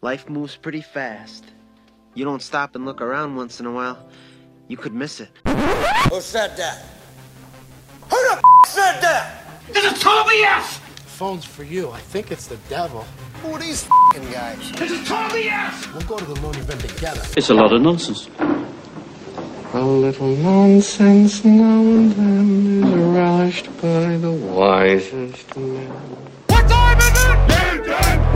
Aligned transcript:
Life 0.00 0.28
moves 0.28 0.54
pretty 0.54 0.80
fast. 0.80 1.44
You 2.14 2.24
don't 2.24 2.40
stop 2.40 2.76
and 2.76 2.84
look 2.84 3.00
around 3.00 3.34
once 3.34 3.58
in 3.58 3.66
a 3.66 3.72
while, 3.72 3.98
you 4.68 4.76
could 4.76 4.94
miss 4.94 5.18
it. 5.20 5.28
Who 5.44 6.20
said 6.20 6.56
that? 6.56 6.84
Who 8.08 8.16
the 8.28 8.36
f- 8.36 8.68
said 8.68 9.00
that? 9.00 9.42
This 9.72 9.84
is 9.92 10.00
total 10.00 10.22
BS! 10.30 10.78
Phone's 11.18 11.44
for 11.44 11.64
you. 11.64 11.90
I 11.90 11.98
think 11.98 12.30
it's 12.30 12.46
the 12.46 12.58
devil. 12.68 13.04
Who 13.42 13.54
are 13.54 13.58
these 13.58 13.84
f***ing 13.86 14.30
guys? 14.30 14.70
This 14.72 14.92
is 14.92 15.08
total 15.08 15.36
BS! 15.36 15.92
We'll 15.92 16.02
go 16.06 16.16
to 16.16 16.24
the 16.24 16.40
moon 16.42 16.54
event 16.54 16.80
together. 16.80 17.22
It's 17.36 17.50
a 17.50 17.54
lot 17.54 17.72
of 17.72 17.82
nonsense. 17.82 18.28
A 19.74 19.82
little 19.82 20.28
nonsense 20.36 21.44
now 21.44 21.80
and 21.80 22.12
then 22.12 22.84
is 22.84 22.94
relished 22.94 23.66
by 23.82 24.16
the 24.16 24.30
wisest 24.30 25.56
men. 25.56 25.88
What 26.46 26.68
time 26.68 26.98
is 26.98 27.08
it? 27.08 28.27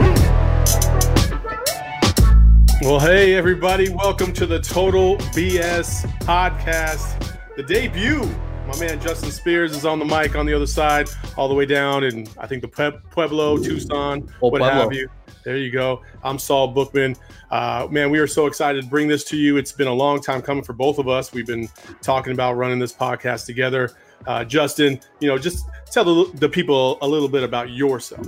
Well, 2.83 2.99
hey, 2.99 3.33
everybody, 3.35 3.87
welcome 3.87 4.33
to 4.33 4.45
the 4.45 4.59
Total 4.59 5.15
BS 5.17 6.05
podcast, 6.19 7.33
the 7.55 7.63
debut. 7.63 8.29
My 8.67 8.77
man 8.77 8.99
Justin 8.99 9.31
Spears 9.31 9.71
is 9.73 9.85
on 9.85 9.99
the 9.99 10.05
mic 10.05 10.35
on 10.35 10.45
the 10.45 10.53
other 10.53 10.67
side, 10.67 11.09
all 11.37 11.47
the 11.47 11.53
way 11.53 11.65
down 11.65 12.03
in, 12.03 12.27
I 12.37 12.45
think, 12.45 12.61
the 12.61 12.99
Pueblo, 13.09 13.57
Tucson, 13.57 14.29
Oh, 14.41 14.49
what 14.49 14.59
Pueblo. 14.59 14.67
have 14.69 14.91
you. 14.91 15.07
There 15.45 15.55
you 15.55 15.71
go. 15.71 16.01
I'm 16.25 16.37
Saul 16.37 16.67
Bookman. 16.73 17.15
Uh, 17.49 17.87
man, 17.89 18.09
we 18.11 18.19
are 18.19 18.27
so 18.27 18.47
excited 18.47 18.83
to 18.83 18.89
bring 18.89 19.07
this 19.07 19.23
to 19.25 19.37
you. 19.37 19.55
It's 19.55 19.71
been 19.71 19.87
a 19.87 19.93
long 19.93 20.21
time 20.21 20.41
coming 20.41 20.63
for 20.63 20.73
both 20.73 20.97
of 20.99 21.07
us. 21.07 21.31
We've 21.31 21.47
been 21.47 21.69
talking 22.01 22.33
about 22.33 22.57
running 22.57 22.79
this 22.79 22.91
podcast 22.93 23.45
together. 23.45 23.91
Uh, 24.27 24.43
Justin, 24.43 24.99
you 25.21 25.29
know, 25.29 25.37
just 25.37 25.65
tell 25.89 26.03
the, 26.03 26.37
the 26.37 26.49
people 26.49 26.97
a 27.01 27.07
little 27.07 27.29
bit 27.29 27.43
about 27.43 27.69
yourself. 27.69 28.27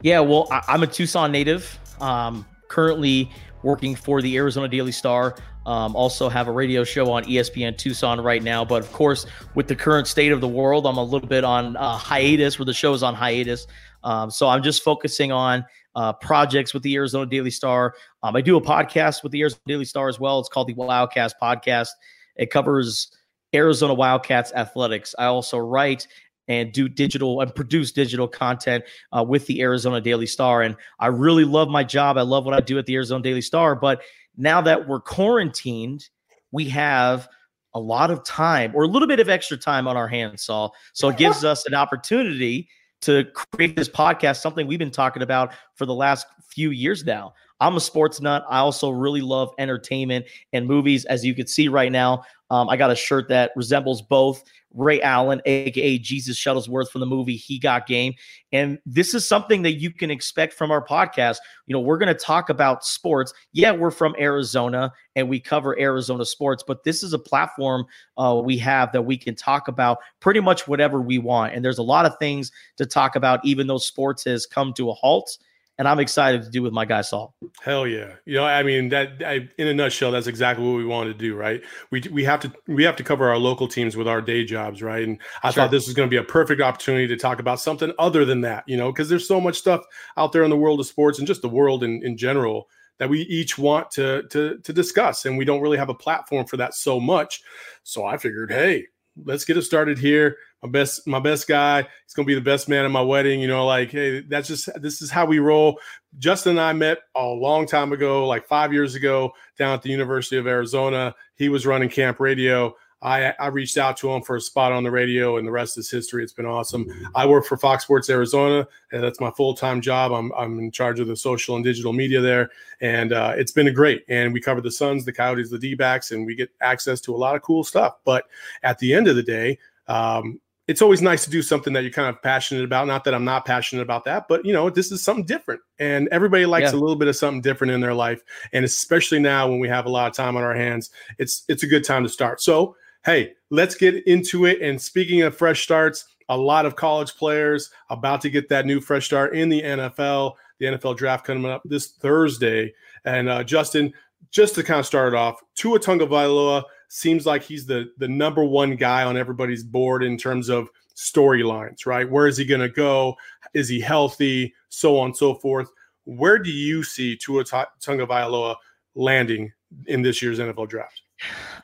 Yeah, 0.00 0.20
well, 0.20 0.48
I, 0.50 0.62
I'm 0.68 0.82
a 0.82 0.86
Tucson 0.86 1.30
native. 1.30 1.78
Um, 2.00 2.46
currently 2.68 3.30
working 3.66 3.96
for 3.96 4.22
the 4.22 4.36
Arizona 4.36 4.68
Daily 4.68 4.92
Star. 4.92 5.36
Um, 5.66 5.96
also 5.96 6.28
have 6.28 6.46
a 6.46 6.52
radio 6.52 6.84
show 6.84 7.10
on 7.10 7.24
ESPN 7.24 7.76
Tucson 7.76 8.20
right 8.20 8.42
now. 8.42 8.64
But 8.64 8.82
of 8.82 8.92
course, 8.92 9.26
with 9.56 9.66
the 9.66 9.74
current 9.74 10.06
state 10.06 10.30
of 10.30 10.40
the 10.40 10.48
world, 10.48 10.86
I'm 10.86 10.96
a 10.96 11.02
little 11.02 11.28
bit 11.28 11.42
on 11.42 11.76
uh, 11.76 11.96
hiatus, 11.96 12.58
where 12.58 12.64
the 12.64 12.72
show 12.72 12.94
is 12.94 13.02
on 13.02 13.14
hiatus. 13.14 13.66
Um, 14.04 14.30
so 14.30 14.48
I'm 14.48 14.62
just 14.62 14.84
focusing 14.84 15.32
on 15.32 15.64
uh, 15.96 16.12
projects 16.12 16.72
with 16.72 16.84
the 16.84 16.94
Arizona 16.94 17.26
Daily 17.26 17.50
Star. 17.50 17.94
Um, 18.22 18.36
I 18.36 18.40
do 18.40 18.56
a 18.56 18.62
podcast 18.62 19.24
with 19.24 19.32
the 19.32 19.40
Arizona 19.40 19.62
Daily 19.66 19.84
Star 19.84 20.08
as 20.08 20.20
well. 20.20 20.38
It's 20.38 20.48
called 20.48 20.68
the 20.68 20.74
Wildcast 20.74 21.32
Podcast. 21.42 21.88
It 22.36 22.50
covers 22.50 23.10
Arizona 23.52 23.94
Wildcats 23.94 24.52
athletics. 24.52 25.14
I 25.18 25.24
also 25.24 25.58
write 25.58 26.06
and 26.48 26.72
do 26.72 26.88
digital 26.88 27.40
and 27.40 27.54
produce 27.54 27.92
digital 27.92 28.28
content 28.28 28.84
uh, 29.16 29.22
with 29.22 29.46
the 29.46 29.60
Arizona 29.60 30.00
Daily 30.00 30.26
Star. 30.26 30.62
And 30.62 30.76
I 30.98 31.08
really 31.08 31.44
love 31.44 31.68
my 31.68 31.84
job. 31.84 32.16
I 32.16 32.22
love 32.22 32.44
what 32.44 32.54
I 32.54 32.60
do 32.60 32.78
at 32.78 32.86
the 32.86 32.94
Arizona 32.94 33.22
Daily 33.22 33.40
Star. 33.40 33.74
But 33.74 34.02
now 34.36 34.60
that 34.60 34.86
we're 34.86 35.00
quarantined, 35.00 36.08
we 36.52 36.68
have 36.68 37.28
a 37.74 37.80
lot 37.80 38.10
of 38.10 38.24
time 38.24 38.72
or 38.74 38.84
a 38.84 38.88
little 38.88 39.08
bit 39.08 39.20
of 39.20 39.28
extra 39.28 39.56
time 39.56 39.86
on 39.86 39.96
our 39.96 40.08
hands, 40.08 40.42
Saul. 40.42 40.74
So 40.94 41.08
it 41.08 41.16
gives 41.18 41.44
us 41.44 41.66
an 41.66 41.74
opportunity 41.74 42.68
to 43.02 43.24
create 43.34 43.76
this 43.76 43.88
podcast, 43.88 44.40
something 44.40 44.66
we've 44.66 44.78
been 44.78 44.90
talking 44.90 45.22
about 45.22 45.52
for 45.74 45.84
the 45.84 45.94
last 45.94 46.26
few 46.48 46.70
years 46.70 47.04
now. 47.04 47.34
I'm 47.60 47.76
a 47.76 47.80
sports 47.80 48.20
nut. 48.20 48.44
I 48.48 48.58
also 48.58 48.90
really 48.90 49.22
love 49.22 49.50
entertainment 49.58 50.26
and 50.52 50.66
movies. 50.66 51.04
As 51.06 51.24
you 51.24 51.34
can 51.34 51.46
see 51.46 51.68
right 51.68 51.90
now, 51.90 52.24
um, 52.50 52.68
I 52.68 52.76
got 52.76 52.90
a 52.90 52.96
shirt 52.96 53.28
that 53.28 53.52
resembles 53.56 54.02
both 54.02 54.44
Ray 54.76 55.00
Allen, 55.00 55.40
aka 55.46 55.98
Jesus 55.98 56.38
Shuttlesworth 56.38 56.90
from 56.90 57.00
the 57.00 57.06
movie 57.06 57.36
He 57.36 57.58
Got 57.58 57.86
Game. 57.86 58.12
And 58.52 58.78
this 58.84 59.14
is 59.14 59.26
something 59.26 59.62
that 59.62 59.74
you 59.74 59.90
can 59.90 60.10
expect 60.10 60.52
from 60.52 60.70
our 60.70 60.84
podcast. 60.84 61.38
You 61.66 61.72
know, 61.72 61.80
we're 61.80 61.96
going 61.96 62.14
to 62.14 62.14
talk 62.14 62.50
about 62.50 62.84
sports. 62.84 63.32
Yeah, 63.52 63.72
we're 63.72 63.90
from 63.90 64.14
Arizona 64.18 64.92
and 65.16 65.28
we 65.28 65.40
cover 65.40 65.78
Arizona 65.80 66.26
sports, 66.26 66.62
but 66.66 66.84
this 66.84 67.02
is 67.02 67.14
a 67.14 67.18
platform 67.18 67.86
uh, 68.18 68.40
we 68.44 68.58
have 68.58 68.92
that 68.92 69.02
we 69.02 69.16
can 69.16 69.34
talk 69.34 69.66
about 69.66 69.98
pretty 70.20 70.40
much 70.40 70.68
whatever 70.68 71.00
we 71.00 71.18
want. 71.18 71.54
And 71.54 71.64
there's 71.64 71.78
a 71.78 71.82
lot 71.82 72.04
of 72.04 72.18
things 72.18 72.52
to 72.76 72.84
talk 72.84 73.16
about, 73.16 73.44
even 73.44 73.66
though 73.66 73.78
sports 73.78 74.24
has 74.24 74.46
come 74.46 74.74
to 74.74 74.90
a 74.90 74.94
halt. 74.94 75.38
And 75.78 75.86
I'm 75.86 75.98
excited 76.00 76.42
to 76.42 76.50
do 76.50 76.62
with 76.62 76.72
my 76.72 76.86
guy 76.86 77.02
Saul. 77.02 77.34
Hell 77.62 77.86
yeah! 77.86 78.14
You 78.24 78.36
know, 78.36 78.44
I 78.44 78.62
mean 78.62 78.88
that. 78.88 79.22
I, 79.24 79.48
in 79.58 79.66
a 79.68 79.74
nutshell, 79.74 80.10
that's 80.10 80.26
exactly 80.26 80.64
what 80.64 80.76
we 80.76 80.86
wanted 80.86 81.12
to 81.12 81.18
do, 81.18 81.34
right? 81.36 81.62
We 81.90 82.00
we 82.10 82.24
have 82.24 82.40
to 82.40 82.52
we 82.66 82.82
have 82.84 82.96
to 82.96 83.04
cover 83.04 83.28
our 83.28 83.36
local 83.36 83.68
teams 83.68 83.94
with 83.96 84.08
our 84.08 84.22
day 84.22 84.44
jobs, 84.44 84.82
right? 84.82 85.06
And 85.06 85.18
I 85.42 85.50
Sure. 85.50 85.64
thought 85.64 85.70
this 85.70 85.86
was 85.86 85.94
going 85.94 86.08
to 86.08 86.10
be 86.10 86.16
a 86.16 86.24
perfect 86.24 86.62
opportunity 86.62 87.06
to 87.08 87.16
talk 87.16 87.40
about 87.40 87.60
something 87.60 87.92
other 87.98 88.24
than 88.24 88.40
that, 88.40 88.64
you 88.66 88.76
know, 88.76 88.90
because 88.90 89.08
there's 89.10 89.28
so 89.28 89.40
much 89.40 89.58
stuff 89.58 89.82
out 90.16 90.32
there 90.32 90.44
in 90.44 90.50
the 90.50 90.56
world 90.56 90.80
of 90.80 90.86
sports 90.86 91.18
and 91.18 91.26
just 91.28 91.42
the 91.42 91.48
world 91.48 91.84
in 91.84 92.02
in 92.02 92.16
general 92.16 92.68
that 92.98 93.10
we 93.10 93.20
each 93.22 93.58
want 93.58 93.90
to 93.92 94.22
to 94.30 94.58
to 94.58 94.72
discuss, 94.72 95.26
and 95.26 95.36
we 95.36 95.44
don't 95.44 95.60
really 95.60 95.78
have 95.78 95.90
a 95.90 95.94
platform 95.94 96.46
for 96.46 96.56
that 96.56 96.74
so 96.74 96.98
much. 96.98 97.42
So 97.82 98.06
I 98.06 98.16
figured, 98.16 98.50
hey, 98.50 98.86
let's 99.24 99.44
get 99.44 99.56
it 99.56 99.62
started 99.62 99.98
here. 99.98 100.38
My 100.66 100.70
best, 100.72 101.06
my 101.06 101.20
best 101.20 101.46
guy. 101.46 101.82
He's 101.82 102.14
gonna 102.14 102.26
be 102.26 102.34
the 102.34 102.40
best 102.40 102.68
man 102.68 102.84
at 102.84 102.90
my 102.90 103.00
wedding. 103.00 103.40
You 103.40 103.48
know, 103.48 103.64
like, 103.66 103.90
hey, 103.90 104.20
that's 104.20 104.48
just 104.48 104.68
this 104.80 105.00
is 105.00 105.10
how 105.10 105.24
we 105.26 105.38
roll. 105.38 105.80
Justin 106.18 106.52
and 106.52 106.60
I 106.60 106.72
met 106.72 106.98
a 107.14 107.24
long 107.24 107.66
time 107.66 107.92
ago, 107.92 108.26
like 108.26 108.46
five 108.46 108.72
years 108.72 108.94
ago, 108.94 109.32
down 109.58 109.74
at 109.74 109.82
the 109.82 109.90
University 109.90 110.36
of 110.36 110.46
Arizona. 110.46 111.14
He 111.34 111.48
was 111.48 111.66
running 111.66 111.88
KAMP 111.88 112.20
radio. 112.20 112.74
I, 113.02 113.34
I 113.38 113.48
reached 113.48 113.76
out 113.76 113.96
to 113.98 114.10
him 114.10 114.22
for 114.22 114.36
a 114.36 114.40
spot 114.40 114.72
on 114.72 114.82
the 114.82 114.90
radio, 114.90 115.36
and 115.36 115.46
the 115.46 115.52
rest 115.52 115.76
is 115.76 115.90
history. 115.90 116.22
It's 116.22 116.32
been 116.32 116.46
awesome. 116.46 116.86
I 117.14 117.26
work 117.26 117.44
for 117.44 117.56
Fox 117.56 117.84
Sports 117.84 118.08
Arizona, 118.08 118.66
and 118.90 119.02
that's 119.02 119.20
my 119.20 119.30
full 119.30 119.54
time 119.54 119.80
job. 119.80 120.12
I'm, 120.12 120.32
I'm 120.32 120.58
in 120.58 120.70
charge 120.70 120.98
of 120.98 121.06
the 121.06 121.14
social 121.14 121.56
and 121.56 121.64
digital 121.64 121.92
media 121.92 122.20
there, 122.20 122.50
and 122.80 123.12
uh, 123.12 123.34
it's 123.36 123.52
been 123.52 123.72
great. 123.74 124.04
And 124.08 124.32
we 124.32 124.40
cover 124.40 124.62
the 124.62 124.70
Suns, 124.70 125.04
the 125.04 125.12
Coyotes, 125.12 125.50
the 125.50 125.58
D 125.58 125.74
backs, 125.74 126.10
and 126.10 126.24
we 126.24 126.34
get 126.34 126.50
access 126.62 127.00
to 127.02 127.14
a 127.14 127.18
lot 127.18 127.36
of 127.36 127.42
cool 127.42 127.64
stuff. 127.64 127.98
But 128.04 128.24
at 128.62 128.78
the 128.78 128.94
end 128.94 129.08
of 129.08 129.16
the 129.16 129.22
day, 129.22 129.58
um, 129.88 130.40
it's 130.68 130.82
always 130.82 131.00
nice 131.00 131.24
to 131.24 131.30
do 131.30 131.42
something 131.42 131.72
that 131.72 131.82
you're 131.82 131.92
kind 131.92 132.08
of 132.08 132.20
passionate 132.22 132.64
about. 132.64 132.86
Not 132.86 133.04
that 133.04 133.14
I'm 133.14 133.24
not 133.24 133.44
passionate 133.44 133.82
about 133.82 134.04
that, 134.04 134.26
but 134.28 134.44
you 134.44 134.52
know, 134.52 134.68
this 134.68 134.90
is 134.90 135.02
something 135.02 135.24
different. 135.24 135.60
And 135.78 136.08
everybody 136.10 136.44
likes 136.46 136.72
Yeah. 136.72 136.78
a 136.78 136.80
little 136.80 136.96
bit 136.96 137.08
of 137.08 137.14
something 137.16 137.40
different 137.40 137.72
in 137.72 137.80
their 137.80 137.94
life. 137.94 138.22
And 138.52 138.64
especially 138.64 139.20
now 139.20 139.48
when 139.48 139.60
we 139.60 139.68
have 139.68 139.86
a 139.86 139.90
lot 139.90 140.08
of 140.10 140.16
time 140.16 140.36
on 140.36 140.42
our 140.42 140.54
hands, 140.54 140.90
it's 141.18 141.44
it's 141.48 141.62
a 141.62 141.66
good 141.68 141.84
time 141.84 142.02
to 142.02 142.08
start. 142.08 142.40
So 142.40 142.76
hey, 143.04 143.34
let's 143.50 143.76
get 143.76 144.04
into 144.08 144.46
it. 144.46 144.60
And 144.60 144.80
speaking 144.82 145.22
of 145.22 145.36
fresh 145.36 145.62
starts, 145.62 146.04
a 146.28 146.36
lot 146.36 146.66
of 146.66 146.74
college 146.74 147.14
players 147.14 147.70
about 147.88 148.20
to 148.22 148.30
get 148.30 148.48
that 148.48 148.66
new 148.66 148.80
fresh 148.80 149.06
start 149.06 149.36
in 149.36 149.48
the 149.48 149.62
NFL. 149.62 150.32
The 150.58 150.66
NFL 150.66 150.96
draft 150.96 151.24
coming 151.24 151.44
up 151.50 151.62
this 151.64 151.92
Thursday. 151.92 152.74
And 153.04 153.28
uh, 153.28 153.44
Justin, 153.44 153.92
just 154.32 154.56
to 154.56 154.64
kind 154.64 154.80
of 154.80 154.86
start 154.86 155.12
it 155.12 155.16
off, 155.16 155.40
Tua 155.54 155.78
Tagovailoa 155.78 156.64
seems 156.88 157.26
like 157.26 157.42
he's 157.42 157.66
the 157.66 157.90
the 157.98 158.08
number 158.08 158.44
one 158.44 158.76
guy 158.76 159.04
on 159.04 159.16
everybody's 159.16 159.62
board 159.62 160.02
in 160.02 160.16
terms 160.16 160.48
of 160.48 160.68
storylines, 160.96 161.86
right? 161.86 162.10
Where 162.10 162.26
is 162.26 162.36
he 162.36 162.44
going 162.44 162.60
to 162.60 162.68
go? 162.68 163.16
Is 163.54 163.68
he 163.68 163.80
healthy? 163.80 164.54
So 164.68 164.98
on 164.98 165.06
and 165.06 165.16
so 165.16 165.34
forth. 165.34 165.68
Where 166.04 166.38
do 166.38 166.50
you 166.50 166.82
see 166.82 167.16
Tua 167.16 167.44
Ta- 167.44 167.70
Tagovailoa 167.80 168.56
landing 168.94 169.52
in 169.86 170.02
this 170.02 170.22
year's 170.22 170.38
NFL 170.38 170.68
draft? 170.68 171.02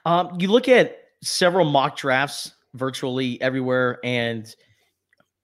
Um, 0.05 0.37
you 0.39 0.49
look 0.49 0.69
at 0.69 0.99
several 1.23 1.65
mock 1.65 1.97
drafts 1.97 2.53
virtually 2.75 3.41
everywhere, 3.41 3.99
and 4.03 4.53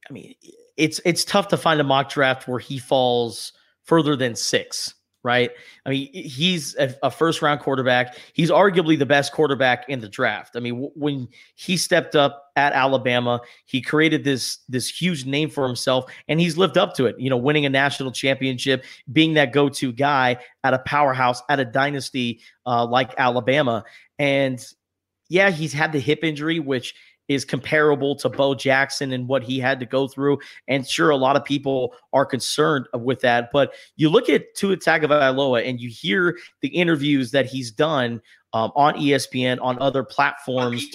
I 0.08 0.12
mean, 0.12 0.34
it's 0.76 1.00
it's 1.04 1.24
tough 1.24 1.48
to 1.48 1.56
find 1.56 1.80
a 1.80 1.84
mock 1.84 2.10
draft 2.10 2.48
where 2.48 2.58
he 2.58 2.78
falls 2.78 3.52
further 3.84 4.16
than 4.16 4.34
six, 4.34 4.94
right? 5.24 5.50
I 5.84 5.90
mean, 5.90 6.08
he's 6.12 6.76
a, 6.76 6.94
a 7.02 7.10
first 7.10 7.42
round 7.42 7.60
quarterback. 7.60 8.16
He's 8.32 8.50
arguably 8.50 8.98
the 8.98 9.06
best 9.06 9.32
quarterback 9.32 9.88
in 9.88 10.00
the 10.00 10.08
draft. 10.08 10.56
I 10.56 10.60
mean, 10.60 10.74
w- 10.74 10.92
when 10.94 11.28
he 11.54 11.76
stepped 11.76 12.14
up 12.14 12.50
at 12.56 12.72
Alabama, 12.72 13.40
he 13.66 13.80
created 13.80 14.24
this 14.24 14.58
this 14.68 14.88
huge 14.88 15.26
name 15.26 15.50
for 15.50 15.66
himself, 15.66 16.10
and 16.28 16.40
he's 16.40 16.56
lived 16.56 16.78
up 16.78 16.94
to 16.94 17.06
it. 17.06 17.18
You 17.18 17.30
know, 17.30 17.36
winning 17.36 17.66
a 17.66 17.70
national 17.70 18.12
championship, 18.12 18.84
being 19.12 19.34
that 19.34 19.52
go 19.52 19.68
to 19.68 19.92
guy 19.92 20.38
at 20.64 20.74
a 20.74 20.78
powerhouse, 20.80 21.42
at 21.48 21.60
a 21.60 21.64
dynasty 21.64 22.40
uh, 22.66 22.86
like 22.86 23.12
Alabama, 23.18 23.84
and 24.18 24.64
yeah, 25.28 25.50
he's 25.50 25.72
had 25.72 25.92
the 25.92 26.00
hip 26.00 26.20
injury, 26.22 26.58
which 26.58 26.94
is 27.28 27.44
comparable 27.44 28.16
to 28.16 28.28
Bo 28.28 28.54
Jackson 28.54 29.12
and 29.12 29.28
what 29.28 29.42
he 29.42 29.58
had 29.58 29.78
to 29.80 29.86
go 29.86 30.08
through. 30.08 30.38
And 30.66 30.86
sure, 30.86 31.10
a 31.10 31.16
lot 31.16 31.36
of 31.36 31.44
people 31.44 31.94
are 32.12 32.26
concerned 32.26 32.86
with 32.94 33.20
that. 33.20 33.50
But 33.52 33.74
you 33.96 34.08
look 34.08 34.28
at 34.28 34.54
Tua 34.54 34.76
Tagovailoa 34.76 35.68
and 35.68 35.80
you 35.80 35.88
hear 35.90 36.38
the 36.60 36.68
interviews 36.68 37.30
that 37.32 37.46
he's 37.46 37.70
done 37.70 38.20
um, 38.54 38.72
on 38.74 38.94
ESPN, 38.94 39.58
on 39.60 39.78
other 39.80 40.02
platforms, 40.02 40.86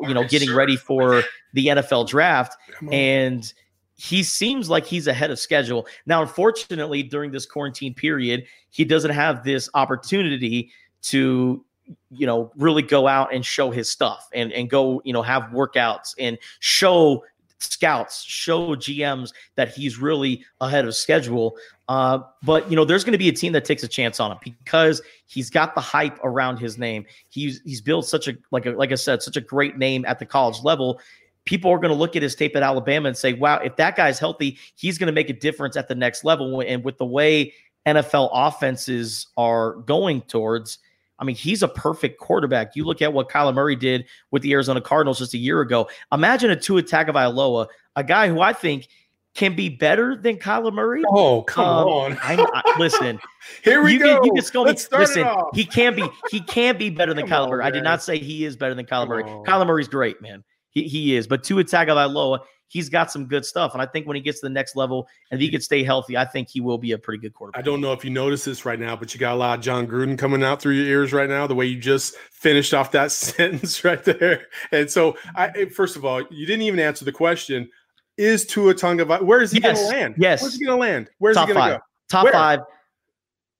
you 0.00 0.14
know, 0.14 0.24
getting 0.24 0.54
ready 0.54 0.76
for 0.76 1.22
the 1.52 1.66
NFL 1.66 2.08
draft. 2.08 2.56
And 2.92 3.52
he 3.96 4.22
seems 4.22 4.70
like 4.70 4.86
he's 4.86 5.06
ahead 5.06 5.30
of 5.30 5.38
schedule. 5.38 5.86
Now, 6.06 6.22
unfortunately, 6.22 7.02
during 7.02 7.32
this 7.32 7.44
quarantine 7.44 7.92
period, 7.92 8.46
he 8.70 8.84
doesn't 8.84 9.10
have 9.10 9.44
this 9.44 9.68
opportunity 9.74 10.70
to 11.02 11.64
you 12.10 12.26
know 12.26 12.52
really 12.56 12.82
go 12.82 13.06
out 13.06 13.32
and 13.34 13.44
show 13.44 13.70
his 13.70 13.90
stuff 13.90 14.28
and 14.32 14.52
and 14.52 14.70
go 14.70 15.00
you 15.04 15.12
know 15.12 15.22
have 15.22 15.44
workouts 15.44 16.14
and 16.18 16.38
show 16.60 17.22
scouts 17.60 18.22
show 18.22 18.74
GMs 18.74 19.32
that 19.54 19.68
he's 19.68 19.98
really 19.98 20.44
ahead 20.60 20.86
of 20.86 20.94
schedule. 20.94 21.56
Uh, 21.88 22.20
but 22.42 22.68
you 22.70 22.76
know, 22.76 22.84
there's 22.84 23.04
going 23.04 23.12
to 23.12 23.18
be 23.18 23.28
a 23.28 23.32
team 23.32 23.52
that 23.52 23.64
takes 23.64 23.82
a 23.82 23.88
chance 23.88 24.20
on 24.20 24.32
him 24.32 24.38
because 24.42 25.02
he's 25.26 25.50
got 25.50 25.74
the 25.74 25.80
hype 25.80 26.18
around 26.24 26.58
his 26.58 26.78
name. 26.78 27.04
He's 27.28 27.60
he's 27.64 27.80
built 27.80 28.06
such 28.06 28.28
a 28.28 28.36
like 28.50 28.66
a, 28.66 28.70
like 28.70 28.92
I 28.92 28.96
said, 28.96 29.22
such 29.22 29.36
a 29.36 29.40
great 29.40 29.76
name 29.76 30.04
at 30.06 30.18
the 30.18 30.26
college 30.26 30.62
level. 30.62 31.00
People 31.44 31.70
are 31.70 31.78
going 31.78 31.92
to 31.92 31.98
look 31.98 32.16
at 32.16 32.22
his 32.22 32.34
tape 32.34 32.54
at 32.54 32.62
Alabama 32.62 33.08
and 33.08 33.16
say, 33.16 33.32
"Wow, 33.32 33.58
if 33.58 33.76
that 33.76 33.96
guy's 33.96 34.18
healthy, 34.18 34.58
he's 34.76 34.98
going 34.98 35.06
to 35.06 35.12
make 35.12 35.30
a 35.30 35.34
difference 35.34 35.76
at 35.76 35.88
the 35.88 35.94
next 35.94 36.24
level." 36.24 36.60
And 36.60 36.84
with 36.84 36.98
the 36.98 37.06
way 37.06 37.52
NFL 37.86 38.30
offenses 38.32 39.26
are 39.36 39.76
going 39.76 40.22
towards, 40.22 40.78
I 41.20 41.24
mean, 41.24 41.36
he's 41.36 41.62
a 41.62 41.68
perfect 41.68 42.18
quarterback. 42.18 42.74
You 42.74 42.84
look 42.84 43.02
at 43.02 43.12
what 43.12 43.28
Kyler 43.28 43.54
Murray 43.54 43.76
did 43.76 44.06
with 44.30 44.42
the 44.42 44.52
Arizona 44.52 44.80
Cardinals 44.80 45.18
just 45.18 45.34
a 45.34 45.38
year 45.38 45.60
ago. 45.60 45.88
Imagine 46.12 46.50
a 46.50 46.56
Tua 46.56 46.82
Tagovailoa, 46.82 47.66
a 47.96 48.02
guy 48.04 48.28
who 48.28 48.40
I 48.40 48.52
think 48.54 48.88
can 49.34 49.54
be 49.54 49.68
better 49.68 50.16
than 50.16 50.36
Kyler 50.38 50.72
Murray. 50.72 51.02
Oh, 51.08 51.42
come 51.42 51.64
Um, 51.64 51.86
on. 51.88 52.18
I, 52.22 52.36
I, 52.52 52.78
listen, 52.78 53.20
Here 53.64 53.82
we 53.82 53.92
you 53.92 53.98
go. 54.00 54.16
Can, 54.22 54.24
you 54.34 54.42
can. 54.42 54.62
Let's 54.62 54.90
Listen, 54.90 55.26
he 55.54 55.64
can 55.64 55.94
be 55.94 56.04
he 56.30 56.40
can 56.40 56.76
be 56.76 56.90
better 56.90 57.14
than 57.14 57.26
Come 57.28 57.38
Kyler 57.38 57.44
on, 57.44 57.50
Murray. 57.50 57.64
I 57.64 57.70
did 57.70 57.84
not 57.84 58.02
say 58.02 58.18
he 58.18 58.44
is 58.44 58.56
better 58.56 58.74
than 58.74 58.86
Kyler 58.86 59.02
Come 59.02 59.08
Murray. 59.10 59.22
on. 59.24 59.44
Kyler 59.44 59.66
Murray's 59.66 59.88
great, 59.88 60.20
man. 60.20 60.42
He, 60.70 60.84
he 60.84 61.16
is. 61.16 61.26
But 61.26 61.42
Tua 61.44 61.64
Tagovailoa, 61.64 62.40
he's 62.70 62.88
got 62.88 63.10
some 63.10 63.26
good 63.26 63.44
stuff. 63.44 63.72
And 63.74 63.82
I 63.82 63.86
think 63.86 64.06
when 64.06 64.14
he 64.14 64.22
gets 64.22 64.40
to 64.40 64.46
the 64.46 64.52
next 64.52 64.76
level 64.76 65.08
and 65.30 65.40
if 65.40 65.44
he 65.44 65.50
could 65.50 65.62
stay 65.62 65.82
healthy, 65.82 66.16
I 66.16 66.24
think 66.24 66.48
he 66.48 66.60
will 66.60 66.78
be 66.78 66.92
a 66.92 66.98
pretty 66.98 67.20
good 67.20 67.34
quarterback. 67.34 67.58
I 67.58 67.62
don't 67.62 67.80
know 67.80 67.92
if 67.92 68.04
you 68.04 68.10
notice 68.10 68.44
this 68.44 68.64
right 68.64 68.78
now, 68.78 68.96
but 68.96 69.12
you 69.12 69.20
got 69.20 69.34
a 69.34 69.36
lot 69.36 69.58
of 69.58 69.64
Jon 69.64 69.86
Gruden 69.86 70.16
coming 70.16 70.42
out 70.42 70.62
through 70.62 70.74
your 70.74 70.86
ears 70.86 71.12
right 71.12 71.28
now. 71.28 71.46
The 71.46 71.54
way 71.54 71.66
you 71.66 71.78
just 71.78 72.16
finished 72.16 72.72
off 72.72 72.92
that 72.92 73.10
sentence 73.12 73.84
right 73.84 74.02
there, 74.04 74.46
and 74.72 74.88
so 74.90 75.16
I 75.34 75.66
first 75.66 75.96
of 75.96 76.04
all, 76.04 76.22
you 76.30 76.46
didn't 76.46 76.62
even 76.62 76.78
answer 76.78 77.04
the 77.04 77.12
question: 77.12 77.68
Is 78.16 78.46
Tua 78.46 78.74
Tonga? 78.74 79.04
Where 79.04 79.42
is 79.42 79.50
he 79.50 79.60
going 79.60 79.76
to 79.76 79.82
land? 79.82 80.14
yes. 80.16 80.40
where's 80.40 80.56
he 80.56 80.64
going 80.64 80.78
to 80.78 80.80
land? 80.80 81.10
Where's 81.18 81.36
Top 81.36 81.48
he 81.48 81.54
going 81.54 81.66
to 81.66 81.72
five. 81.72 81.80
go? 81.80 81.84
Top 82.08 82.24
Where? 82.24 82.32
five. 82.32 82.60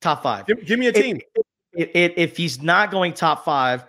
Top 0.00 0.22
five. 0.22 0.46
Give, 0.46 0.64
give 0.64 0.78
me 0.78 0.86
a 0.86 0.92
team. 0.92 1.20
If, 1.72 1.90
if, 1.94 2.12
if 2.16 2.36
he's 2.36 2.62
not 2.62 2.90
going 2.90 3.12
top 3.12 3.44
five, 3.44 3.84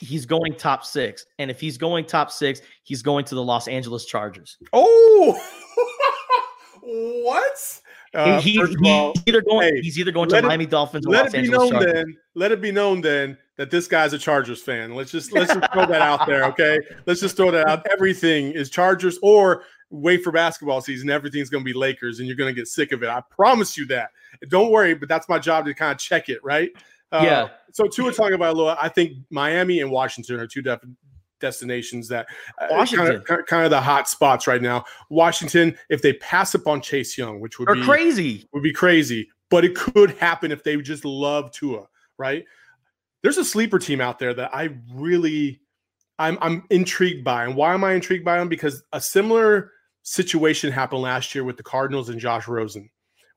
he's 0.00 0.26
going 0.26 0.54
top 0.56 0.84
six. 0.84 1.26
And 1.38 1.50
if 1.50 1.60
he's 1.60 1.78
going 1.78 2.04
top 2.06 2.30
six, 2.30 2.60
he's 2.82 3.02
going 3.02 3.24
to 3.26 3.34
the 3.34 3.42
Los 3.42 3.68
Angeles 3.68 4.04
Chargers. 4.04 4.56
oh, 4.72 5.38
what? 6.82 7.80
Uh, 8.14 8.40
he, 8.40 8.56
first 8.56 8.74
of 8.74 8.80
he's 8.80 9.22
either 9.26 9.42
going 9.42 9.74
hey, 9.74 9.80
he's 9.80 9.98
either 9.98 10.12
going 10.12 10.28
to 10.28 10.36
it- 10.36 10.44
Miami 10.44 10.66
Dolphins 10.66 11.04
or 11.06 11.10
let 11.10 11.24
Los 11.24 11.28
it 11.28 11.32
be 11.32 11.38
Angeles 11.38 11.58
known 11.58 11.70
Chargers. 11.72 11.92
then. 11.92 12.16
Let 12.36 12.52
it 12.52 12.60
be 12.60 12.70
known 12.70 13.00
then 13.00 13.36
that 13.56 13.70
this 13.72 13.88
guy's 13.88 14.12
a 14.12 14.18
Chargers 14.18 14.62
fan. 14.62 14.94
Let's 14.94 15.10
just 15.10 15.32
let's 15.32 15.52
just 15.52 15.72
throw 15.72 15.86
that 15.86 16.00
out 16.02 16.26
there, 16.26 16.44
okay? 16.46 16.78
Let's 17.06 17.20
just 17.20 17.36
throw 17.36 17.50
that 17.50 17.68
out. 17.68 17.86
Everything 17.92 18.52
is 18.52 18.70
Chargers 18.70 19.18
or 19.22 19.64
wait 19.90 20.22
for 20.22 20.32
basketball 20.32 20.80
season. 20.80 21.10
Everything's 21.10 21.50
going 21.50 21.62
to 21.62 21.64
be 21.64 21.76
Lakers, 21.76 22.18
and 22.18 22.26
you're 22.28 22.36
going 22.36 22.52
to 22.52 22.58
get 22.58 22.66
sick 22.68 22.92
of 22.92 23.02
it. 23.02 23.08
I 23.08 23.20
promise 23.30 23.76
you 23.76 23.86
that. 23.86 24.10
Don't 24.48 24.70
worry, 24.70 24.94
but 24.94 25.08
that's 25.08 25.28
my 25.28 25.38
job 25.38 25.64
to 25.66 25.74
kind 25.74 25.92
of 25.92 25.98
check 25.98 26.28
it, 26.28 26.42
right? 26.42 26.70
Uh, 27.12 27.20
Yeah. 27.24 27.48
So 27.72 27.86
Tua 27.88 28.12
Tagovailoa, 28.12 28.76
I 28.80 28.88
think 28.88 29.14
Miami 29.30 29.80
and 29.80 29.90
Washington 29.90 30.38
are 30.38 30.46
two 30.46 30.62
def- 30.62 30.84
destinations 31.40 32.08
that 32.08 32.26
uh, 32.60 32.68
Washington. 32.70 33.22
kind 33.24 33.40
of, 33.40 33.46
kind 33.46 33.64
of 33.64 33.70
the 33.70 33.80
hot 33.80 34.08
spots 34.08 34.46
right 34.46 34.62
now. 34.62 34.84
Washington, 35.10 35.76
if 35.90 36.00
they 36.02 36.12
pass 36.14 36.54
up 36.54 36.66
on 36.66 36.80
Chase 36.80 37.18
Young, 37.18 37.40
which 37.40 37.58
would 37.58 37.68
Or 37.68 37.74
be 37.74 37.82
crazy. 37.82 38.48
would 38.52 38.62
be 38.62 38.72
crazy, 38.72 39.28
but 39.50 39.64
it 39.64 39.74
could 39.74 40.12
happen 40.18 40.52
if 40.52 40.62
they 40.62 40.76
just 40.76 41.04
love 41.04 41.50
Tua, 41.50 41.86
right? 42.18 42.44
There's 43.22 43.38
a 43.38 43.44
sleeper 43.44 43.78
team 43.78 44.00
out 44.00 44.18
there 44.18 44.34
that 44.34 44.54
I 44.54 44.70
really 44.92 45.60
I'm 46.18 46.38
I'm 46.40 46.62
intrigued 46.70 47.24
by. 47.24 47.44
And 47.44 47.56
why 47.56 47.74
am 47.74 47.82
I 47.82 47.92
intrigued 47.94 48.24
by 48.24 48.38
them? 48.38 48.48
Because 48.48 48.82
a 48.92 49.00
similar 49.00 49.72
situation 50.02 50.70
happened 50.70 51.02
last 51.02 51.34
year 51.34 51.42
with 51.42 51.56
the 51.56 51.62
Cardinals 51.62 52.08
and 52.08 52.20
Josh 52.20 52.46
Rosen, 52.46 52.88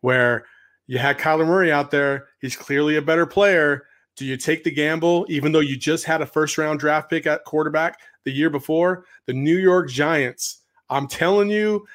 where 0.02 0.46
you 0.88 0.98
had 0.98 1.18
Kyler 1.18 1.46
Murray 1.46 1.72
out 1.72 1.92
there. 1.92 2.28
He's 2.40 2.56
clearly 2.56 2.96
a 2.96 3.02
better 3.02 3.26
player. 3.26 3.86
Do 4.16 4.26
you 4.26 4.36
take 4.36 4.64
the 4.64 4.72
gamble, 4.72 5.26
even 5.30 5.52
though 5.52 5.60
you 5.60 5.78
just 5.78 6.06
had 6.06 6.22
a 6.22 6.26
first 6.26 6.58
round 6.58 6.80
draft 6.80 7.10
pick 7.10 7.28
at 7.28 7.44
quarterback 7.44 8.00
the 8.24 8.32
year 8.32 8.50
before? 8.50 9.06
The 9.28 9.34
New 9.34 9.58
York 9.58 9.90
Giants, 9.90 10.62
I'm 10.90 11.08
telling 11.08 11.50
you, 11.50 11.86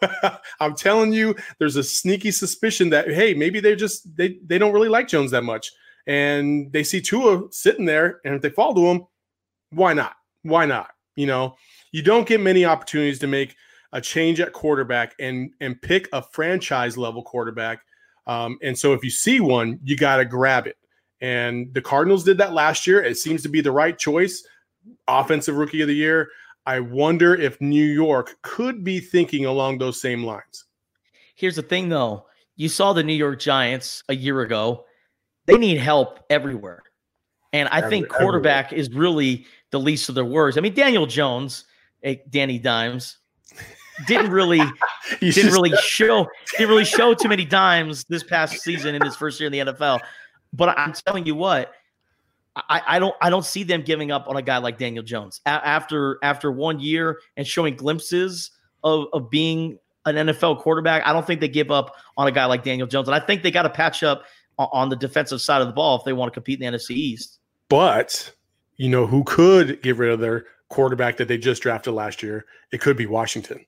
I'm 0.60 0.74
telling 0.74 1.12
you, 1.12 1.36
there's 1.58 1.76
a 1.76 1.84
sneaky 1.84 2.32
suspicion 2.32 2.90
that 2.90 3.08
hey, 3.08 3.34
maybe 3.34 3.60
they 3.60 3.76
just 3.76 4.16
they 4.16 4.38
they 4.44 4.58
don't 4.58 4.72
really 4.72 4.88
like 4.88 5.08
Jones 5.08 5.30
that 5.30 5.44
much, 5.44 5.70
and 6.06 6.72
they 6.72 6.82
see 6.82 7.00
Tua 7.00 7.44
sitting 7.52 7.84
there, 7.84 8.20
and 8.24 8.34
if 8.34 8.42
they 8.42 8.50
fall 8.50 8.74
to 8.74 8.86
him, 8.86 9.06
why 9.70 9.92
not? 9.92 10.16
Why 10.42 10.66
not? 10.66 10.90
You 11.14 11.26
know, 11.26 11.56
you 11.92 12.02
don't 12.02 12.26
get 12.26 12.40
many 12.40 12.64
opportunities 12.64 13.18
to 13.20 13.26
make 13.26 13.54
a 13.92 14.00
change 14.00 14.40
at 14.40 14.52
quarterback 14.52 15.14
and 15.20 15.52
and 15.60 15.80
pick 15.80 16.08
a 16.12 16.22
franchise 16.22 16.96
level 16.98 17.22
quarterback. 17.22 17.82
Um, 18.26 18.58
and 18.62 18.78
so 18.78 18.92
if 18.92 19.02
you 19.02 19.10
see 19.10 19.40
one, 19.40 19.78
you 19.82 19.96
got 19.96 20.16
to 20.16 20.24
grab 20.24 20.66
it. 20.66 20.76
And 21.20 21.72
the 21.74 21.82
Cardinals 21.82 22.24
did 22.24 22.38
that 22.38 22.52
last 22.52 22.86
year. 22.86 23.02
It 23.02 23.16
seems 23.16 23.42
to 23.42 23.48
be 23.48 23.60
the 23.60 23.72
right 23.72 23.96
choice. 23.98 24.44
Offensive 25.06 25.56
rookie 25.56 25.82
of 25.82 25.88
the 25.88 25.94
year. 25.94 26.28
I 26.66 26.80
wonder 26.80 27.34
if 27.34 27.60
New 27.60 27.84
York 27.84 28.36
could 28.42 28.84
be 28.84 29.00
thinking 29.00 29.46
along 29.46 29.78
those 29.78 30.00
same 30.00 30.24
lines. 30.24 30.66
Here's 31.34 31.56
the 31.56 31.62
thing, 31.62 31.88
though. 31.88 32.26
You 32.56 32.68
saw 32.68 32.92
the 32.92 33.02
New 33.02 33.14
York 33.14 33.40
Giants 33.40 34.02
a 34.08 34.14
year 34.14 34.42
ago. 34.42 34.84
They 35.46 35.56
need 35.58 35.78
help 35.78 36.20
everywhere. 36.30 36.82
And 37.52 37.68
I 37.70 37.88
think 37.88 38.06
Every- 38.06 38.18
quarterback 38.18 38.72
is 38.72 38.90
really 38.92 39.46
the 39.70 39.80
least 39.80 40.08
of 40.08 40.14
their 40.14 40.24
worries. 40.24 40.56
I 40.56 40.60
mean, 40.60 40.74
Daniel 40.74 41.06
Jones, 41.06 41.64
eh, 42.02 42.16
Danny 42.30 42.58
Dimes, 42.58 43.18
didn't 44.06 44.30
really 44.30 44.58
didn't 45.20 45.32
just- 45.32 45.52
really 45.52 45.74
show 45.76 46.26
didn't 46.52 46.68
really 46.68 46.84
show 46.84 47.14
too 47.14 47.28
many 47.28 47.44
dimes 47.44 48.04
this 48.04 48.22
past 48.22 48.60
season 48.60 48.94
in 48.94 49.02
his 49.02 49.16
first 49.16 49.40
year 49.40 49.46
in 49.46 49.52
the 49.52 49.72
NFL. 49.72 50.00
But 50.52 50.76
I'm 50.78 50.92
telling 50.92 51.24
you 51.26 51.34
what, 51.34 51.72
I, 52.56 52.82
I 52.86 52.98
don't 52.98 53.14
I 53.22 53.30
don't 53.30 53.44
see 53.44 53.62
them 53.62 53.82
giving 53.82 54.10
up 54.10 54.28
on 54.28 54.36
a 54.36 54.42
guy 54.42 54.58
like 54.58 54.78
Daniel 54.78 55.02
Jones 55.02 55.40
A- 55.46 55.50
after 55.50 56.18
after 56.22 56.52
one 56.52 56.80
year 56.80 57.18
and 57.36 57.46
showing 57.46 57.74
glimpses 57.76 58.50
of, 58.84 59.06
of 59.12 59.30
being 59.30 59.78
an 60.04 60.16
NFL 60.16 60.60
quarterback. 60.60 61.06
I 61.06 61.12
don't 61.12 61.26
think 61.26 61.40
they 61.40 61.48
give 61.48 61.70
up 61.70 61.94
on 62.16 62.26
a 62.26 62.32
guy 62.32 62.44
like 62.46 62.64
Daniel 62.64 62.86
Jones, 62.86 63.08
and 63.08 63.14
I 63.14 63.20
think 63.20 63.42
they 63.42 63.50
got 63.50 63.62
to 63.62 63.70
patch 63.70 64.02
up 64.02 64.24
on, 64.58 64.68
on 64.72 64.88
the 64.88 64.96
defensive 64.96 65.40
side 65.40 65.62
of 65.62 65.68
the 65.68 65.72
ball 65.72 65.96
if 65.98 66.04
they 66.04 66.12
want 66.12 66.30
to 66.32 66.34
compete 66.34 66.60
in 66.60 66.70
the 66.72 66.76
NFC 66.78 66.90
East. 66.90 67.38
But 67.68 68.32
you 68.76 68.88
know 68.90 69.06
who 69.06 69.24
could 69.24 69.80
get 69.82 69.96
rid 69.96 70.10
of 70.10 70.20
their 70.20 70.44
quarterback 70.68 71.16
that 71.18 71.28
they 71.28 71.38
just 71.38 71.62
drafted 71.62 71.94
last 71.94 72.22
year? 72.22 72.44
It 72.72 72.80
could 72.80 72.96
be 72.96 73.06
Washington, 73.06 73.64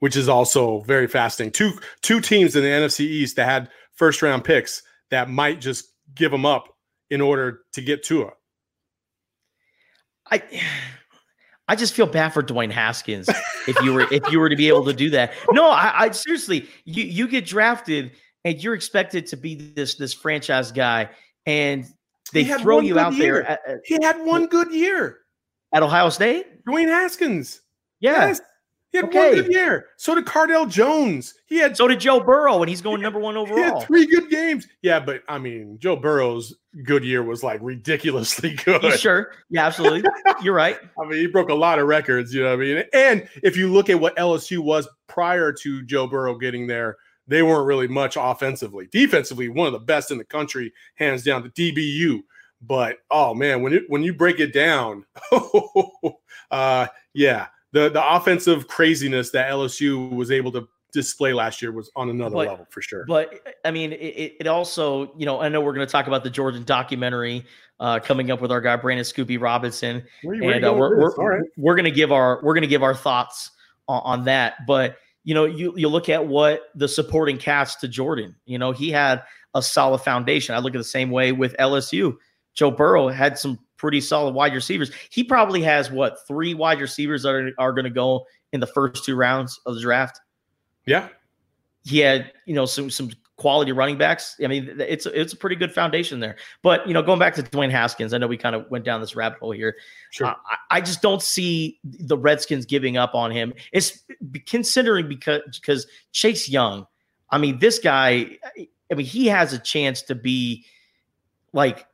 which 0.00 0.16
is 0.16 0.28
also 0.28 0.80
very 0.80 1.06
fascinating. 1.06 1.52
Two 1.52 1.78
two 2.02 2.20
teams 2.20 2.54
in 2.56 2.62
the 2.62 2.68
NFC 2.68 3.00
East 3.00 3.36
that 3.36 3.46
had 3.46 3.70
first 3.94 4.22
round 4.22 4.44
picks 4.44 4.82
that 5.10 5.28
might 5.30 5.60
just 5.60 5.86
give 6.14 6.30
them 6.30 6.44
up 6.46 6.68
in 7.10 7.20
order 7.20 7.60
to 7.72 7.80
get 7.82 8.02
Tua. 8.04 8.30
I 10.30 10.42
I 11.68 11.76
just 11.76 11.94
feel 11.94 12.06
bad 12.06 12.30
for 12.30 12.42
Dwayne 12.42 12.70
Haskins 12.70 13.28
if 13.68 13.80
you 13.82 13.92
were 13.92 14.12
if 14.12 14.30
you 14.30 14.38
were 14.40 14.48
to 14.48 14.56
be 14.56 14.68
able 14.68 14.84
to 14.86 14.92
do 14.92 15.10
that. 15.10 15.32
No, 15.52 15.68
I, 15.70 15.92
I 16.04 16.10
seriously, 16.10 16.68
you 16.84 17.04
you 17.04 17.28
get 17.28 17.46
drafted 17.46 18.12
and 18.44 18.62
you're 18.62 18.74
expected 18.74 19.26
to 19.28 19.36
be 19.36 19.54
this 19.74 19.96
this 19.96 20.12
franchise 20.12 20.72
guy, 20.72 21.10
and 21.46 21.84
they 22.32 22.44
throw 22.44 22.80
you 22.80 22.98
out 22.98 23.14
year. 23.14 23.34
there 23.34 23.44
at, 23.44 23.60
at- 23.68 23.80
He 23.84 23.98
had 24.02 24.20
one 24.24 24.46
good 24.46 24.72
year. 24.72 25.18
at 25.72 25.82
Ohio 25.82 26.08
State. 26.10 26.64
Dwayne 26.64 26.88
Haskins. 26.88 27.60
Yeah. 28.00 28.28
Yes. 28.28 28.40
He 28.92 28.98
had 28.98 29.06
Okay. 29.06 29.18
one 29.18 29.34
good 29.34 29.52
year. 29.52 29.86
So 29.96 30.14
did 30.14 30.24
Cardale 30.24 30.70
Jones. 30.70 31.34
He 31.46 31.58
had 31.58 31.76
So 31.76 31.86
did 31.88 32.00
Joe 32.00 32.20
Burrow, 32.20 32.60
and 32.62 32.68
he's 32.68 32.80
going 32.80 33.02
number 33.02 33.18
one 33.18 33.34
He 33.34 33.40
had 33.42 33.50
overall. 33.52 33.80
three 33.82 34.06
good 34.06 34.30
games. 34.30 34.66
Yeah, 34.82 35.00
but 35.00 35.22
I 35.28 35.38
mean, 35.38 35.78
Joe 35.78 35.96
Burrow's 35.96 36.54
good 36.84 37.04
year 37.04 37.22
was 37.22 37.42
like 37.42 37.58
ridiculously 37.62 38.54
good. 38.64 38.98
Sure. 38.98 39.32
Yeah, 39.50 39.66
absolutely. 39.66 40.08
You're 40.42 40.54
right. 40.54 40.78
I 41.02 41.06
mean, 41.06 41.18
he 41.18 41.26
broke 41.26 41.50
a 41.50 41.54
lot 41.54 41.78
of 41.78 41.86
records, 41.88 42.32
you 42.32 42.42
know 42.42 42.50
what 42.56 42.62
I 42.62 42.64
mean? 42.64 42.84
And 42.94 43.28
if 43.42 43.56
you 43.56 43.72
look 43.72 43.90
at 43.90 43.98
what 44.00 44.16
LSU 44.16 44.58
was 44.60 44.88
prior 45.08 45.52
to 45.52 45.82
Joe 45.82 46.06
Burrow 46.06 46.36
getting 46.38 46.66
there, 46.66 46.96
they 47.28 47.42
weren't 47.42 47.66
really 47.66 47.88
much 47.88 48.16
offensively. 48.18 48.86
Defensively, 48.92 49.48
one 49.48 49.66
of 49.66 49.72
the 49.72 49.80
best 49.80 50.10
in 50.12 50.18
the 50.18 50.24
country, 50.24 50.72
hands 50.94 51.24
down 51.24 51.42
the 51.42 51.50
DBU. 51.72 52.20
But 52.62 52.98
oh 53.10 53.34
man, 53.34 53.60
when 53.62 53.72
it 53.74 53.82
when 53.88 54.02
you 54.02 54.14
break 54.14 54.40
it 54.40 54.52
down, 54.54 55.04
uh 56.50 56.86
yeah, 57.14 57.46
the 57.72 57.88
the 57.90 58.14
offensive 58.14 58.68
craziness 58.68 59.30
that 59.30 59.50
LSU 59.50 60.10
was 60.12 60.30
able 60.30 60.52
to 60.52 60.68
display 60.92 61.32
last 61.34 61.60
year 61.60 61.72
was 61.72 61.90
on 61.94 62.08
another 62.08 62.34
But- 62.34 62.48
level 62.48 62.66
for 62.70 62.80
sure. 62.80 63.04
But 63.06 63.58
I 63.64 63.70
mean, 63.70 63.92
it, 63.92 64.36
it- 64.40 64.46
also, 64.46 65.12
you 65.16 65.26
know, 65.26 65.40
I 65.40 65.48
know 65.48 65.60
we're 65.60 65.74
going 65.74 65.86
to 65.86 65.90
talk 65.90 66.06
about 66.06 66.24
the 66.24 66.30
Jordan 66.30 66.64
documentary 66.64 67.44
uh, 67.80 68.00
coming 68.00 68.30
up 68.30 68.40
with 68.40 68.50
our 68.50 68.60
guy 68.60 68.76
Brandon 68.76 69.04
Scoop 69.04 69.28
B 69.28 69.36
Robinson. 69.36 70.02
And 70.22 70.64
uh, 70.64 70.72
we're 70.72 70.98
we're, 70.98 71.14
right. 71.14 71.48
we're 71.56 71.76
gonna 71.76 71.90
give 71.90 72.12
our 72.12 72.40
we're 72.42 72.54
gonna 72.54 72.66
give 72.66 72.82
our 72.82 72.94
thoughts 72.94 73.50
on, 73.88 74.00
on 74.04 74.24
that. 74.24 74.66
But 74.66 74.96
you 75.24 75.34
know, 75.34 75.44
you 75.44 75.74
you 75.76 75.88
look 75.88 76.08
at 76.08 76.26
what 76.26 76.70
the 76.74 76.88
supporting 76.88 77.36
cast 77.36 77.80
to 77.80 77.88
Jordan. 77.88 78.34
You 78.46 78.58
know, 78.58 78.72
he 78.72 78.90
had 78.90 79.22
a 79.54 79.62
solid 79.62 79.98
foundation. 79.98 80.54
I 80.54 80.58
look 80.58 80.74
at 80.74 80.78
the 80.78 80.84
same 80.84 81.10
way 81.10 81.32
with 81.32 81.54
LSU. 81.58 82.16
Joe 82.54 82.70
Burrow 82.70 83.08
had 83.08 83.38
some 83.38 83.58
pretty 83.76 84.00
solid 84.00 84.34
wide 84.34 84.54
receivers. 84.54 84.90
He 85.10 85.24
probably 85.24 85.62
has 85.62 85.90
what 85.90 86.26
three 86.26 86.54
wide 86.54 86.80
receivers 86.80 87.22
that 87.22 87.34
are, 87.34 87.52
are 87.58 87.72
going 87.72 87.84
to 87.84 87.90
go 87.90 88.26
in 88.52 88.60
the 88.60 88.66
first 88.66 89.04
two 89.04 89.16
rounds 89.16 89.60
of 89.66 89.74
the 89.74 89.80
draft. 89.80 90.20
Yeah. 90.86 91.08
He 91.84 91.98
had, 91.98 92.32
you 92.46 92.54
know, 92.54 92.66
some 92.66 92.90
some 92.90 93.10
quality 93.36 93.70
running 93.70 93.98
backs. 93.98 94.36
I 94.42 94.46
mean, 94.46 94.76
it's 94.80 95.06
it's 95.06 95.32
a 95.32 95.36
pretty 95.36 95.56
good 95.56 95.72
foundation 95.72 96.20
there. 96.20 96.36
But 96.62 96.86
you 96.86 96.94
know, 96.94 97.02
going 97.02 97.18
back 97.18 97.34
to 97.34 97.42
Dwayne 97.42 97.70
Haskins, 97.70 98.12
I 98.12 98.18
know 98.18 98.26
we 98.26 98.36
kind 98.36 98.56
of 98.56 98.68
went 98.70 98.84
down 98.84 99.00
this 99.00 99.14
rabbit 99.14 99.38
hole 99.38 99.52
here. 99.52 99.76
Sure. 100.10 100.28
Uh, 100.28 100.34
I, 100.48 100.78
I 100.78 100.80
just 100.80 101.02
don't 101.02 101.22
see 101.22 101.78
the 101.84 102.16
Redskins 102.16 102.66
giving 102.66 102.96
up 102.96 103.14
on 103.14 103.30
him. 103.30 103.52
It's 103.72 104.02
considering 104.46 105.08
because 105.08 105.42
because 105.52 105.86
Chase 106.12 106.48
Young. 106.48 106.86
I 107.30 107.38
mean, 107.38 107.58
this 107.58 107.78
guy. 107.78 108.38
I 108.90 108.94
mean, 108.94 109.06
he 109.06 109.26
has 109.26 109.52
a 109.52 109.58
chance 109.58 110.02
to 110.02 110.14
be 110.14 110.64
like 111.52 111.86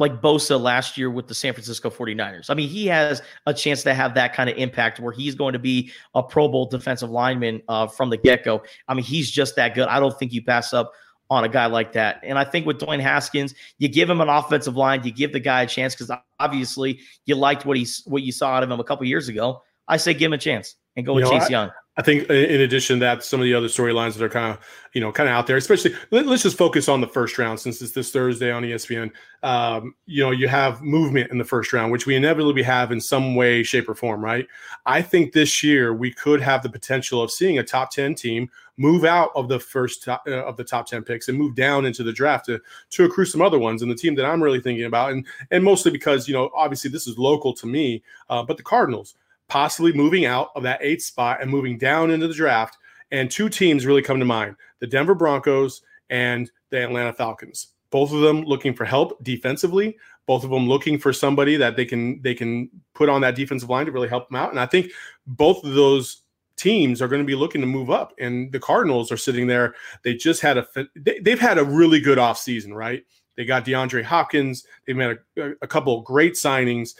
like 0.00 0.20
Bosa 0.20 0.60
last 0.60 0.98
year 0.98 1.10
with 1.10 1.28
the 1.28 1.34
San 1.34 1.52
Francisco 1.52 1.90
49ers. 1.90 2.46
I 2.50 2.54
mean, 2.54 2.68
he 2.68 2.86
has 2.86 3.22
a 3.46 3.54
chance 3.54 3.82
to 3.84 3.94
have 3.94 4.14
that 4.14 4.32
kind 4.34 4.50
of 4.50 4.56
impact 4.56 4.98
where 4.98 5.12
he's 5.12 5.36
going 5.36 5.52
to 5.52 5.58
be 5.60 5.92
a 6.14 6.22
Pro 6.22 6.48
Bowl 6.48 6.66
defensive 6.66 7.10
lineman 7.10 7.62
uh, 7.68 7.86
from 7.86 8.10
the 8.10 8.16
get 8.16 8.42
go. 8.44 8.62
I 8.88 8.94
mean, 8.94 9.04
he's 9.04 9.30
just 9.30 9.54
that 9.56 9.74
good. 9.74 9.86
I 9.86 10.00
don't 10.00 10.18
think 10.18 10.32
you 10.32 10.42
pass 10.42 10.72
up 10.72 10.92
on 11.28 11.44
a 11.44 11.48
guy 11.48 11.66
like 11.66 11.92
that. 11.92 12.20
And 12.24 12.36
I 12.38 12.44
think 12.44 12.66
with 12.66 12.80
Dwayne 12.80 12.98
Haskins, 13.00 13.54
you 13.78 13.86
give 13.88 14.10
him 14.10 14.20
an 14.20 14.28
offensive 14.28 14.74
line, 14.74 15.04
you 15.04 15.12
give 15.12 15.32
the 15.32 15.38
guy 15.38 15.62
a 15.62 15.66
chance 15.66 15.94
because 15.94 16.10
obviously 16.40 17.00
you 17.26 17.36
liked 17.36 17.64
what 17.64 17.76
he's 17.76 18.02
what 18.06 18.22
you 18.22 18.32
saw 18.32 18.48
out 18.56 18.62
of 18.64 18.70
him 18.70 18.80
a 18.80 18.84
couple 18.84 19.06
years 19.06 19.28
ago. 19.28 19.62
I 19.86 19.96
say 19.98 20.12
give 20.14 20.26
him 20.26 20.32
a 20.32 20.38
chance 20.38 20.74
and 20.96 21.04
go 21.06 21.12
You 21.12 21.16
with 21.16 21.24
know, 21.26 21.38
Chase 21.38 21.48
I- 21.48 21.50
Young. 21.50 21.70
I 22.00 22.02
think 22.02 22.30
in 22.30 22.62
addition 22.62 22.96
to 22.96 23.00
that, 23.00 23.22
some 23.22 23.40
of 23.40 23.44
the 23.44 23.52
other 23.52 23.66
storylines 23.66 24.14
that 24.14 24.24
are 24.24 24.30
kind 24.30 24.56
of, 24.56 24.66
you 24.94 25.02
know, 25.02 25.12
kind 25.12 25.28
of 25.28 25.34
out 25.34 25.46
there, 25.46 25.58
especially 25.58 25.94
let, 26.10 26.26
us 26.26 26.42
just 26.42 26.56
focus 26.56 26.88
on 26.88 27.02
the 27.02 27.06
first 27.06 27.36
round 27.36 27.60
since 27.60 27.82
it's 27.82 27.92
this 27.92 28.10
Thursday 28.10 28.50
on 28.50 28.62
ESPN. 28.62 29.10
Um, 29.42 29.94
you 30.06 30.22
know, 30.22 30.30
you 30.30 30.48
have 30.48 30.80
movement 30.80 31.30
in 31.30 31.36
the 31.36 31.44
first 31.44 31.74
round, 31.74 31.92
which 31.92 32.06
we 32.06 32.16
inevitably 32.16 32.62
have 32.62 32.90
in 32.90 33.02
some 33.02 33.34
way, 33.34 33.62
shape, 33.62 33.86
or 33.86 33.94
form, 33.94 34.24
right? 34.24 34.46
I 34.86 35.02
think 35.02 35.34
this 35.34 35.62
year 35.62 35.92
we 35.92 36.10
could 36.10 36.40
have 36.40 36.62
the 36.62 36.70
potential 36.70 37.20
of 37.20 37.30
seeing 37.30 37.58
a 37.58 37.62
top 37.62 37.90
10 37.90 38.14
team 38.14 38.48
move 38.78 39.04
out 39.04 39.28
of 39.34 39.48
the 39.48 39.60
first 39.60 40.02
top, 40.02 40.22
uh, 40.26 40.42
of 40.46 40.56
the 40.56 40.64
top 40.64 40.86
10 40.86 41.02
picks 41.02 41.28
and 41.28 41.36
move 41.36 41.54
down 41.54 41.84
into 41.84 42.02
the 42.02 42.14
draft 42.14 42.46
to, 42.46 42.58
to 42.88 43.04
accrue 43.04 43.26
some 43.26 43.42
other 43.42 43.58
ones. 43.58 43.82
And 43.82 43.90
the 43.90 43.94
team 43.94 44.14
that 44.14 44.24
I'm 44.24 44.42
really 44.42 44.60
thinking 44.60 44.86
about, 44.86 45.12
and, 45.12 45.26
and 45.50 45.62
mostly 45.62 45.90
because, 45.90 46.26
you 46.26 46.32
know, 46.32 46.48
obviously 46.54 46.90
this 46.90 47.06
is 47.06 47.18
local 47.18 47.52
to 47.52 47.66
me, 47.66 48.02
uh, 48.30 48.42
but 48.42 48.56
the 48.56 48.62
Cardinals 48.62 49.16
possibly 49.50 49.92
moving 49.92 50.24
out 50.24 50.50
of 50.54 50.62
that 50.62 50.80
eighth 50.80 51.02
spot 51.02 51.42
and 51.42 51.50
moving 51.50 51.76
down 51.76 52.10
into 52.10 52.28
the 52.28 52.34
draft. 52.34 52.78
And 53.10 53.30
two 53.30 53.48
teams 53.48 53.84
really 53.84 54.02
come 54.02 54.20
to 54.20 54.24
mind 54.24 54.56
the 54.78 54.86
Denver 54.86 55.14
Broncos 55.14 55.82
and 56.08 56.50
the 56.70 56.82
Atlanta 56.82 57.12
Falcons. 57.12 57.74
Both 57.90 58.12
of 58.12 58.20
them 58.20 58.42
looking 58.42 58.72
for 58.72 58.84
help 58.84 59.22
defensively. 59.22 59.98
Both 60.26 60.44
of 60.44 60.50
them 60.50 60.68
looking 60.68 60.96
for 60.96 61.12
somebody 61.12 61.56
that 61.56 61.76
they 61.76 61.84
can 61.84 62.22
they 62.22 62.34
can 62.34 62.70
put 62.94 63.08
on 63.08 63.20
that 63.22 63.34
defensive 63.34 63.68
line 63.68 63.86
to 63.86 63.92
really 63.92 64.08
help 64.08 64.28
them 64.28 64.36
out. 64.36 64.50
And 64.50 64.60
I 64.60 64.66
think 64.66 64.92
both 65.26 65.64
of 65.64 65.74
those 65.74 66.22
teams 66.56 67.02
are 67.02 67.08
going 67.08 67.22
to 67.22 67.26
be 67.26 67.34
looking 67.34 67.60
to 67.62 67.66
move 67.66 67.90
up. 67.90 68.12
And 68.20 68.52
the 68.52 68.60
Cardinals 68.60 69.10
are 69.10 69.16
sitting 69.16 69.48
there. 69.48 69.74
They 70.04 70.14
just 70.14 70.40
had 70.40 70.58
a 70.58 70.66
they, 70.94 71.18
they've 71.18 71.40
had 71.40 71.58
a 71.58 71.64
really 71.64 72.00
good 72.00 72.18
offseason, 72.18 72.72
right? 72.72 73.04
They 73.36 73.44
got 73.44 73.64
DeAndre 73.64 74.04
Hopkins. 74.04 74.64
They've 74.86 74.96
made 74.96 75.18
a, 75.38 75.52
a 75.62 75.66
couple 75.66 76.00
great 76.02 76.34
signings. 76.34 76.94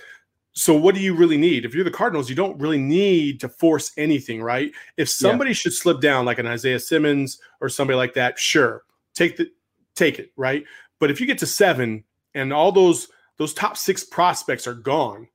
So 0.53 0.75
what 0.75 0.95
do 0.95 1.01
you 1.01 1.15
really 1.15 1.37
need? 1.37 1.65
If 1.65 1.75
you're 1.75 1.85
the 1.85 1.91
Cardinals, 1.91 2.29
you 2.29 2.35
don't 2.37 2.59
really 2.61 2.79
need 2.79 3.39
to 3.41 3.49
force 3.49 3.93
anything, 3.97 4.43
right? 4.43 4.73
If 4.97 5.09
somebody 5.09 5.53
should 5.53 5.73
slip 5.73 6.01
down 6.01 6.25
like 6.25 6.39
an 6.39 6.47
Isaiah 6.47 6.81
Simmons 6.81 7.41
or 7.61 7.69
somebody 7.69 7.97
like 7.97 8.15
that, 8.15 8.39
sure. 8.39 8.83
Take 9.15 9.37
the 9.37 9.51
take 9.95 10.19
it, 10.19 10.33
right? 10.37 10.65
But 10.99 11.11
if 11.11 11.21
you 11.21 11.27
get 11.27 11.39
to 11.39 11.47
7 11.47 12.03
and 12.35 12.53
all 12.53 12.73
those 12.73 13.09
those 13.37 13.55
top 13.55 13.77
6 13.77 14.05
prospects 14.05 14.67
are 14.67 14.75
gone, 14.75 15.29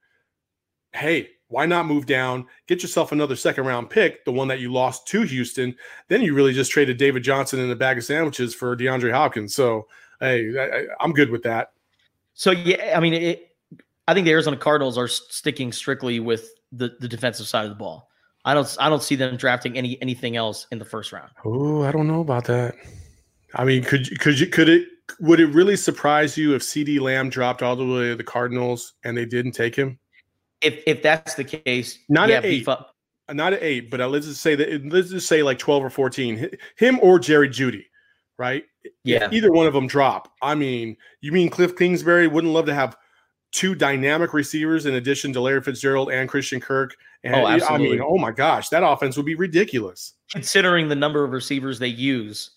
hey, 0.94 1.30
why 1.48 1.66
not 1.66 1.86
move 1.86 2.06
down, 2.06 2.46
get 2.68 2.82
yourself 2.82 3.12
another 3.12 3.36
second 3.36 3.66
round 3.66 3.90
pick, 3.90 4.26
the 4.26 4.32
one 4.32 4.48
that 4.48 4.60
you 4.60 4.72
lost 4.72 5.08
to 5.08 5.22
Houston, 5.22 5.76
then 6.08 6.22
you 6.22 6.34
really 6.34 6.54
just 6.54 6.72
traded 6.72 6.98
David 6.98 7.24
Johnson 7.24 7.60
in 7.60 7.70
a 7.72 7.76
bag 7.76 7.98
of 7.98 8.04
sandwiches 8.04 8.54
for 8.54 8.76
DeAndre 8.76 9.12
Hopkins. 9.12 9.54
So, 9.56 9.88
hey, 10.20 10.58
I, 10.58 10.64
I- 10.80 10.86
I'm 11.00 11.14
good 11.14 11.30
with 11.30 11.44
that. 11.44 11.72
So 12.34 12.52
yeah, 12.52 12.94
I 12.98 13.00
mean, 13.00 13.14
it, 13.14 13.55
I 14.08 14.14
think 14.14 14.26
the 14.26 14.32
Arizona 14.32 14.58
Cardinals 14.58 14.98
are 14.98 15.08
sticking 15.08 15.72
strictly 15.72 16.20
with 16.20 16.50
the, 16.72 16.96
the 17.00 17.08
defensive 17.08 17.48
side 17.48 17.64
of 17.64 17.70
the 17.70 17.76
ball. 17.76 18.10
I 18.44 18.54
don't 18.54 18.78
I 18.80 18.90
don't 18.90 19.02
see 19.02 19.16
them 19.16 19.38
drafting 19.38 19.76
any 19.78 20.00
anything 20.02 20.36
else 20.36 20.68
in 20.72 20.78
the 20.78 20.86
first 20.86 21.12
round. 21.12 21.32
Oh, 21.44 21.82
I 21.84 21.92
don't 21.92 22.08
know 22.08 22.22
about 22.22 22.46
that. 22.46 22.76
I 23.56 23.64
mean, 23.66 23.84
could 23.84 24.20
could 24.20 24.40
you, 24.40 24.48
could 24.48 24.70
it, 24.70 24.88
would 25.20 25.40
it 25.40 25.48
really 25.48 25.76
surprise 25.76 26.38
you 26.38 26.54
if 26.54 26.62
CeeDee 26.62 27.00
Lamb 27.00 27.30
dropped 27.30 27.64
all 27.64 27.76
the 27.76 27.86
way 27.86 28.10
to 28.10 28.16
the 28.16 28.24
Cardinals 28.24 28.94
and 29.04 29.18
they 29.18 29.26
didn't 29.26 29.54
take 29.54 29.76
him? 29.76 29.98
If 30.62 30.84
if 30.86 31.02
that's 31.02 31.34
the 31.34 31.44
case, 31.44 31.98
Not 32.08 32.30
yeah, 32.30 32.36
at 32.38 32.46
eight. 32.46 32.68
up. 32.68 32.96
Not 33.32 33.54
at 33.54 33.64
eight, 33.64 33.90
but 33.90 34.00
uh, 34.02 34.08
let's 34.08 34.28
just 34.28 34.42
say 34.42 34.54
that, 34.54 34.86
let's 34.94 35.10
just 35.10 35.28
say 35.28 35.42
like 35.42 35.58
12 35.58 35.86
or 35.86 35.90
14, 35.90 36.48
him 36.78 37.00
or 37.02 37.18
Jerry 37.18 37.50
Jeudy, 37.50 37.86
right? 38.38 38.64
If 38.84 38.92
Yeah. 39.04 39.28
either 39.32 39.52
one 39.52 39.66
of 39.66 39.74
them 39.74 39.88
drop. 39.88 40.32
I 40.44 40.54
mean, 40.54 40.96
you 41.22 41.32
mean 41.32 41.50
Cliff 41.50 41.76
Kingsbury 41.76 42.28
wouldn't 42.28 42.54
love 42.54 42.68
to 42.68 42.74
have 42.76 42.96
two 43.56 43.74
dynamic 43.74 44.34
receivers 44.34 44.86
in 44.86 44.96
addition 44.96 45.32
to 45.32 45.40
Larry 45.40 45.62
Fitzgerald 45.62 46.12
and 46.12 46.28
Christian 46.28 46.60
Kirk? 46.60 46.96
And 47.24 47.34
Oh, 47.36 47.46
I 47.46 47.56
absolutely. 47.56 47.98
mean, 47.98 48.06
oh 48.08 48.18
my 48.18 48.32
gosh, 48.32 48.70
that 48.70 48.84
offense 48.86 49.16
would 49.18 49.26
be 49.26 49.36
ridiculous. 49.36 50.14
Considering 50.32 50.90
the 50.90 50.96
number 50.96 51.24
of 51.24 51.32
receivers 51.32 51.80
they 51.80 51.88
use, 51.88 52.52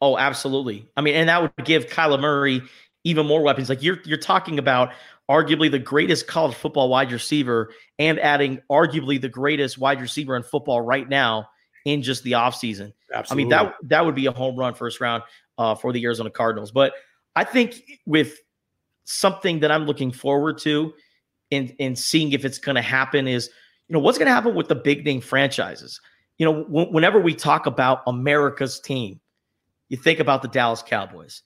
oh, 0.00 0.16
absolutely. 0.16 0.88
I 0.96 1.02
mean, 1.02 1.14
and 1.14 1.28
that 1.28 1.42
would 1.42 1.66
give 1.66 1.86
Kyler 1.86 2.18
Murray 2.18 2.62
even 3.04 3.26
more 3.26 3.42
weapons. 3.42 3.68
Like 3.68 3.82
you're 3.82 3.98
you're 4.04 4.16
talking 4.18 4.58
about 4.58 4.92
arguably 5.30 5.70
the 5.70 5.78
greatest 5.78 6.26
college 6.26 6.54
football 6.54 6.88
wide 6.88 7.12
receiver 7.12 7.70
and 7.98 8.18
adding 8.18 8.60
arguably 8.70 9.20
the 9.20 9.28
greatest 9.28 9.76
wide 9.76 10.00
receiver 10.00 10.34
in 10.34 10.42
football 10.42 10.80
right 10.80 11.08
now 11.08 11.46
in 11.84 12.02
just 12.02 12.22
the 12.22 12.32
offseason. 12.32 12.92
I 13.14 13.18
Absolutely. 13.18 13.44
mean, 13.44 13.50
that 13.50 13.74
that 13.82 14.04
would 14.06 14.14
be 14.14 14.26
a 14.26 14.32
home 14.32 14.56
run 14.56 14.72
first 14.74 15.00
round 15.00 15.22
uh, 15.58 15.74
for 15.74 15.92
the 15.92 16.02
Arizona 16.04 16.30
Cardinals. 16.30 16.70
But 16.70 16.94
I 17.36 17.44
think 17.44 17.82
with 18.06 18.38
something 19.08 19.60
that 19.60 19.70
I'm 19.70 19.86
looking 19.86 20.12
forward 20.12 20.58
to 20.58 20.92
in 21.50 21.68
in 21.78 21.96
seeing 21.96 22.32
if 22.32 22.44
it's 22.44 22.58
going 22.58 22.76
to 22.76 22.82
happen 22.82 23.26
is, 23.26 23.48
you 23.88 23.94
know, 23.94 24.00
what's 24.00 24.18
going 24.18 24.26
to 24.26 24.32
happen 24.32 24.54
with 24.54 24.68
the 24.68 24.74
big 24.74 25.04
name 25.04 25.20
franchises. 25.20 26.00
You 26.36 26.46
know, 26.46 26.64
w- 26.64 26.92
whenever 26.92 27.18
we 27.18 27.34
talk 27.34 27.66
about 27.66 28.02
America's 28.06 28.78
team, 28.78 29.18
you 29.88 29.96
think 29.96 30.20
about 30.20 30.42
the 30.42 30.48
Dallas 30.48 30.82
Cowboys. 30.82 31.42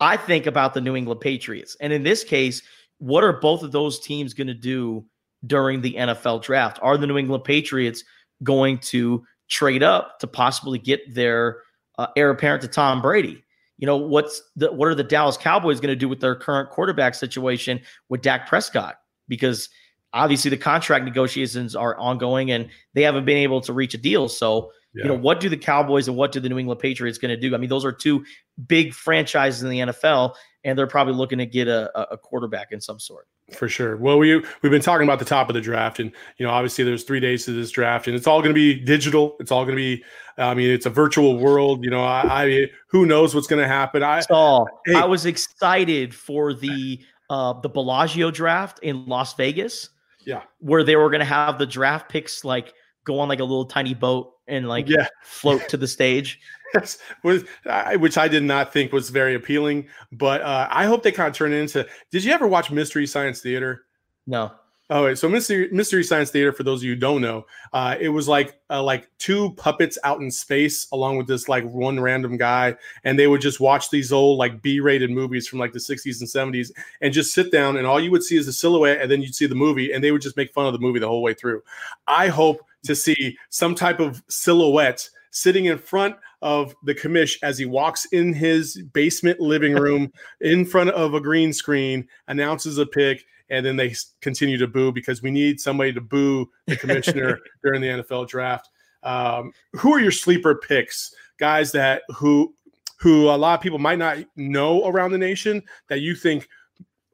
I 0.00 0.16
think 0.16 0.46
about 0.46 0.74
the 0.74 0.80
New 0.80 0.96
England 0.96 1.20
Patriots. 1.20 1.76
And 1.80 1.92
in 1.92 2.02
this 2.02 2.24
case, 2.24 2.62
what 2.98 3.22
are 3.22 3.34
both 3.34 3.62
of 3.62 3.72
those 3.72 4.00
teams 4.00 4.32
going 4.34 4.48
to 4.48 4.54
do 4.54 5.04
during 5.46 5.82
the 5.82 5.94
NFL 5.94 6.42
draft? 6.42 6.78
Are 6.82 6.96
the 6.96 7.06
New 7.06 7.18
England 7.18 7.44
Patriots 7.44 8.02
going 8.42 8.78
to 8.78 9.22
trade 9.48 9.82
up 9.82 10.18
to 10.20 10.26
possibly 10.26 10.78
get 10.78 11.14
their 11.14 11.58
uh, 11.98 12.06
heir 12.16 12.30
apparent 12.30 12.62
to 12.62 12.68
Tom 12.68 13.02
Brady? 13.02 13.41
You 13.82 13.86
know, 13.86 13.96
what's 13.96 14.40
the 14.54 14.70
what 14.70 14.86
are 14.86 14.94
the 14.94 15.02
Dallas 15.02 15.36
Cowboys 15.36 15.80
going 15.80 15.88
to 15.90 15.96
do 15.96 16.08
with 16.08 16.20
their 16.20 16.36
current 16.36 16.70
quarterback 16.70 17.16
situation 17.16 17.80
with 18.08 18.22
Dak 18.22 18.46
Prescott? 18.48 18.98
Because 19.26 19.68
obviously 20.12 20.50
the 20.50 20.56
contract 20.56 21.04
negotiations 21.04 21.74
are 21.74 21.98
ongoing 21.98 22.52
and 22.52 22.68
they 22.94 23.02
haven't 23.02 23.24
been 23.24 23.38
able 23.38 23.60
to 23.62 23.72
reach 23.72 23.92
a 23.94 23.98
deal. 23.98 24.28
So, 24.28 24.70
you 24.94 25.08
know, 25.08 25.14
what 25.16 25.40
do 25.40 25.48
the 25.48 25.56
Cowboys 25.56 26.06
and 26.06 26.16
what 26.16 26.30
do 26.30 26.38
the 26.38 26.48
New 26.48 26.60
England 26.60 26.78
Patriots 26.78 27.18
going 27.18 27.30
to 27.30 27.36
do? 27.36 27.56
I 27.56 27.58
mean, 27.58 27.70
those 27.70 27.84
are 27.84 27.90
two 27.90 28.24
big 28.68 28.94
franchises 28.94 29.64
in 29.64 29.70
the 29.70 29.78
NFL, 29.80 30.34
and 30.62 30.78
they're 30.78 30.86
probably 30.86 31.14
looking 31.14 31.38
to 31.38 31.46
get 31.46 31.66
a, 31.66 31.90
a- 31.98 32.12
a 32.12 32.16
quarterback 32.18 32.70
in 32.70 32.80
some 32.80 33.00
sort. 33.00 33.26
For 33.54 33.68
sure. 33.68 33.96
Well, 33.96 34.18
we 34.18 34.36
we've 34.62 34.72
been 34.72 34.82
talking 34.82 35.06
about 35.06 35.18
the 35.18 35.24
top 35.24 35.48
of 35.48 35.54
the 35.54 35.60
draft, 35.60 36.00
and 36.00 36.12
you 36.38 36.46
know, 36.46 36.52
obviously, 36.52 36.84
there's 36.84 37.04
three 37.04 37.20
days 37.20 37.44
to 37.44 37.52
this 37.52 37.70
draft, 37.70 38.06
and 38.06 38.16
it's 38.16 38.26
all 38.26 38.40
going 38.40 38.50
to 38.50 38.54
be 38.54 38.74
digital. 38.74 39.36
It's 39.40 39.50
all 39.50 39.64
going 39.64 39.76
to 39.76 39.82
be. 39.82 40.04
I 40.38 40.54
mean, 40.54 40.70
it's 40.70 40.86
a 40.86 40.90
virtual 40.90 41.38
world. 41.38 41.84
You 41.84 41.90
know, 41.90 42.02
I, 42.02 42.44
I 42.44 42.66
who 42.88 43.06
knows 43.06 43.34
what's 43.34 43.46
going 43.46 43.62
to 43.62 43.68
happen. 43.68 44.02
I 44.02 44.20
So 44.20 44.66
Hey. 44.86 44.94
I 44.94 45.04
was 45.04 45.26
excited 45.26 46.14
for 46.14 46.54
the 46.54 47.00
uh, 47.30 47.60
the 47.60 47.68
Bellagio 47.68 48.30
draft 48.30 48.78
in 48.80 49.06
Las 49.06 49.34
Vegas. 49.34 49.90
Yeah. 50.24 50.42
where 50.60 50.84
they 50.84 50.94
were 50.94 51.10
going 51.10 51.18
to 51.18 51.24
have 51.24 51.58
the 51.58 51.66
draft 51.66 52.08
picks 52.08 52.44
like 52.44 52.74
go 53.04 53.18
on 53.18 53.28
like 53.28 53.40
a 53.40 53.44
little 53.44 53.64
tiny 53.64 53.92
boat 53.92 54.34
and 54.46 54.68
like 54.68 54.88
yeah, 54.88 55.08
float 55.24 55.68
to 55.68 55.76
the 55.76 55.88
stage. 55.88 56.38
Yes, 56.74 56.98
was 57.22 57.44
I, 57.66 57.96
which 57.96 58.18
I 58.18 58.28
did 58.28 58.42
not 58.42 58.72
think 58.72 58.92
was 58.92 59.10
very 59.10 59.34
appealing. 59.34 59.86
But 60.12 60.42
uh, 60.42 60.68
I 60.70 60.86
hope 60.86 61.02
they 61.02 61.12
kind 61.12 61.28
of 61.28 61.34
turn 61.34 61.52
it 61.52 61.56
into. 61.56 61.86
Did 62.10 62.24
you 62.24 62.32
ever 62.32 62.46
watch 62.46 62.70
Mystery 62.70 63.06
Science 63.06 63.40
Theater? 63.40 63.84
No, 64.26 64.52
Oh, 64.94 65.04
wait, 65.04 65.16
so 65.16 65.26
Mystery 65.26 65.70
Mystery 65.72 66.04
Science 66.04 66.30
Theater, 66.30 66.52
for 66.52 66.64
those 66.64 66.80
of 66.80 66.84
you 66.84 66.92
who 66.92 67.00
don't 67.00 67.22
know, 67.22 67.46
uh, 67.72 67.96
it 67.98 68.10
was 68.10 68.28
like 68.28 68.60
uh, 68.68 68.82
like 68.82 69.08
two 69.16 69.54
puppets 69.54 69.96
out 70.04 70.20
in 70.20 70.30
space, 70.30 70.86
along 70.92 71.16
with 71.16 71.26
this 71.26 71.48
like 71.48 71.64
one 71.64 71.98
random 71.98 72.36
guy, 72.36 72.76
and 73.02 73.18
they 73.18 73.26
would 73.26 73.40
just 73.40 73.58
watch 73.58 73.88
these 73.88 74.12
old 74.12 74.38
like 74.38 74.60
B-rated 74.60 75.10
movies 75.10 75.48
from 75.48 75.60
like 75.60 75.72
the 75.72 75.78
60s 75.78 76.20
and 76.20 76.28
70s, 76.28 76.72
and 77.00 77.10
just 77.10 77.32
sit 77.32 77.50
down, 77.50 77.78
and 77.78 77.86
all 77.86 77.98
you 77.98 78.10
would 78.10 78.22
see 78.22 78.36
is 78.36 78.44
the 78.44 78.52
silhouette, 78.52 79.00
and 79.00 79.10
then 79.10 79.22
you'd 79.22 79.34
see 79.34 79.46
the 79.46 79.54
movie, 79.54 79.92
and 79.92 80.04
they 80.04 80.12
would 80.12 80.20
just 80.20 80.36
make 80.36 80.52
fun 80.52 80.66
of 80.66 80.74
the 80.74 80.78
movie 80.78 80.98
the 80.98 81.08
whole 81.08 81.22
way 81.22 81.32
through. 81.32 81.62
I 82.06 82.28
hope 82.28 82.60
to 82.82 82.94
see 82.94 83.38
some 83.48 83.74
type 83.74 83.98
of 83.98 84.22
silhouette 84.28 85.08
sitting 85.30 85.64
in 85.64 85.78
front 85.78 86.16
of 86.42 86.74
the 86.84 86.94
commish 86.94 87.38
as 87.42 87.56
he 87.56 87.64
walks 87.64 88.04
in 88.06 88.32
his 88.32 88.82
basement 88.92 89.40
living 89.40 89.74
room 89.74 90.12
in 90.40 90.64
front 90.64 90.90
of 90.90 91.14
a 91.14 91.20
green 91.20 91.52
screen, 91.52 92.06
announces 92.28 92.78
a 92.78 92.84
pick, 92.84 93.24
and 93.48 93.64
then 93.64 93.76
they 93.76 93.94
continue 94.20 94.58
to 94.58 94.66
boo 94.66 94.92
because 94.92 95.22
we 95.22 95.30
need 95.30 95.60
somebody 95.60 95.92
to 95.92 96.00
boo 96.00 96.50
the 96.66 96.76
commissioner 96.76 97.38
during 97.62 97.80
the 97.80 97.88
NFL 97.88 98.28
draft. 98.28 98.68
Um, 99.04 99.52
who 99.72 99.94
are 99.94 100.00
your 100.00 100.12
sleeper 100.12 100.56
picks, 100.56 101.14
guys 101.38 101.72
that 101.72 102.02
who 102.16 102.54
who 102.98 103.28
a 103.28 103.36
lot 103.36 103.54
of 103.54 103.60
people 103.60 103.80
might 103.80 103.98
not 103.98 104.18
know 104.36 104.86
around 104.86 105.10
the 105.10 105.18
nation 105.18 105.60
that 105.88 106.00
you 106.00 106.14
think 106.14 106.48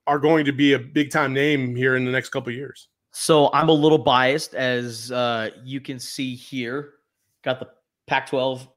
are 0.07 0.19
going 0.19 0.45
to 0.45 0.53
be 0.53 0.75
a 0.75 0.79
big 0.79 1.11
time 1.11 1.33
name 1.33 1.75
here 1.75 1.97
in 1.97 2.05
the 2.05 2.11
next 2.11 2.29
couple 2.29 2.51
of 2.51 2.57
years? 2.57 2.89
So 3.11 3.51
I'm 3.53 3.69
a 3.69 3.73
little 3.73 3.99
biased, 3.99 4.55
as 4.55 5.11
uh, 5.11 5.51
you 5.65 5.81
can 5.81 5.99
see 5.99 6.35
here. 6.35 6.95
Got 7.43 7.59
the 7.59 7.69
Pac-12 8.07 8.69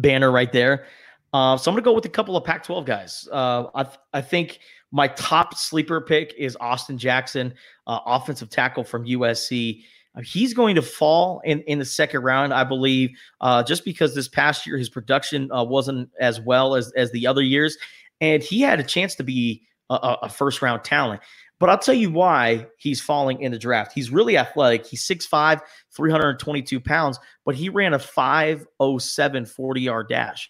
banner 0.00 0.30
right 0.30 0.52
there. 0.52 0.86
Uh, 1.32 1.56
so 1.56 1.70
I'm 1.70 1.74
going 1.74 1.82
to 1.82 1.88
go 1.88 1.94
with 1.94 2.04
a 2.06 2.10
couple 2.10 2.36
of 2.36 2.44
Pac-12 2.44 2.84
guys. 2.84 3.28
Uh, 3.30 3.66
I, 3.74 3.86
I 4.12 4.20
think 4.20 4.58
my 4.90 5.08
top 5.08 5.54
sleeper 5.54 6.00
pick 6.00 6.34
is 6.36 6.56
Austin 6.60 6.98
Jackson, 6.98 7.54
uh, 7.86 8.00
offensive 8.04 8.50
tackle 8.50 8.82
from 8.82 9.04
USC. 9.06 9.84
Uh, 10.16 10.22
He's 10.22 10.52
going 10.52 10.74
to 10.74 10.82
fall 10.82 11.40
in, 11.44 11.60
in 11.62 11.78
the 11.78 11.84
second 11.84 12.22
round, 12.22 12.52
I 12.52 12.64
believe, 12.64 13.10
uh, 13.40 13.62
just 13.62 13.84
because 13.84 14.14
this 14.14 14.26
past 14.26 14.66
year 14.66 14.76
his 14.76 14.88
production 14.88 15.50
uh, 15.52 15.62
wasn't 15.62 16.10
as 16.18 16.40
well 16.40 16.74
as, 16.74 16.90
as 16.92 17.12
the 17.12 17.26
other 17.28 17.42
years. 17.42 17.78
And 18.20 18.42
he 18.42 18.60
had 18.60 18.80
a 18.80 18.84
chance 18.84 19.14
to 19.16 19.22
be 19.22 19.62
a- 19.88 20.16
a 20.22 20.28
first 20.28 20.62
round 20.62 20.84
talent. 20.84 21.20
But 21.60 21.68
I'll 21.68 21.78
tell 21.78 21.94
you 21.94 22.10
why 22.10 22.66
he's 22.78 23.02
falling 23.02 23.42
in 23.42 23.52
the 23.52 23.58
draft. 23.58 23.92
He's 23.94 24.10
really 24.10 24.38
athletic. 24.38 24.86
He's 24.86 25.06
6'5, 25.06 25.60
322 25.94 26.80
pounds, 26.80 27.20
but 27.44 27.54
he 27.54 27.68
ran 27.68 27.92
a 27.92 27.98
507 27.98 29.44
40 29.44 29.80
yard 29.80 30.08
dash. 30.08 30.48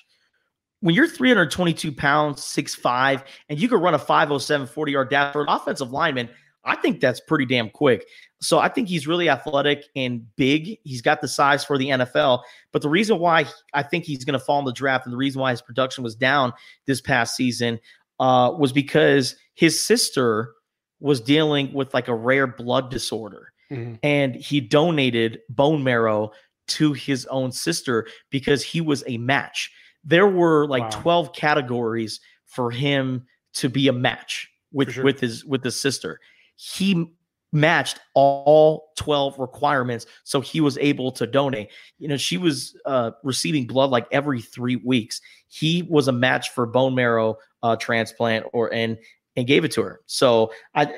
When 0.82 0.94
you're 0.94 1.08
322 1.08 1.92
pounds, 1.92 2.40
6'5, 2.42 3.24
and 3.50 3.58
you 3.58 3.68
can 3.68 3.80
run 3.80 3.94
a 3.94 3.98
507 3.98 4.68
40 4.68 4.92
yard 4.92 5.10
dash 5.10 5.32
for 5.32 5.42
an 5.42 5.48
offensive 5.48 5.90
lineman, 5.90 6.30
I 6.64 6.76
think 6.76 7.00
that's 7.00 7.20
pretty 7.20 7.44
damn 7.44 7.70
quick. 7.70 8.06
So 8.40 8.60
I 8.60 8.68
think 8.68 8.88
he's 8.88 9.08
really 9.08 9.28
athletic 9.28 9.86
and 9.96 10.24
big. 10.36 10.78
He's 10.84 11.02
got 11.02 11.20
the 11.20 11.28
size 11.28 11.64
for 11.64 11.76
the 11.76 11.88
NFL. 11.88 12.42
But 12.72 12.82
the 12.82 12.88
reason 12.88 13.18
why 13.18 13.46
I 13.74 13.82
think 13.82 14.04
he's 14.04 14.24
going 14.24 14.38
to 14.38 14.44
fall 14.44 14.60
in 14.60 14.64
the 14.64 14.72
draft 14.72 15.06
and 15.06 15.12
the 15.12 15.18
reason 15.18 15.40
why 15.40 15.50
his 15.50 15.60
production 15.62 16.04
was 16.04 16.14
down 16.14 16.52
this 16.86 17.00
past 17.00 17.34
season 17.34 17.80
uh, 18.20 18.52
was 18.56 18.72
because 18.72 19.34
his 19.54 19.84
sister 19.84 20.52
was 21.00 21.20
dealing 21.20 21.72
with 21.72 21.92
like 21.94 22.08
a 22.08 22.14
rare 22.14 22.46
blood 22.46 22.90
disorder 22.90 23.52
Mhm. 23.70 23.98
and 24.02 24.34
he 24.34 24.60
donated 24.60 25.40
bone 25.48 25.82
marrow 25.82 26.32
to 26.68 26.92
his 26.92 27.26
own 27.26 27.50
sister 27.52 28.06
because 28.30 28.62
he 28.62 28.80
was 28.80 29.02
a 29.06 29.16
match. 29.18 29.70
There 30.04 30.26
were 30.28 30.66
like 30.66 30.82
Wow. 30.84 31.00
12 31.02 31.32
categories 31.32 32.20
for 32.46 32.70
him 32.70 33.26
to 33.54 33.68
be 33.68 33.88
a 33.88 33.92
match 33.92 34.48
with 34.72 34.92
sure. 34.92 35.04
with 35.04 35.20
his 35.20 35.44
with 35.44 35.64
his 35.64 35.80
sister. 35.80 36.20
He 36.56 37.06
matched 37.52 37.98
all 38.14 38.92
12 38.96 39.36
requirements 39.38 40.06
so 40.22 40.40
he 40.40 40.60
was 40.60 40.78
able 40.78 41.10
to 41.10 41.26
donate. 41.26 41.68
You 41.98 42.06
know, 42.08 42.16
she 42.16 42.38
was 42.38 42.76
uh 42.86 43.10
receiving 43.24 43.66
blood 43.66 43.90
like 43.90 44.06
every 44.12 44.40
3 44.40 44.76
weeks. 44.76 45.20
He 45.48 45.82
was 45.82 46.06
a 46.06 46.12
match 46.12 46.50
for 46.50 46.66
bone 46.66 46.94
marrow 46.94 47.38
uh 47.62 47.74
transplant 47.76 48.46
or 48.52 48.72
and 48.72 48.98
and 49.40 49.48
gave 49.48 49.64
it 49.64 49.72
to 49.72 49.82
her. 49.82 50.00
So 50.06 50.52
I 50.74 50.92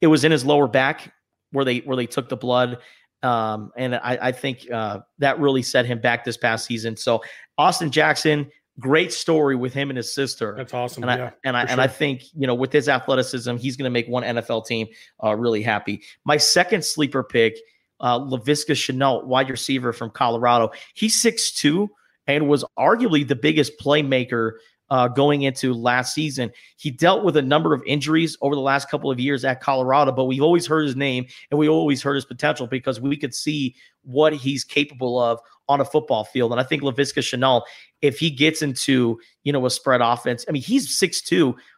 it 0.00 0.08
was 0.08 0.24
in 0.24 0.32
his 0.32 0.44
lower 0.44 0.68
back 0.68 1.12
where 1.52 1.64
they 1.64 1.78
where 1.78 1.96
they 1.96 2.06
took 2.06 2.28
the 2.28 2.36
blood. 2.36 2.78
Um, 3.22 3.72
and 3.76 3.96
I, 3.96 4.18
I 4.20 4.32
think 4.32 4.70
uh, 4.70 5.00
that 5.18 5.40
really 5.40 5.62
set 5.62 5.86
him 5.86 6.00
back 6.00 6.24
this 6.24 6.36
past 6.36 6.66
season. 6.66 6.96
So 6.96 7.22
Austin 7.56 7.90
Jackson, 7.90 8.48
great 8.78 9.12
story 9.12 9.56
with 9.56 9.74
him 9.74 9.90
and 9.90 9.96
his 9.96 10.14
sister. 10.14 10.54
That's 10.56 10.72
awesome. 10.72 11.02
and 11.02 11.10
I 11.10 11.16
yeah, 11.16 11.30
and 11.44 11.56
I 11.56 11.66
for 11.66 11.72
and 11.72 11.80
I 11.80 11.86
think 11.88 12.22
you 12.34 12.46
know 12.46 12.54
with 12.54 12.72
his 12.72 12.88
athleticism, 12.88 13.56
he's 13.56 13.76
going 13.76 13.84
to 13.84 13.90
make 13.90 14.06
one 14.08 14.22
NFL 14.22 14.66
team 14.66 14.86
uh, 15.22 15.34
really 15.34 15.62
happy. 15.62 16.02
My 16.24 16.36
second 16.36 16.84
sleeper 16.84 17.24
pick, 17.24 17.58
uh, 18.00 18.18
Laviska 18.18 18.72
Shenault, 18.72 19.24
wide 19.24 19.50
receiver 19.50 19.92
from 19.92 20.10
Colorado. 20.10 20.70
He's 20.94 21.22
6'2 21.22 21.88
and 22.26 22.48
was 22.48 22.64
arguably 22.78 23.26
the 23.26 23.34
biggest 23.34 23.78
playmaker 23.80 24.52
uh, 24.90 25.08
going 25.08 25.42
into 25.42 25.74
last 25.74 26.14
season. 26.14 26.50
He 26.76 26.90
dealt 26.90 27.24
with 27.24 27.36
a 27.36 27.42
number 27.42 27.74
of 27.74 27.82
injuries 27.86 28.36
over 28.40 28.54
the 28.54 28.60
last 28.60 28.90
couple 28.90 29.10
of 29.10 29.20
years 29.20 29.44
at 29.44 29.60
Colorado, 29.60 30.12
but 30.12 30.24
we've 30.24 30.42
always 30.42 30.66
heard 30.66 30.84
his 30.84 30.96
name 30.96 31.26
and 31.50 31.58
we 31.58 31.68
always 31.68 32.02
heard 32.02 32.14
his 32.14 32.24
potential 32.24 32.66
because 32.66 33.00
we 33.00 33.16
could 33.16 33.34
see 33.34 33.74
what 34.02 34.32
he's 34.32 34.64
capable 34.64 35.20
of 35.20 35.40
on 35.68 35.80
a 35.80 35.84
football 35.84 36.24
field. 36.24 36.50
And 36.50 36.60
I 36.60 36.64
think 36.64 36.82
Laviska 36.82 37.20
Shenault, 37.20 37.62
if 38.00 38.18
he 38.18 38.30
gets 38.30 38.62
into, 38.62 39.20
you 39.44 39.52
know, 39.52 39.66
a 39.66 39.70
spread 39.70 40.00
offense, 40.00 40.46
I 40.48 40.52
mean, 40.52 40.62
he's 40.62 40.98
6'2, 40.98 41.30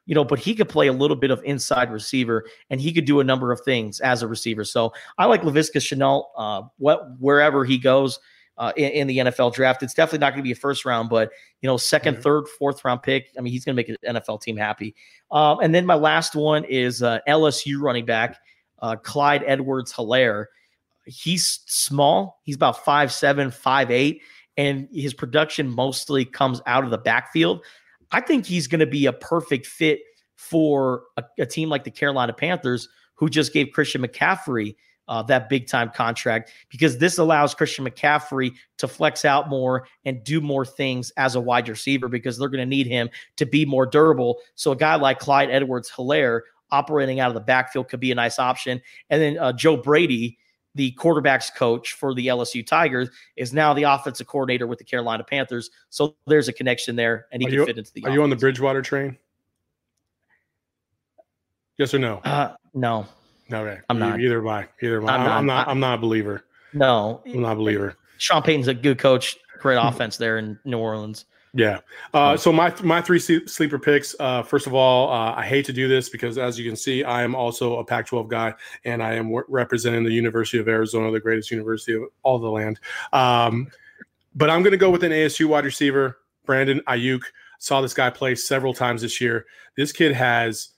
you 0.06 0.14
know, 0.14 0.24
but 0.24 0.38
he 0.38 0.54
could 0.54 0.68
play 0.68 0.86
a 0.86 0.92
little 0.92 1.16
bit 1.16 1.32
of 1.32 1.42
inside 1.44 1.90
receiver 1.90 2.44
and 2.68 2.80
he 2.80 2.92
could 2.92 3.04
do 3.04 3.18
a 3.18 3.24
number 3.24 3.50
of 3.50 3.60
things 3.62 3.98
as 4.00 4.22
a 4.22 4.28
receiver. 4.28 4.64
So 4.64 4.92
I 5.18 5.26
like 5.26 5.42
Laviska 5.42 5.78
Shenault 5.78 6.26
uh, 6.36 6.62
what, 6.78 7.18
wherever 7.18 7.64
he 7.64 7.78
goes 7.78 8.20
uh, 8.60 8.72
in, 8.76 8.90
in 8.90 9.06
the 9.06 9.18
NFL 9.18 9.54
draft. 9.54 9.82
It's 9.82 9.94
definitely 9.94 10.18
not 10.18 10.30
going 10.30 10.40
to 10.40 10.44
be 10.44 10.52
a 10.52 10.54
first 10.54 10.84
round, 10.84 11.08
but, 11.08 11.30
you 11.62 11.66
know, 11.66 11.76
2nd 11.76 12.18
Mhm. 12.18 12.22
third, 12.22 12.46
fourth 12.46 12.84
round 12.84 13.02
pick. 13.02 13.30
I 13.36 13.40
mean, 13.40 13.52
he's 13.52 13.64
going 13.64 13.74
to 13.74 13.76
make 13.76 13.88
an 13.88 13.96
NFL 14.16 14.42
team 14.42 14.56
happy. 14.56 14.94
Um, 15.30 15.58
and 15.62 15.74
then 15.74 15.86
my 15.86 15.94
last 15.94 16.36
one 16.36 16.64
is 16.64 17.02
uh, 17.02 17.20
LSU 17.26 17.80
running 17.80 18.04
back, 18.04 18.38
uh, 18.80 18.96
Clyde 18.96 19.42
Edwards 19.46 19.92
Helaire. 19.92 20.44
He's 21.06 21.60
small. 21.66 22.40
He's 22.44 22.54
about 22.54 22.84
five 22.84 23.10
seven, 23.10 23.50
five 23.50 23.90
eight, 23.90 24.20
and 24.58 24.86
his 24.92 25.14
production 25.14 25.68
mostly 25.68 26.26
comes 26.26 26.60
out 26.66 26.84
of 26.84 26.90
the 26.90 26.98
backfield. 26.98 27.64
I 28.12 28.20
think 28.20 28.44
he's 28.44 28.66
going 28.66 28.80
to 28.80 28.86
be 28.86 29.06
a 29.06 29.12
perfect 29.12 29.66
fit 29.66 30.00
for 30.36 31.04
a, 31.16 31.24
a 31.38 31.46
team 31.46 31.70
like 31.70 31.84
the 31.84 31.90
Carolina 31.90 32.34
Panthers, 32.34 32.88
who 33.14 33.30
just 33.30 33.54
gave 33.54 33.70
Christian 33.72 34.02
McCaffrey 34.02 34.74
uh, 35.10 35.22
that 35.24 35.48
big 35.48 35.66
time 35.66 35.90
contract, 35.90 36.52
because 36.70 36.96
this 36.96 37.18
allows 37.18 37.52
Christian 37.52 37.84
McCaffrey 37.84 38.52
to 38.78 38.88
flex 38.88 39.24
out 39.24 39.48
more 39.48 39.86
and 40.04 40.22
do 40.22 40.40
more 40.40 40.64
things 40.64 41.10
as 41.16 41.34
a 41.34 41.40
wide 41.40 41.68
receiver 41.68 42.08
because 42.08 42.38
they're 42.38 42.48
going 42.48 42.60
to 42.60 42.66
need 42.66 42.86
him 42.86 43.10
to 43.36 43.44
be 43.44 43.66
more 43.66 43.84
durable. 43.84 44.38
So 44.54 44.70
a 44.70 44.76
guy 44.76 44.94
like 44.94 45.18
Clyde 45.18 45.50
Edwards 45.50 45.90
Helaire 45.90 46.42
operating 46.70 47.18
out 47.18 47.28
of 47.28 47.34
the 47.34 47.40
backfield 47.40 47.88
could 47.88 47.98
be 47.98 48.12
a 48.12 48.14
nice 48.14 48.38
option. 48.38 48.80
And 49.10 49.20
then 49.20 49.36
uh, 49.36 49.52
Joe 49.52 49.76
Brady, 49.76 50.38
the 50.76 50.92
quarterbacks 50.92 51.52
coach 51.52 51.94
for 51.94 52.14
the 52.14 52.28
LSU 52.28 52.64
Tigers, 52.64 53.10
is 53.34 53.52
now 53.52 53.74
the 53.74 53.82
offensive 53.82 54.28
coordinator 54.28 54.68
with 54.68 54.78
the 54.78 54.84
Carolina 54.84 55.24
Panthers. 55.24 55.70
So 55.88 56.14
there's 56.28 56.46
a 56.46 56.52
connection 56.52 56.94
there, 56.94 57.26
and 57.32 57.42
he 57.42 57.48
Are 57.48 57.50
can 57.50 57.58
you- 57.58 57.66
fit 57.66 57.78
into 57.78 57.92
the. 57.92 58.04
Are 58.04 58.10
you 58.12 58.22
on 58.22 58.30
the. 58.30 58.36
Bridgewater 58.36 58.80
train? 58.80 59.18
Yes 61.78 61.92
or 61.94 61.98
no? 61.98 62.18
Uh, 62.18 62.54
no, 62.74 63.06
Okay, 63.52 63.80
I'm 63.88 63.98
not. 63.98 64.20
Either 64.20 64.46
I. 64.46 64.68
Either 64.82 65.02
I. 65.02 65.14
I'm 65.14 65.20
I'm, 65.20 65.24
not. 65.26 65.36
I'm 65.38 65.46
not. 65.46 65.68
I- 65.68 65.70
I'm 65.70 65.80
not 65.80 65.94
a 65.98 66.00
believer. 66.00 66.44
no. 66.72 67.22
I'm 67.26 67.42
not 67.42 67.52
a 67.52 67.56
believer. 67.56 67.96
Sean 68.18 68.42
Payton's 68.42 68.68
a 68.68 68.74
good 68.74 68.98
coach. 68.98 69.36
Great 69.58 69.76
offense 69.76 70.16
there 70.16 70.38
in 70.38 70.58
New 70.64 70.78
Orleans. 70.78 71.24
Yeah. 71.52 71.80
Uh, 72.14 72.36
so 72.36 72.52
my 72.52 72.72
my 72.82 73.02
three 73.02 73.18
sleeper 73.18 73.78
picks. 73.78 74.14
Uh, 74.20 74.42
first 74.42 74.66
of 74.66 74.74
all, 74.74 75.10
uh, 75.10 75.34
I 75.34 75.44
hate 75.44 75.64
to 75.66 75.72
do 75.72 75.88
this 75.88 76.08
because, 76.08 76.38
as 76.38 76.58
you 76.58 76.68
can 76.68 76.76
see, 76.76 77.02
I 77.02 77.22
am 77.22 77.34
also 77.34 77.78
a 77.78 77.84
Pac-12 77.84 78.28
guy, 78.28 78.54
and 78.84 79.02
I 79.02 79.14
am 79.14 79.24
w- 79.26 79.44
representing 79.48 80.04
the 80.04 80.12
University 80.12 80.58
of 80.58 80.68
Arizona, 80.68 81.10
the 81.10 81.18
greatest 81.18 81.50
university 81.50 81.94
of 81.94 82.04
all 82.22 82.38
the 82.38 82.48
land. 82.48 82.78
Um, 83.12 83.68
but 84.34 84.48
I'm 84.48 84.62
going 84.62 84.70
to 84.72 84.76
go 84.78 84.90
with 84.90 85.02
an 85.02 85.10
ASU 85.12 85.46
wide 85.46 85.64
receiver, 85.64 86.18
Brandon 86.46 86.80
Aiyuk. 86.86 87.22
Saw 87.58 87.80
this 87.80 87.94
guy 87.94 88.10
play 88.10 88.34
several 88.36 88.72
times 88.72 89.02
this 89.02 89.20
year. 89.20 89.44
This 89.76 89.90
kid 89.92 90.12
has 90.12 90.68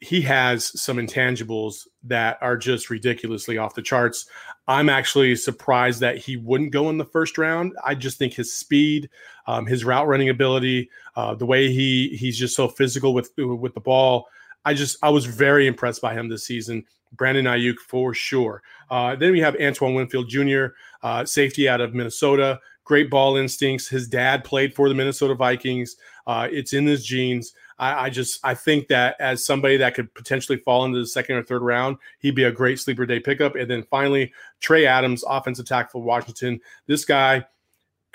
he 0.00 0.20
has 0.22 0.78
some 0.80 0.98
intangibles 0.98 1.86
that 2.04 2.38
are 2.40 2.56
just 2.56 2.90
ridiculously 2.90 3.56
off 3.56 3.74
the 3.74 3.82
charts. 3.82 4.26
I'm 4.68 4.88
actually 4.88 5.36
surprised 5.36 6.00
that 6.00 6.18
he 6.18 6.36
wouldn't 6.36 6.72
go 6.72 6.90
in 6.90 6.98
the 6.98 7.04
first 7.04 7.38
round. 7.38 7.72
I 7.84 7.94
just 7.94 8.18
think 8.18 8.34
his 8.34 8.54
speed, 8.54 9.08
um, 9.46 9.64
his 9.66 9.84
route 9.84 10.06
running 10.06 10.28
ability, 10.28 10.90
uh, 11.14 11.34
the 11.34 11.46
way 11.46 11.72
he 11.72 12.16
he's 12.18 12.38
just 12.38 12.56
so 12.56 12.68
physical 12.68 13.14
with 13.14 13.30
with 13.36 13.74
the 13.74 13.80
ball. 13.80 14.28
I 14.64 14.74
just 14.74 14.98
I 15.02 15.10
was 15.10 15.24
very 15.24 15.66
impressed 15.66 16.02
by 16.02 16.14
him 16.14 16.28
this 16.28 16.44
season. 16.44 16.84
Brandon 17.12 17.46
Aiyuk 17.46 17.78
for 17.78 18.12
sure. 18.12 18.62
Uh, 18.90 19.16
then 19.16 19.32
we 19.32 19.40
have 19.40 19.56
Antoine 19.60 19.94
Winfield 19.94 20.28
Jr., 20.28 20.66
uh, 21.02 21.24
safety 21.24 21.68
out 21.68 21.80
of 21.80 21.94
Minnesota. 21.94 22.60
Great 22.84 23.10
ball 23.10 23.36
instincts. 23.36 23.88
His 23.88 24.06
dad 24.08 24.44
played 24.44 24.74
for 24.74 24.88
the 24.88 24.94
Minnesota 24.94 25.34
Vikings. 25.34 25.96
Uh, 26.26 26.48
it's 26.50 26.72
in 26.72 26.86
his 26.86 27.04
genes. 27.04 27.52
I, 27.78 28.06
I 28.06 28.10
just 28.10 28.40
I 28.44 28.54
think 28.54 28.88
that 28.88 29.16
as 29.20 29.44
somebody 29.44 29.76
that 29.78 29.94
could 29.94 30.12
potentially 30.14 30.58
fall 30.58 30.84
into 30.84 30.98
the 30.98 31.06
second 31.06 31.36
or 31.36 31.42
third 31.42 31.62
round, 31.62 31.98
he'd 32.18 32.34
be 32.34 32.44
a 32.44 32.52
great 32.52 32.80
sleeper 32.80 33.06
day 33.06 33.20
pickup. 33.20 33.54
And 33.54 33.70
then 33.70 33.84
finally, 33.90 34.32
Trey 34.60 34.86
Adams, 34.86 35.24
offensive 35.28 35.66
tackle 35.66 36.00
for 36.00 36.04
Washington. 36.04 36.60
This 36.86 37.04
guy 37.04 37.44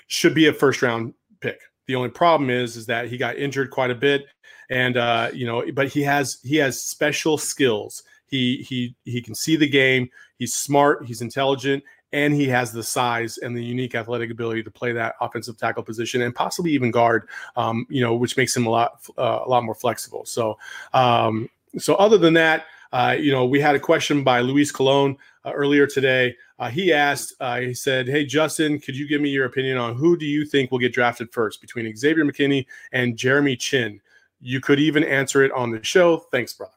should 0.07 0.33
be 0.33 0.47
a 0.47 0.53
first 0.53 0.81
round 0.81 1.13
pick. 1.39 1.59
The 1.87 1.95
only 1.95 2.09
problem 2.09 2.49
is 2.49 2.75
is 2.75 2.85
that 2.87 3.07
he 3.07 3.17
got 3.17 3.37
injured 3.37 3.71
quite 3.71 3.91
a 3.91 3.95
bit, 3.95 4.25
and 4.69 4.97
uh, 4.97 5.29
you 5.33 5.45
know, 5.45 5.63
but 5.73 5.87
he 5.87 6.01
has 6.03 6.39
he 6.43 6.55
has 6.57 6.81
special 6.81 7.37
skills. 7.37 8.03
He 8.27 8.65
he 8.67 8.95
he 9.03 9.21
can 9.21 9.35
see 9.35 9.55
the 9.55 9.69
game. 9.69 10.09
He's 10.37 10.53
smart. 10.53 11.05
He's 11.05 11.21
intelligent, 11.21 11.83
and 12.13 12.33
he 12.33 12.47
has 12.47 12.71
the 12.71 12.83
size 12.83 13.37
and 13.37 13.55
the 13.55 13.63
unique 13.63 13.95
athletic 13.95 14.31
ability 14.31 14.63
to 14.63 14.71
play 14.71 14.91
that 14.91 15.15
offensive 15.21 15.57
tackle 15.57 15.83
position 15.83 16.21
and 16.21 16.35
possibly 16.35 16.71
even 16.71 16.91
guard. 16.91 17.27
Um, 17.55 17.85
you 17.89 18.01
know, 18.01 18.15
which 18.15 18.37
makes 18.37 18.55
him 18.55 18.65
a 18.65 18.69
lot 18.69 19.01
uh, 19.17 19.39
a 19.45 19.49
lot 19.49 19.63
more 19.63 19.75
flexible. 19.75 20.25
So, 20.25 20.57
um, 20.93 21.49
so 21.77 21.95
other 21.95 22.17
than 22.17 22.33
that, 22.35 22.65
uh, 22.91 23.15
you 23.17 23.31
know, 23.31 23.45
we 23.45 23.59
had 23.59 23.75
a 23.75 23.79
question 23.79 24.23
by 24.23 24.41
Luis 24.41 24.71
Colon 24.71 25.17
uh, 25.45 25.51
earlier 25.53 25.87
today. 25.87 26.35
Uh, 26.59 26.69
he 26.69 26.91
asked, 26.91 27.33
uh, 27.39 27.59
he 27.59 27.73
said, 27.73 28.07
"Hey 28.07 28.25
Justin, 28.25 28.79
could 28.79 28.95
you 28.95 29.07
give 29.07 29.21
me 29.21 29.29
your 29.29 29.45
opinion 29.45 29.77
on 29.77 29.95
who 29.95 30.17
do 30.17 30.25
you 30.25 30.45
think 30.45 30.71
will 30.71 30.79
get 30.79 30.93
drafted 30.93 31.31
first 31.31 31.61
between 31.61 31.95
Xavier 31.95 32.25
McKinney 32.25 32.65
and 32.91 33.17
Jeremy 33.17 33.55
Chinn? 33.55 34.01
You 34.39 34.59
could 34.59 34.79
even 34.79 35.03
answer 35.03 35.43
it 35.43 35.51
on 35.53 35.71
the 35.71 35.83
show. 35.83 36.17
Thanks, 36.31 36.53
brother. 36.53 36.73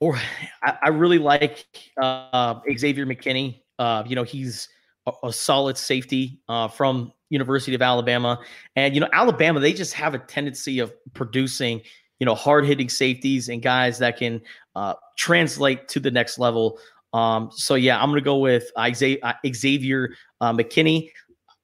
Or 0.00 0.16
I, 0.62 0.78
I 0.82 0.88
really 0.88 1.18
like 1.18 1.66
uh, 2.00 2.60
Xavier 2.76 3.06
McKinney. 3.06 3.60
Uh, 3.78 4.04
you 4.06 4.14
know, 4.16 4.22
he's 4.22 4.68
a, 5.06 5.12
a 5.24 5.32
solid 5.32 5.76
safety 5.76 6.40
uh, 6.48 6.68
from 6.68 7.12
University 7.30 7.74
of 7.74 7.82
Alabama, 7.82 8.40
and 8.76 8.94
you 8.94 9.00
know, 9.00 9.08
Alabama 9.12 9.60
they 9.60 9.72
just 9.72 9.92
have 9.94 10.14
a 10.14 10.18
tendency 10.18 10.78
of 10.78 10.92
producing 11.14 11.82
you 12.18 12.26
know 12.26 12.34
hard 12.34 12.64
hitting 12.64 12.88
safeties 12.88 13.48
and 13.48 13.62
guys 13.62 13.98
that 13.98 14.16
can 14.16 14.40
uh, 14.76 14.94
translate 15.16 15.88
to 15.88 16.00
the 16.00 16.10
next 16.10 16.38
level. 16.38 16.78
Um, 17.12 17.50
so 17.52 17.74
yeah, 17.74 18.00
I'm 18.00 18.10
gonna 18.10 18.20
go 18.20 18.38
with 18.38 18.70
Xavier, 18.94 19.34
Xavier 19.46 20.14
uh, 20.40 20.52
McKinney. 20.52 21.10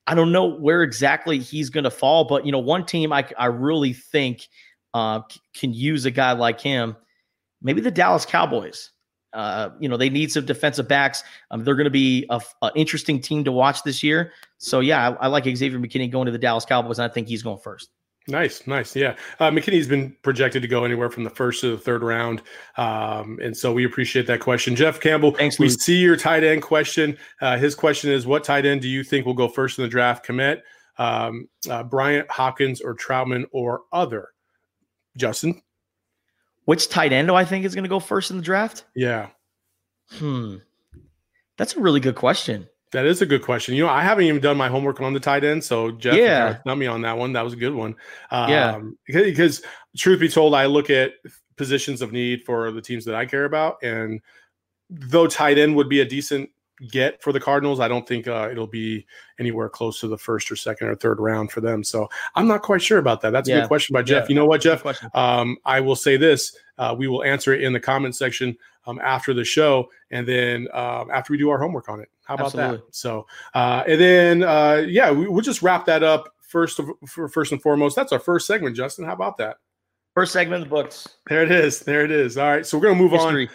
I 0.06 0.14
don't 0.14 0.32
know 0.32 0.44
where 0.44 0.82
exactly 0.82 1.38
he's 1.38 1.70
going 1.70 1.84
to 1.84 1.90
fall, 1.90 2.24
but 2.24 2.44
you 2.44 2.52
know, 2.52 2.58
one 2.58 2.84
team 2.84 3.12
I 3.12 3.26
I 3.38 3.46
really 3.46 3.92
think 3.92 4.48
uh, 4.92 5.20
can 5.54 5.72
use 5.72 6.04
a 6.04 6.10
guy 6.10 6.32
like 6.32 6.60
him. 6.60 6.96
Maybe 7.64 7.80
the 7.80 7.90
Dallas 7.90 8.24
Cowboys. 8.24 8.90
Uh, 9.32 9.70
you 9.80 9.88
know, 9.88 9.96
they 9.96 10.08
need 10.08 10.30
some 10.30 10.46
defensive 10.46 10.86
backs. 10.86 11.24
Um, 11.50 11.64
they're 11.64 11.74
going 11.74 11.84
to 11.84 11.90
be 11.90 12.24
a, 12.30 12.40
a, 12.62 12.70
interesting 12.76 13.20
team 13.20 13.42
to 13.42 13.50
watch 13.50 13.82
this 13.82 14.00
year. 14.00 14.32
So 14.58 14.78
yeah, 14.78 15.08
I, 15.08 15.24
I 15.24 15.26
like 15.26 15.44
Xavier 15.44 15.80
McKinney 15.80 16.08
going 16.08 16.26
to 16.26 16.32
the 16.32 16.38
Dallas 16.38 16.64
Cowboys, 16.64 17.00
and 17.00 17.10
I 17.10 17.12
think 17.12 17.26
he's 17.26 17.42
going 17.42 17.58
first. 17.58 17.90
Nice, 18.26 18.66
nice. 18.66 18.96
Yeah. 18.96 19.16
Uh, 19.38 19.50
McKinney's 19.50 19.88
been 19.88 20.16
projected 20.22 20.62
to 20.62 20.68
go 20.68 20.84
anywhere 20.84 21.10
from 21.10 21.24
the 21.24 21.30
first 21.30 21.60
to 21.60 21.72
the 21.72 21.78
third 21.78 22.02
round. 22.02 22.42
Um, 22.76 23.38
and 23.42 23.54
so 23.54 23.72
we 23.72 23.84
appreciate 23.84 24.26
that 24.28 24.40
question. 24.40 24.76
Jeff 24.76 25.00
Campbell, 25.00 25.32
Thanks, 25.32 25.58
we 25.58 25.68
Luke. 25.68 25.80
see 25.80 25.98
your 25.98 26.16
tight 26.16 26.42
end 26.42 26.62
question. 26.62 27.18
Uh, 27.42 27.58
his 27.58 27.74
question 27.74 28.10
is 28.10 28.26
What 28.26 28.44
tight 28.44 28.64
end 28.64 28.80
do 28.80 28.88
you 28.88 29.04
think 29.04 29.26
will 29.26 29.34
go 29.34 29.48
first 29.48 29.78
in 29.78 29.82
the 29.84 29.90
draft? 29.90 30.26
Kmet, 30.26 30.62
um, 30.96 31.48
uh, 31.68 31.82
Bryant, 31.82 32.30
Hopkins, 32.30 32.80
or 32.80 32.94
Trautman, 32.94 33.44
or 33.52 33.82
other? 33.92 34.28
Justin? 35.16 35.60
Which 36.64 36.88
tight 36.88 37.12
end 37.12 37.28
do 37.28 37.34
I 37.34 37.44
think 37.44 37.64
is 37.64 37.74
going 37.74 37.84
to 37.84 37.88
go 37.88 38.00
first 38.00 38.30
in 38.30 38.36
the 38.36 38.42
draft? 38.42 38.84
Yeah. 38.94 39.28
Hmm. 40.12 40.56
That's 41.56 41.76
a 41.76 41.80
really 41.80 42.00
good 42.00 42.14
question. 42.16 42.68
That 42.92 43.06
is 43.06 43.22
a 43.22 43.26
good 43.26 43.42
question. 43.42 43.74
You 43.74 43.84
know, 43.84 43.90
I 43.90 44.02
haven't 44.02 44.24
even 44.24 44.40
done 44.40 44.56
my 44.56 44.68
homework 44.68 45.00
on 45.00 45.12
the 45.12 45.20
tight 45.20 45.42
end, 45.44 45.64
so 45.64 45.90
Jeff, 45.90 46.14
Yeah. 46.16 46.58
got 46.64 46.78
me 46.78 46.86
on 46.86 47.02
that 47.02 47.18
one. 47.18 47.32
That 47.32 47.42
was 47.42 47.52
a 47.52 47.56
good 47.56 47.74
one. 47.74 47.96
Um, 48.30 48.50
Yeah. 48.50 48.80
because 49.08 49.62
truth 49.96 50.20
be 50.20 50.28
told, 50.28 50.54
I 50.54 50.66
look 50.66 50.90
at 50.90 51.12
positions 51.56 52.02
of 52.02 52.12
need 52.12 52.44
for 52.44 52.70
the 52.70 52.80
teams 52.80 53.04
that 53.06 53.14
I 53.14 53.26
care 53.26 53.44
about, 53.44 53.82
and 53.82 54.20
though 54.90 55.26
tight 55.26 55.58
end 55.58 55.74
would 55.76 55.88
be 55.88 56.00
a 56.00 56.04
decent 56.04 56.50
get 56.88 57.22
for 57.22 57.32
the 57.32 57.40
Cardinals, 57.40 57.80
I 57.80 57.88
don't 57.88 58.06
think 58.06 58.26
uh, 58.26 58.48
it'll 58.50 58.66
be 58.66 59.06
anywhere 59.38 59.68
close 59.68 60.00
to 60.00 60.08
the 60.08 60.18
first 60.18 60.50
or 60.50 60.56
second 60.56 60.88
or 60.88 60.96
third 60.96 61.20
round 61.20 61.52
for 61.52 61.60
them. 61.60 61.84
So 61.84 62.08
I'm 62.34 62.48
not 62.48 62.62
quite 62.62 62.82
sure 62.82 62.98
about 62.98 63.20
that. 63.22 63.30
That's 63.30 63.48
a 63.48 63.60
good 63.60 63.68
question 63.68 63.94
by 63.94 64.02
Jeff. 64.02 64.24
Yeah. 64.24 64.28
You 64.30 64.34
know 64.36 64.46
what, 64.46 64.60
Jeff? 64.60 64.84
Um, 65.14 65.56
I 65.64 65.80
will 65.80 65.96
say 65.96 66.16
this: 66.16 66.56
uh, 66.78 66.94
we 66.96 67.08
will 67.08 67.22
answer 67.24 67.52
it 67.52 67.62
in 67.62 67.72
the 67.72 67.80
comment 67.80 68.16
section 68.16 68.56
um, 68.86 69.00
after 69.02 69.34
the 69.34 69.44
show, 69.44 69.88
and 70.10 70.26
then 70.26 70.68
um, 70.72 71.10
after 71.10 71.32
we 71.32 71.38
do 71.38 71.50
our 71.50 71.58
homework 71.58 71.88
on 71.88 72.00
it. 72.00 72.08
How 72.24 72.34
about 72.34 72.46
Absolutely. 72.46 72.76
that? 72.78 72.94
So, 72.94 73.26
uh, 73.54 73.84
and 73.86 74.00
then 74.00 74.42
uh, 74.42 74.84
yeah, 74.86 75.10
we, 75.10 75.28
we'll 75.28 75.42
just 75.42 75.62
wrap 75.62 75.86
that 75.86 76.02
up 76.02 76.34
first. 76.40 76.78
Of, 76.78 76.90
for 77.06 77.28
first 77.28 77.52
and 77.52 77.62
foremost, 77.62 77.96
that's 77.96 78.12
our 78.12 78.18
first 78.18 78.46
segment, 78.46 78.76
Justin. 78.76 79.04
How 79.04 79.12
about 79.12 79.38
that? 79.38 79.58
First 80.14 80.32
segment 80.32 80.62
of 80.62 80.68
the 80.68 80.74
books. 80.74 81.08
There 81.28 81.42
it 81.42 81.50
is. 81.50 81.80
There 81.80 82.04
it 82.04 82.10
is. 82.10 82.38
All 82.38 82.48
right, 82.48 82.66
so 82.66 82.78
we're 82.78 82.84
gonna 82.84 83.00
move 83.00 83.14
on 83.14 83.48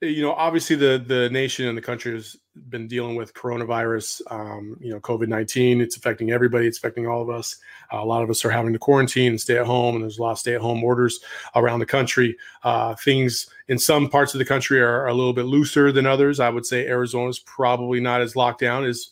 you 0.00 0.22
know, 0.22 0.32
obviously 0.32 0.76
the 0.76 1.02
the 1.04 1.30
nation 1.30 1.66
and 1.66 1.76
the 1.76 1.82
country 1.82 2.12
has 2.12 2.36
been 2.68 2.88
dealing 2.88 3.16
with 3.16 3.34
coronavirus. 3.34 4.20
Um, 4.30 4.76
you 4.80 4.90
know, 4.90 5.00
COVID 5.00 5.28
nineteen. 5.28 5.80
It's 5.80 5.96
affecting 5.96 6.30
everybody. 6.30 6.66
It's 6.66 6.78
affecting 6.78 7.06
all 7.06 7.22
of 7.22 7.30
us. 7.30 7.56
Uh, 7.92 7.98
a 7.98 8.04
lot 8.04 8.22
of 8.22 8.30
us 8.30 8.44
are 8.44 8.50
having 8.50 8.72
to 8.72 8.78
quarantine 8.78 9.32
and 9.32 9.40
stay 9.40 9.58
at 9.58 9.66
home, 9.66 9.94
and 9.94 10.02
there's 10.02 10.18
a 10.18 10.22
lot 10.22 10.32
of 10.32 10.38
stay 10.38 10.54
at 10.54 10.60
home 10.60 10.82
orders 10.82 11.20
around 11.54 11.80
the 11.80 11.86
country. 11.86 12.36
Uh, 12.62 12.94
things 12.94 13.48
in 13.68 13.78
some 13.78 14.08
parts 14.08 14.34
of 14.34 14.38
the 14.38 14.44
country 14.44 14.80
are, 14.80 15.02
are 15.02 15.08
a 15.08 15.14
little 15.14 15.32
bit 15.32 15.46
looser 15.46 15.92
than 15.92 16.06
others. 16.06 16.40
I 16.40 16.48
would 16.48 16.66
say 16.66 16.86
Arizona's 16.86 17.38
probably 17.40 18.00
not 18.00 18.20
as 18.20 18.36
locked 18.36 18.60
down 18.60 18.84
as 18.84 19.10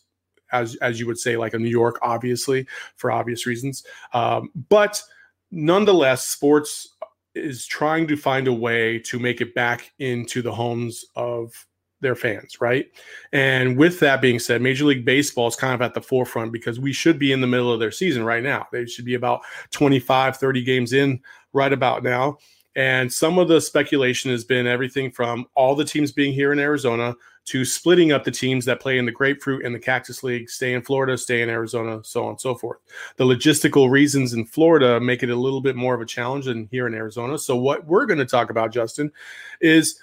as 0.53 0.77
as 0.77 1.01
you 1.01 1.07
would 1.07 1.19
say 1.19 1.37
like 1.37 1.55
a 1.55 1.59
New 1.59 1.69
York, 1.69 1.99
obviously 2.03 2.67
for 2.97 3.11
obvious 3.13 3.47
reasons. 3.47 3.85
Um, 4.13 4.51
but 4.69 5.03
nonetheless, 5.51 6.27
sports 6.27 6.89
is 7.35 7.67
trying 7.67 8.07
to 8.07 8.17
find 8.17 8.47
a 8.47 8.53
way 8.53 8.99
to 9.01 9.19
make 9.19 9.41
it 9.41 9.55
back 9.55 9.93
into 9.99 10.41
the 10.41 10.53
homes 10.53 11.05
of 11.17 11.67
their 12.05 12.15
fans, 12.15 12.61
right? 12.61 12.87
And 13.33 13.77
with 13.77 13.99
that 14.01 14.23
being 14.23 14.39
said, 14.39 14.63
Major 14.63 14.85
League 14.85 15.05
Baseball 15.05 15.49
is 15.49 15.57
kind 15.57 15.75
of 15.75 15.83
at 15.83 15.95
the 15.95 16.01
forefront 16.01 16.53
because 16.53 16.79
we 16.79 16.93
should 16.93 17.19
be 17.19 17.33
in 17.33 17.41
the 17.41 17.49
middle 17.49 17.73
of 17.73 17.81
their 17.81 17.91
season 17.91 18.25
right 18.25 18.43
now. 18.43 18.69
They 18.71 18.87
should 18.87 19.05
be 19.05 19.15
about 19.15 19.41
25, 19.73 20.37
30 20.37 20.63
games 20.63 20.93
in 20.93 21.21
right 21.53 21.73
about 21.73 22.05
now. 22.05 22.39
And 22.77 23.13
some 23.13 23.39
of 23.39 23.49
the 23.49 23.61
speculation 23.61 24.31
has 24.31 24.45
been 24.45 24.67
everything 24.67 25.11
from 25.11 25.47
all 25.55 25.75
the 25.75 25.85
teams 25.85 26.13
being 26.13 26.33
here 26.33 26.53
in 26.53 26.59
Arizona 26.59 27.15
to 27.47 27.65
splitting 27.65 28.11
up 28.11 28.25
the 28.25 28.31
teams 28.31 28.65
that 28.65 28.81
play 28.81 28.99
in 28.99 29.05
the 29.05 29.13
Grapefruit 29.13 29.65
and 29.65 29.75
the 29.75 29.79
Cactus 29.79 30.23
League, 30.23 30.49
stay 30.49 30.73
in 30.73 30.83
Florida, 30.83 31.17
stay 31.19 31.43
in 31.43 31.51
Arizona, 31.51 32.01
so 32.03 32.25
on 32.25 32.31
and 32.31 32.41
so 32.41 32.55
forth. 32.55 32.79
The 33.17 33.25
logistical 33.25 33.91
reasons 33.91 34.33
in 34.33 34.47
Florida 34.47 34.99
make 34.99 35.23
it 35.23 35.31
a 35.31 35.37
little 35.37 35.61
bit 35.61 35.77
more 35.77 35.95
of 35.95 36.01
a 36.01 36.07
challenge 36.07 36.47
than 36.47 36.69
here 36.71 36.87
in 36.87 36.95
Arizona. 36.95 37.39
So, 37.39 37.55
what 37.55 37.87
we're 37.87 38.07
going 38.07 38.19
to 38.19 38.25
talk 38.25 38.51
about, 38.51 38.73
Justin, 38.73 39.13
is 39.61 40.01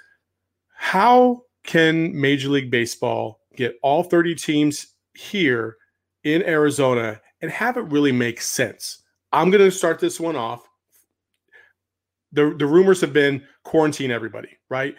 how 0.76 1.44
can 1.64 2.20
Major 2.20 2.50
League 2.50 2.72
Baseball 2.72 3.40
get 3.56 3.78
all 3.82 4.04
30 4.04 4.36
teams 4.36 4.88
here 5.14 5.78
in 6.24 6.44
Arizona 6.44 7.20
and 7.42 7.52
have 7.52 7.78
it 7.78 7.82
really 7.82 8.12
make 8.12 8.42
sense? 8.42 9.04
I'm 9.32 9.50
going 9.50 9.64
to 9.64 9.72
start 9.72 10.00
this 10.00 10.20
one 10.20 10.36
off. 10.36 10.68
The, 12.34 12.56
the 12.58 12.66
rumors 12.66 13.02
have 13.02 13.14
been 13.14 13.44
quarantine 13.64 14.12
everybody, 14.12 14.58
right? 14.70 14.96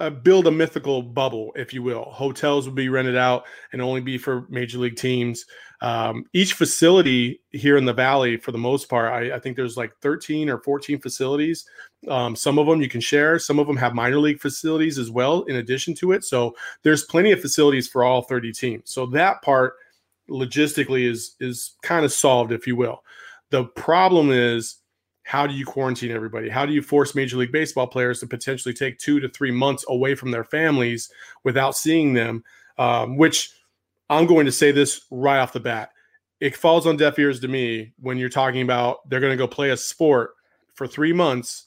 uh, 0.00 0.10
build 0.10 0.46
a 0.46 0.50
mythical 0.50 1.02
bubble, 1.02 1.52
if 1.56 1.72
you 1.74 1.82
will. 1.82 2.04
Hotels 2.04 2.66
would 2.66 2.74
be 2.74 2.88
rented 2.88 3.16
out 3.16 3.44
and 3.72 3.82
only 3.82 4.00
be 4.00 4.18
for 4.18 4.46
major 4.48 4.78
league 4.78 4.96
teams. 4.96 5.44
Um, 5.80 6.24
each 6.32 6.54
facility 6.54 7.40
here 7.50 7.76
in 7.76 7.84
the 7.84 7.92
valley, 7.92 8.36
for 8.36 8.50
the 8.50 8.58
most 8.58 8.88
part, 8.88 9.12
I, 9.12 9.36
I 9.36 9.38
think 9.38 9.56
there's 9.56 9.76
like 9.76 9.92
13 10.00 10.48
or 10.48 10.58
14 10.58 10.98
facilities. 10.98 11.66
Um, 12.08 12.34
some 12.34 12.58
of 12.58 12.66
them 12.66 12.82
you 12.82 12.88
can 12.88 13.00
share. 13.00 13.38
Some 13.38 13.58
of 13.58 13.66
them 13.66 13.76
have 13.76 13.94
minor 13.94 14.18
league 14.18 14.40
facilities 14.40 14.98
as 14.98 15.10
well, 15.10 15.42
in 15.44 15.56
addition 15.56 15.94
to 15.96 16.12
it. 16.12 16.24
So 16.24 16.56
there's 16.82 17.04
plenty 17.04 17.32
of 17.32 17.40
facilities 17.40 17.88
for 17.88 18.02
all 18.02 18.22
30 18.22 18.52
teams. 18.52 18.90
So 18.90 19.06
that 19.06 19.42
part 19.42 19.74
logistically 20.28 21.08
is 21.08 21.36
is 21.40 21.76
kind 21.82 22.04
of 22.04 22.12
solved, 22.12 22.52
if 22.52 22.66
you 22.66 22.76
will. 22.76 23.02
The 23.50 23.64
problem 23.64 24.30
is 24.30 24.76
how 25.22 25.46
do 25.46 25.54
you 25.54 25.64
quarantine 25.64 26.10
everybody? 26.10 26.48
How 26.48 26.64
do 26.64 26.72
you 26.72 26.82
force 26.82 27.14
Major 27.14 27.36
League 27.36 27.52
Baseball 27.52 27.86
players 27.86 28.20
to 28.20 28.26
potentially 28.26 28.74
take 28.74 28.98
two 28.98 29.20
to 29.20 29.28
three 29.28 29.50
months 29.50 29.84
away 29.88 30.14
from 30.14 30.30
their 30.30 30.44
families 30.44 31.10
without 31.44 31.76
seeing 31.76 32.14
them? 32.14 32.42
Um, 32.78 33.16
which 33.16 33.52
I'm 34.10 34.26
going 34.26 34.46
to 34.46 34.52
say 34.52 34.72
this 34.72 35.02
right 35.10 35.38
off 35.38 35.52
the 35.52 35.60
bat. 35.60 35.90
It 36.40 36.56
falls 36.56 36.86
on 36.86 36.96
deaf 36.96 37.18
ears 37.18 37.40
to 37.40 37.48
me 37.48 37.92
when 38.00 38.16
you're 38.16 38.28
talking 38.28 38.62
about 38.62 39.08
they're 39.08 39.20
going 39.20 39.32
to 39.32 39.36
go 39.36 39.48
play 39.48 39.70
a 39.70 39.76
sport 39.76 40.34
for 40.74 40.86
three 40.86 41.12
months 41.12 41.66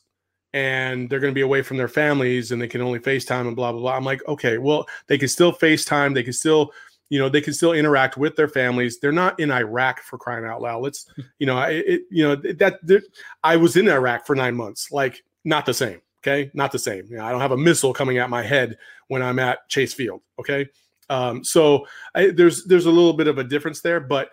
and 0.54 1.10
they're 1.10 1.20
going 1.20 1.32
to 1.32 1.36
be 1.36 1.42
away 1.42 1.62
from 1.62 1.78
their 1.78 1.88
families 1.88 2.52
and 2.52 2.62
they 2.62 2.68
can 2.68 2.82
only 2.82 3.00
FaceTime 3.00 3.48
and 3.48 3.56
blah, 3.56 3.72
blah, 3.72 3.82
blah. 3.82 3.96
I'm 3.96 4.06
like, 4.06 4.26
okay, 4.28 4.58
well, 4.58 4.88
they 5.08 5.18
can 5.18 5.28
still 5.28 5.52
FaceTime. 5.52 6.14
They 6.14 6.24
can 6.24 6.34
still 6.34 6.72
you 7.12 7.20
know 7.20 7.28
they 7.28 7.42
can 7.42 7.54
still 7.54 7.74
interact 7.74 8.16
with 8.18 8.38
their 8.38 8.48
families. 8.48 9.00
They're 9.00 9.12
not 9.12 9.38
in 9.38 9.52
iraq 9.52 10.00
for 10.00 10.18
crying 10.18 10.46
out 10.46 10.62
loud. 10.62 10.82
Let's 10.82 11.08
hmm. 11.16 11.24
you 11.40 11.46
know 11.46 11.62
it, 11.62 11.86
it 11.86 12.02
you 12.10 12.24
know 12.24 12.36
that 12.36 12.80
that- 12.88 13.04
i 13.44 13.58
was 13.58 13.76
in 13.76 13.90
iraq 13.90 14.26
for 14.26 14.34
nine 14.34 14.56
months. 14.56 14.92
Like 14.92 15.22
not 15.44 15.66
the 15.66 15.74
same 15.74 16.02
okay? 16.24 16.50
Not 16.54 16.72
the 16.72 16.80
same. 16.80 17.06
You 17.10 17.18
know, 17.18 17.26
i 17.26 17.32
don't 17.32 17.42
have 17.42 17.52
a 17.52 17.58
missile 17.58 17.94
coming 17.94 18.18
at 18.18 18.30
my 18.30 18.42
head 18.42 18.78
when 19.10 19.22
i'm 19.22 19.40
at 19.40 19.68
chase 19.68 19.94
field 19.94 20.22
okay 20.40 20.70
um, 21.12 21.44
so 21.44 21.86
I, 22.16 22.28
there's 22.32 22.64
there's 22.66 22.86
a 22.86 22.92
little 22.92 23.14
bit 23.14 23.28
of 23.28 23.38
a 23.38 23.44
difference 23.44 23.82
there 23.82 24.00
but 24.00 24.30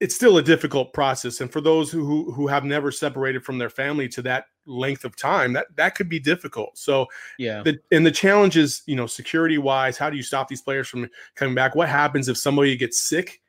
it's 0.00 0.14
still 0.14 0.38
a 0.38 0.42
difficult 0.42 0.92
process 0.92 1.40
and 1.40 1.52
for 1.52 1.60
those 1.60 1.90
who 1.90 2.32
who 2.32 2.46
have 2.46 2.64
never 2.64 2.90
separated 2.90 3.44
from 3.44 3.58
their 3.58 3.70
family 3.70 4.08
to 4.08 4.22
that 4.22 4.46
length 4.66 5.04
of 5.04 5.14
time 5.14 5.52
that 5.52 5.66
that 5.76 5.94
could 5.94 6.08
be 6.08 6.18
difficult 6.18 6.76
so 6.76 7.06
Yeah. 7.38 7.62
the 7.62 7.78
and 7.92 8.04
the 8.04 8.10
challenge 8.10 8.56
is 8.56 8.82
you 8.86 8.96
know 8.96 9.06
security 9.06 9.58
wise 9.58 9.96
how 9.96 10.10
do 10.10 10.16
you 10.16 10.22
stop 10.22 10.48
these 10.48 10.62
players 10.62 10.88
from 10.88 11.08
coming 11.36 11.54
back 11.54 11.74
what 11.74 11.88
happens 11.88 12.28
if 12.28 12.36
somebody 12.36 12.76
gets 12.76 13.00
sick 13.00 13.40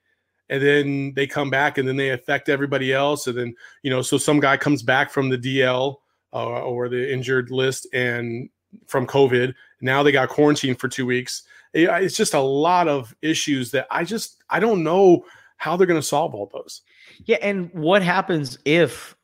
and 0.50 0.62
then 0.62 1.14
they 1.16 1.26
come 1.26 1.50
back 1.50 1.78
and 1.78 1.88
then 1.88 1.96
they 1.96 2.10
affect 2.10 2.50
everybody 2.50 2.94
else 2.94 3.28
and 3.28 3.38
then 3.38 3.56
you 3.84 3.90
know 3.90 4.02
so 4.02 4.18
some 4.18 4.40
guy 4.40 4.56
comes 4.56 4.84
back 4.84 5.10
from 5.10 5.30
the 5.30 5.38
dl 5.38 5.96
uh, 6.34 6.62
or 6.62 6.90
the 6.90 7.12
injured 7.12 7.52
list 7.52 7.88
and 7.94 8.50
from 8.88 9.08
COVID. 9.08 9.54
Now 9.82 10.04
they 10.04 10.12
got 10.12 10.30
quarantined 10.30 10.80
for 10.80 10.88
two 10.88 11.06
weeks. 11.06 11.44
It- 11.74 11.90
it's 12.04 12.16
just 12.18 12.34
a 12.34 12.40
lot 12.40 12.88
of 12.88 13.16
issues 13.22 13.72
that 13.72 13.88
I 13.92 14.04
just 14.04 14.44
I 14.50 14.60
don't 14.60 14.84
know 14.84 15.26
how 15.58 15.78
they're 15.78 15.88
going 15.88 16.00
to 16.02 16.06
solve 16.06 16.34
all 16.34 16.50
those. 16.52 16.82
Yeah, 17.26 17.38
and 17.42 17.72
what 17.74 18.02
happens 18.02 18.58
if 18.66 19.16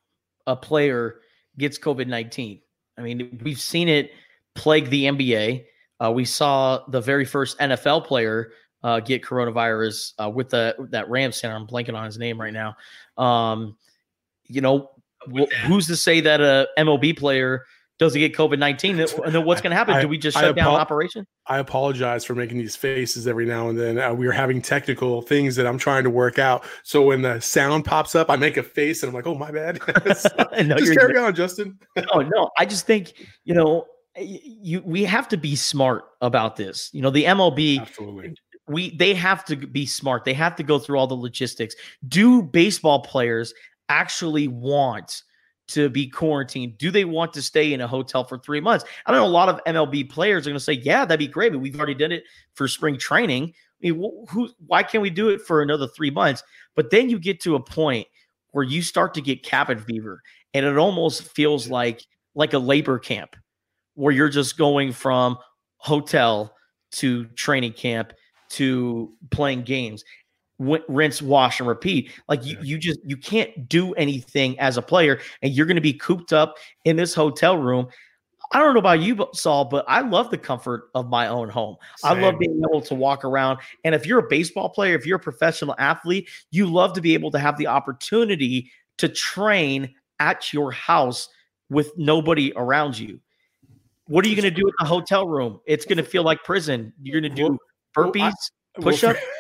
a 0.46 0.56
player 0.56 1.22
gets 1.58 1.78
COVID 1.80 2.08
nineteen? 2.08 2.62
I 2.98 3.02
mean, 3.02 3.40
we've 3.44 3.60
seen 3.60 3.90
it 3.90 4.12
plague 4.56 4.90
the 4.90 5.06
NBA. 5.06 5.66
Uh, 6.00 6.12
we 6.12 6.26
saw 6.26 6.84
the 6.90 7.02
very 7.02 7.26
first 7.26 7.58
NFL 7.60 8.06
player 8.06 8.52
uh, 8.84 9.00
get 9.00 9.24
coronavirus 9.24 10.14
uh, 10.24 10.30
with 10.30 10.50
the 10.50 10.76
that 10.92 11.10
Rams 11.10 11.38
center. 11.38 11.56
I'm 11.56 11.66
blanking 11.68 11.96
on 11.96 12.06
his 12.06 12.18
name 12.20 12.40
right 12.40 12.54
now. 12.54 12.76
Um, 13.18 13.76
you 14.46 14.62
know, 14.62 14.92
wh- 15.34 15.52
who's 15.66 15.88
to 15.88 15.96
say 15.96 16.22
that 16.22 16.40
a 16.40 16.68
MLB 16.78 17.18
player 17.18 17.66
doesn't 18.00 18.20
get 18.20 18.36
COVID 18.36 18.60
nineteen? 18.60 19.00
And 19.00 19.34
then 19.34 19.44
what's 19.46 19.62
going 19.62 19.72
to 19.72 19.76
happen? 19.76 19.96
I- 19.96 20.02
Do 20.02 20.08
we 20.08 20.18
just 20.18 20.38
shut 20.38 20.56
down 20.56 20.68
apo- 20.68 20.76
operation? 20.78 21.26
I 21.48 21.60
apologize 21.60 22.26
for 22.26 22.36
making 22.36 22.58
these 22.58 22.76
faces 22.76 23.28
every 23.28 23.46
now 23.46 23.70
and 23.70 23.80
then. 23.80 23.98
Uh, 24.00 24.14
we 24.14 24.28
are 24.28 24.32
having 24.32 24.62
technical 24.62 25.22
things 25.22 25.56
that 25.56 25.66
I'm 25.66 25.78
trying 25.78 26.04
to 26.04 26.10
work 26.10 26.38
out. 26.40 26.66
So 26.84 27.02
when 27.04 27.22
the 27.22 27.40
sound 27.40 27.86
pops 27.86 28.16
up, 28.16 28.30
I 28.30 28.36
make 28.36 28.58
a 28.58 28.64
face 28.64 29.02
and 29.04 29.10
I'm 29.10 29.16
like, 29.16 29.26
"Oh, 29.28 29.36
my 29.36 29.52
bad." 29.52 29.80
So 30.16 30.30
No, 30.64 30.76
just 30.78 30.86
you're 30.92 30.96
carry 30.96 31.18
on, 31.18 31.34
Justin. 31.36 31.78
no, 31.96 32.22
no. 32.22 32.50
I 32.58 32.66
just 32.66 32.86
think 32.86 33.14
you 33.44 33.54
know 33.54 33.86
you 34.20 34.82
we 34.86 35.04
have 35.04 35.28
to 35.30 35.38
be 35.38 35.56
smart 35.56 36.06
about 36.22 36.56
this. 36.56 36.90
You 36.94 37.02
know, 37.02 37.10
the 37.12 37.26
MLB 37.26 37.80
Absolutely. 37.82 38.36
we 38.68 38.96
they 38.96 39.14
have 39.14 39.46
to 39.46 39.56
be 39.56 39.86
smart. 39.86 40.26
They 40.26 40.34
have 40.34 40.56
to 40.58 40.64
go 40.64 40.80
through 40.80 41.00
all 41.00 41.08
the 41.08 41.16
logistics. 41.16 41.76
Do 42.08 42.42
baseball 42.42 43.02
players 43.02 43.54
actually 43.90 44.48
want 44.50 45.24
to 45.67 45.89
be 45.89 46.08
quarantined? 46.08 46.77
Do 46.77 46.91
they 46.91 47.06
want 47.06 47.34
to 47.34 47.41
stay 47.41 47.73
in 47.73 47.82
a 47.82 47.88
hotel 47.88 48.23
for 48.23 48.38
three 48.38 48.62
months? 48.62 48.86
I 49.06 49.12
don't 49.12 49.21
know 49.21 49.27
a 49.27 49.30
lot 49.30 49.49
of 49.49 49.60
MLB 49.65 50.10
players 50.10 50.45
are 50.45 50.49
going 50.49 50.58
to 50.58 50.63
say, 50.63 50.73
"Yeah, 50.73 51.06
that'd 51.06 51.19
be 51.19 51.27
great," 51.27 51.51
but 51.51 51.60
we've 51.60 51.77
already 51.77 51.95
done 51.95 52.12
it 52.12 52.23
for 52.53 52.67
spring 52.67 52.97
training. 52.97 53.53
I 53.84 53.91
mean, 53.91 54.01
wh- 54.01 54.32
who? 54.32 54.49
Why 54.65 54.84
can't 54.84 55.01
we 55.01 55.10
do 55.10 55.30
it 55.30 55.41
for 55.41 55.62
another 55.62 55.88
three 55.88 56.12
months? 56.12 56.43
But 56.75 56.89
then 56.89 57.10
you 57.10 57.19
get 57.19 57.41
to 57.41 57.56
a 57.56 57.60
point 57.60 58.08
where 58.51 58.63
you 58.63 58.82
start 58.82 59.13
to 59.15 59.21
get 59.21 59.43
cabin 59.43 59.80
fever, 59.80 60.21
and 60.53 60.65
it 60.65 60.77
almost 60.77 61.23
feels 61.23 61.69
like 61.69 62.06
like 62.36 62.53
a 62.53 62.60
labor 62.60 62.99
camp, 62.99 63.36
where 63.95 64.13
you're 64.13 64.30
just 64.30 64.58
going 64.58 64.91
from 64.91 65.38
hotel 65.77 66.53
to 66.89 67.25
training 67.36 67.73
camp 67.73 68.13
to 68.49 69.13
playing 69.30 69.63
games 69.63 70.03
w- 70.60 70.84
rinse 70.88 71.22
wash 71.22 71.60
and 71.60 71.67
repeat. 71.67 72.12
Like 72.28 72.46
you, 72.46 72.58
you 72.62 72.78
just 72.78 73.00
you 73.04 73.17
can't 73.17 73.67
do 73.67 73.93
anything 73.93 74.60
as 74.60 74.78
a 74.78 74.82
player 74.82 75.20
and 75.41 75.54
you're 75.54 75.65
going 75.65 75.76
to 75.76 75.82
be 75.82 75.93
cooped 75.93 76.34
up 76.34 76.58
in 76.86 76.96
this 76.96 77.13
hotel 77.13 77.58
room. 77.58 77.88
I 78.54 78.60
don't 78.60 78.74
know 78.74 78.80
about 78.80 79.02
you 79.02 79.13
but- 79.13 79.36
saul 79.36 79.65
but 79.65 79.84
i 79.89 80.00
love 80.00 80.32
the 80.32 80.38
comfort 80.38 80.89
of 80.96 81.10
my 81.10 81.28
own 81.28 81.50
home. 81.50 81.76
I 82.04 82.13
love 82.13 82.39
being 82.39 82.62
able 82.70 82.82
to 82.82 82.96
walk 82.96 83.26
around 83.26 83.60
and 83.84 83.93
if 83.93 84.06
you're 84.06 84.20
a 84.20 84.28
baseball 84.30 84.70
player 84.70 84.96
if 84.96 85.06
you're 85.06 85.17
a 85.17 85.20
professional 85.20 85.76
athlete 85.78 86.30
you 86.50 86.65
love 86.65 86.93
to 86.93 87.02
be 87.02 87.13
able 87.13 87.30
to 87.32 87.39
have 87.39 87.58
the 87.58 87.67
opportunity 87.67 88.72
to 89.00 89.10
train 89.10 89.93
at 90.20 90.54
your 90.54 90.72
house 90.72 91.30
with 91.70 91.91
nobody 91.98 92.54
around 92.56 92.98
you. 92.98 93.20
What 94.08 94.26
are 94.26 94.30
you 94.30 94.36
going 94.36 94.52
to 94.54 94.62
do 94.62 94.67
in 94.67 94.74
the 94.80 94.86
hotel 94.86 95.28
room? 95.28 95.60
It's 95.65 95.86
going 95.86 95.98
to 95.98 96.04
feel 96.04 96.24
like 96.24 96.43
prison. 96.43 96.93
You're 97.02 97.20
going 97.20 97.36
to 97.36 97.36
do 97.36 97.58
burpees 97.96 98.34
push 98.76 99.04
well, 99.04 99.12
up 99.12 99.17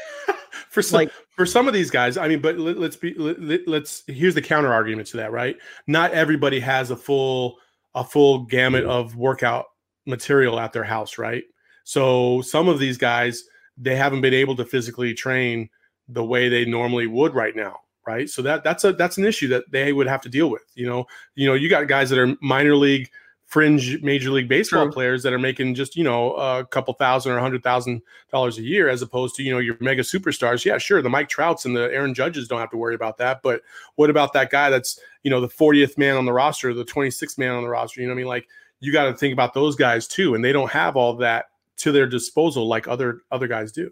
for, 0.69 0.81
some 0.81 0.97
Like- 0.97 1.11
for 1.29 1.45
some 1.45 1.67
of 1.67 1.73
these 1.73 1.89
guys 1.89 2.17
i 2.17 2.27
mean 2.27 2.41
but 2.41 2.57
let, 2.57 2.77
us 2.77 2.95
be 2.95 3.13
let, 3.15 3.67
let's 3.67 4.03
here's 4.07 4.35
the 4.35 4.41
counter 4.41 4.71
argument 4.71 5.07
to 5.09 5.17
that 5.17 5.31
right? 5.31 5.57
Not 5.87 6.11
everybody 6.11 6.59
has 6.59 6.91
a 6.91 6.95
full 6.95 7.57
a 7.95 8.03
full 8.03 8.43
gamut 8.43 8.85
of 8.85 9.15
workout 9.15 9.65
material 10.05 10.59
at 10.59 10.73
their 10.73 10.83
house 10.83 11.17
right? 11.17 11.43
So 11.83 12.41
some 12.41 12.67
of 12.67 12.79
these 12.79 12.97
guys 12.97 13.43
they 13.77 13.95
haven't 13.95 14.21
been 14.21 14.33
able 14.33 14.55
to 14.57 14.65
physically 14.65 15.13
train 15.13 15.69
the 16.09 16.23
way 16.23 16.49
they 16.49 16.65
normally 16.65 17.07
would 17.07 17.33
right 17.33 17.55
now 17.55 17.79
right? 18.05 18.29
So 18.29 18.41
that 18.41 18.63
that's 18.63 18.83
a 18.83 18.93
that's 18.93 19.17
an 19.17 19.25
issue 19.25 19.47
that 19.49 19.69
they 19.71 19.93
would 19.93 20.07
have 20.07 20.21
to 20.21 20.29
deal 20.29 20.49
with 20.49 20.63
you 20.75 20.87
know? 20.87 21.05
You 21.35 21.47
know 21.47 21.53
you 21.53 21.69
got 21.69 21.87
guys 21.87 22.09
that 22.09 22.19
are 22.19 22.35
minor 22.41 22.75
league 22.75 23.09
fringe 23.47 24.01
major 24.03 24.29
league 24.29 24.47
baseball 24.47 24.83
True. 24.83 24.91
players 24.91 25.23
that 25.23 25.33
are 25.33 25.39
making 25.39 25.73
just 25.73 25.95
you 25.95 26.03
know 26.03 26.33
a 26.33 26.65
couple 26.65 26.93
thousand 26.93 27.31
or 27.31 27.37
a 27.37 27.41
hundred 27.41 27.63
thousand 27.63 28.01
dollars 28.29 28.57
a 28.57 28.61
year 28.61 28.89
as 28.89 29.01
opposed 29.01 29.35
to 29.35 29.43
you 29.43 29.51
know 29.51 29.59
your 29.59 29.77
mega 29.79 30.01
superstars 30.01 30.63
yeah 30.65 30.77
sure 30.77 31.01
the 31.01 31.09
mike 31.09 31.29
trouts 31.29 31.65
and 31.65 31.75
the 31.75 31.83
aaron 31.93 32.13
judges 32.13 32.47
don't 32.47 32.59
have 32.59 32.69
to 32.69 32.77
worry 32.77 32.93
about 32.93 33.17
that 33.17 33.41
but 33.41 33.61
what 33.95 34.09
about 34.09 34.33
that 34.33 34.49
guy 34.49 34.69
that's 34.69 34.99
you 35.23 35.31
know 35.31 35.39
the 35.39 35.47
40th 35.47 35.97
man 35.97 36.17
on 36.17 36.25
the 36.25 36.33
roster 36.33 36.73
the 36.73 36.83
26th 36.83 37.37
man 37.37 37.51
on 37.51 37.63
the 37.63 37.69
roster 37.69 38.01
you 38.01 38.07
know 38.07 38.13
what 38.13 38.17
i 38.17 38.21
mean 38.21 38.27
like 38.27 38.47
you 38.79 38.91
got 38.91 39.05
to 39.05 39.13
think 39.15 39.33
about 39.33 39.53
those 39.53 39.75
guys 39.75 40.07
too 40.07 40.35
and 40.35 40.43
they 40.43 40.51
don't 40.51 40.71
have 40.71 40.95
all 40.95 41.15
that 41.15 41.45
to 41.77 41.91
their 41.91 42.07
disposal 42.07 42.67
like 42.67 42.87
other 42.87 43.21
other 43.31 43.47
guys 43.47 43.71
do 43.71 43.89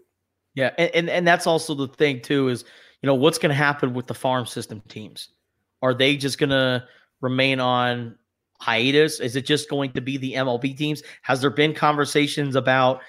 Yeah, 0.54 0.72
and, 0.76 0.90
and 0.94 1.10
and 1.10 1.26
that's 1.26 1.46
also 1.46 1.74
the 1.74 1.88
thing 1.88 2.20
too 2.20 2.48
is 2.48 2.64
you 3.02 3.06
know 3.06 3.14
what's 3.14 3.38
going 3.38 3.50
to 3.50 3.56
happen 3.56 3.94
with 3.94 4.06
the 4.06 4.14
farm 4.14 4.46
system 4.46 4.82
teams? 4.88 5.28
Are 5.82 5.94
they 5.94 6.16
just 6.16 6.38
going 6.38 6.50
to 6.50 6.84
remain 7.20 7.60
on 7.60 8.16
hiatus? 8.60 9.20
Is 9.20 9.36
it 9.36 9.46
just 9.46 9.68
going 9.68 9.92
to 9.92 10.00
be 10.00 10.16
the 10.16 10.34
MLB 10.34 10.76
teams? 10.76 11.02
Has 11.22 11.40
there 11.40 11.50
been 11.50 11.74
conversations 11.74 12.56
about 12.56 13.00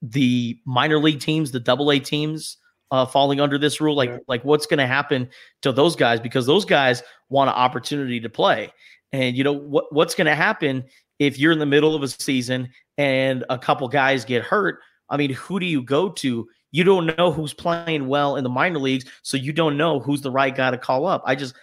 the 0.00 0.58
minor 0.64 0.98
league 0.98 1.20
teams, 1.20 1.50
the 1.52 1.60
double 1.60 1.90
A 1.92 1.98
teams 1.98 2.56
uh, 2.90 3.06
falling 3.06 3.40
under 3.40 3.58
this 3.58 3.80
rule? 3.80 3.94
Like 3.96 4.10
Yeah. 4.10 4.18
like 4.28 4.44
what's 4.44 4.66
going 4.66 4.78
to 4.78 4.86
happen 4.86 5.28
to 5.62 5.72
those 5.72 5.96
guys 5.96 6.20
because 6.20 6.46
those 6.46 6.64
guys 6.64 7.02
want 7.28 7.48
an 7.48 7.54
opportunity 7.56 8.20
to 8.20 8.28
play. 8.28 8.72
And 9.12 9.36
you 9.36 9.44
know 9.44 9.52
what 9.52 9.92
what's 9.92 10.14
going 10.14 10.26
to 10.26 10.34
happen 10.34 10.84
if 11.18 11.38
you're 11.38 11.52
in 11.52 11.58
the 11.58 11.66
middle 11.66 11.94
of 11.94 12.02
a 12.02 12.08
season 12.08 12.70
and 12.98 13.44
a 13.50 13.58
couple 13.58 13.86
guys 13.88 14.24
get 14.24 14.42
hurt? 14.42 14.80
I 15.10 15.16
mean, 15.16 15.32
who 15.34 15.60
do 15.60 15.66
you 15.66 15.82
go 15.82 16.08
to? 16.10 16.48
You 16.74 16.84
don't 16.84 17.14
know 17.18 17.30
who's 17.30 17.52
playing 17.52 18.08
well 18.08 18.36
in 18.36 18.44
the 18.44 18.50
minor 18.50 18.78
leagues, 18.78 19.04
so 19.22 19.36
you 19.36 19.52
don't 19.52 19.76
know 19.76 20.00
who's 20.00 20.22
the 20.22 20.30
right 20.30 20.56
guy 20.56 20.70
to 20.70 20.78
call 20.78 21.04
up. 21.06 21.22
I 21.26 21.34
just 21.34 21.54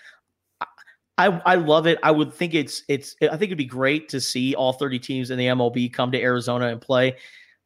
I 1.20 1.42
I 1.46 1.56
love 1.56 1.86
it. 1.86 2.00
I 2.02 2.12
would 2.12 2.34
think 2.34 2.54
it's 2.54 2.84
it's 2.88 3.16
I 3.22 3.28
think 3.28 3.44
it'd 3.44 3.58
be 3.58 3.66
great 3.66 4.08
to 4.10 4.22
see 4.22 4.56
all 4.56 4.72
30 4.72 5.00
teams 5.00 5.32
in 5.32 5.38
the 5.38 5.48
MLB 5.48 5.92
come 5.92 6.14
to 6.14 6.22
Arizona 6.22 6.68
and 6.68 6.80
play. 6.80 7.18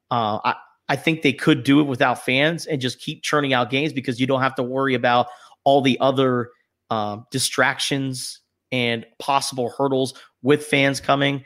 Uh, 0.09 0.39
I 0.43 0.55
I 0.89 0.95
think 0.95 1.21
they 1.21 1.33
could 1.33 1.63
do 1.63 1.79
it 1.79 1.83
without 1.83 2.25
fans 2.25 2.65
and 2.65 2.81
just 2.81 2.99
keep 2.99 3.21
churning 3.21 3.53
out 3.53 3.69
games 3.69 3.93
because 3.93 4.19
you 4.19 4.25
don't 4.25 4.41
have 4.41 4.55
to 4.55 4.63
worry 4.63 4.95
about 4.95 5.27
all 5.63 5.81
the 5.81 5.99
other 5.99 6.49
um, 6.89 7.25
distractions 7.31 8.41
and 8.71 9.05
possible 9.19 9.69
hurdles 9.77 10.15
with 10.41 10.65
fans 10.65 10.99
coming. 10.99 11.45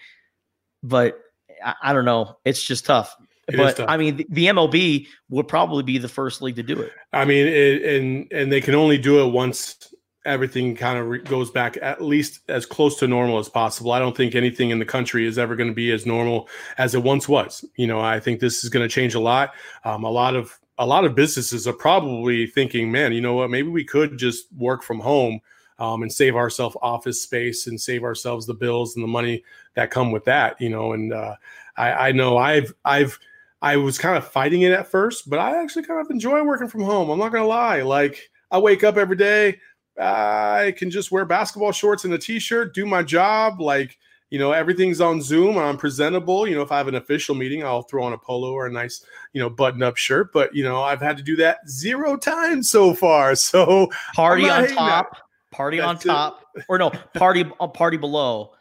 But 0.81 1.19
I, 1.63 1.75
I 1.83 1.93
don't 1.93 2.05
know. 2.05 2.37
It's 2.45 2.63
just 2.63 2.85
tough. 2.85 3.15
It 3.49 3.57
but. 3.57 3.79
I 3.89 3.97
mean, 3.97 4.15
the, 4.15 4.27
the 4.29 4.45
MLB 4.47 5.07
would 5.29 5.47
probably 5.49 5.83
be 5.83 5.97
the 5.97 6.09
first 6.09 6.41
league 6.41 6.55
to 6.55 6.63
do 6.63 6.79
it. 6.79 6.91
I 7.11 7.25
mean, 7.25 7.47
it, 7.47 7.83
and 7.83 8.31
and 8.31 8.49
they 8.49 8.61
can 8.61 8.75
only 8.75 8.97
do 8.97 9.25
it 9.27 9.31
once 9.31 9.93
everything 10.27 10.75
kind 10.75 10.99
of 10.99 11.07
re- 11.07 11.19
goes 11.19 11.49
back 11.49 11.77
at 11.81 12.01
least 12.01 12.41
as 12.49 12.65
close 12.65 12.99
to 12.99 13.07
normal 13.07 13.39
as 13.39 13.49
possible. 13.49 13.91
I 13.91 13.99
don't 13.99 14.15
think 14.15 14.35
anything 14.35 14.69
in 14.69 14.79
the 14.79 14.85
country 14.85 15.25
is 15.25 15.37
ever 15.37 15.55
going 15.55 15.69
to 15.69 15.75
be 15.75 15.91
as 15.91 16.05
normal 16.05 16.49
as 16.77 16.93
it 16.93 17.01
once 17.01 17.27
was. 17.27 17.65
You 17.75 17.87
know, 17.87 17.99
I 17.99 18.19
think 18.19 18.39
this 18.39 18.63
is 18.63 18.69
going 18.69 18.87
to 18.87 18.93
change 18.93 19.15
a 19.15 19.19
lot. 19.19 19.53
Um, 19.83 20.03
a 20.03 20.11
lot 20.11 20.35
of 20.35 20.59
a 20.77 20.85
lot 20.85 21.05
of 21.05 21.15
businesses 21.15 21.67
are 21.67 21.73
probably 21.73 22.45
thinking, 22.45 22.91
man, 22.91 23.13
you 23.13 23.21
know 23.21 23.33
what? 23.33 23.49
Maybe 23.49 23.69
we 23.69 23.83
could 23.83 24.17
just 24.17 24.45
work 24.53 24.83
from 24.83 24.99
home 24.99 25.39
um, 25.79 26.03
and 26.03 26.11
save 26.11 26.35
ourselves 26.35 26.77
office 26.81 27.21
space 27.21 27.67
and 27.67 27.79
save 27.79 28.03
ourselves 28.03 28.45
the 28.45 28.53
bills 28.53 28.95
and 28.95 29.03
the 29.03 29.07
money 29.07 29.43
that 29.75 29.91
come 29.91 30.11
with 30.11 30.25
that. 30.25 30.59
You 30.61 30.69
know, 30.69 30.93
and 30.93 31.13
uh, 31.13 31.35
I, 31.77 32.09
I 32.09 32.11
know 32.11 32.37
I've 32.37 32.73
I've 32.85 33.17
I 33.61 33.77
was 33.77 33.97
kind 33.97 34.17
of 34.17 34.27
fighting 34.27 34.61
it 34.61 34.71
at 34.71 34.87
first, 34.87 35.29
but 35.29 35.39
I 35.39 35.61
actually 35.61 35.85
kind 35.85 35.99
of 35.99 36.11
enjoy 36.11 36.43
working 36.43 36.67
from 36.67 36.83
home. 36.83 37.09
I'm 37.09 37.19
not 37.19 37.31
gonna 37.31 37.47
lie. 37.47 37.81
Like 37.81 38.29
I 38.51 38.59
wake 38.59 38.83
up 38.83 38.97
every 38.97 39.17
day, 39.17 39.59
I 39.99 40.73
can 40.77 40.89
just 40.89 41.11
wear 41.11 41.25
basketball 41.25 41.71
shorts 41.71 42.05
and 42.05 42.13
a 42.13 42.17
t-shirt, 42.17 42.73
do 42.73 42.85
my 42.85 43.03
job. 43.03 43.59
Like 43.59 43.97
you 44.29 44.39
know, 44.39 44.51
everything's 44.51 44.99
on 44.99 45.21
Zoom. 45.21 45.57
I'm 45.57 45.77
presentable. 45.77 46.47
You 46.47 46.55
know, 46.55 46.61
if 46.61 46.71
I 46.71 46.77
have 46.77 46.89
an 46.89 46.95
official 46.95 47.33
meeting, 47.33 47.63
I'll 47.63 47.83
throw 47.83 48.03
on 48.03 48.13
a 48.13 48.17
polo 48.17 48.51
or 48.51 48.67
a 48.67 48.71
nice, 48.71 49.05
you 49.31 49.41
know, 49.41 49.49
button-up 49.49 49.95
shirt. 49.95 50.33
But 50.33 50.53
you 50.53 50.63
know, 50.63 50.83
I've 50.83 51.01
had 51.01 51.17
to 51.17 51.23
do 51.23 51.35
that 51.37 51.59
zero 51.69 52.17
times 52.17 52.69
so 52.69 52.93
far. 52.93 53.35
So 53.47 53.89
Party 54.13 54.49
on 54.49 54.67
top, 54.67 55.17
party 55.51 55.79
on 55.79 55.95
That's 55.95 56.05
it. 56.05 56.09
top, 56.09 56.43
or 56.67 56.77
no, 56.77 56.89
party 56.89 57.45
party 57.73 57.95
below, 57.95 58.53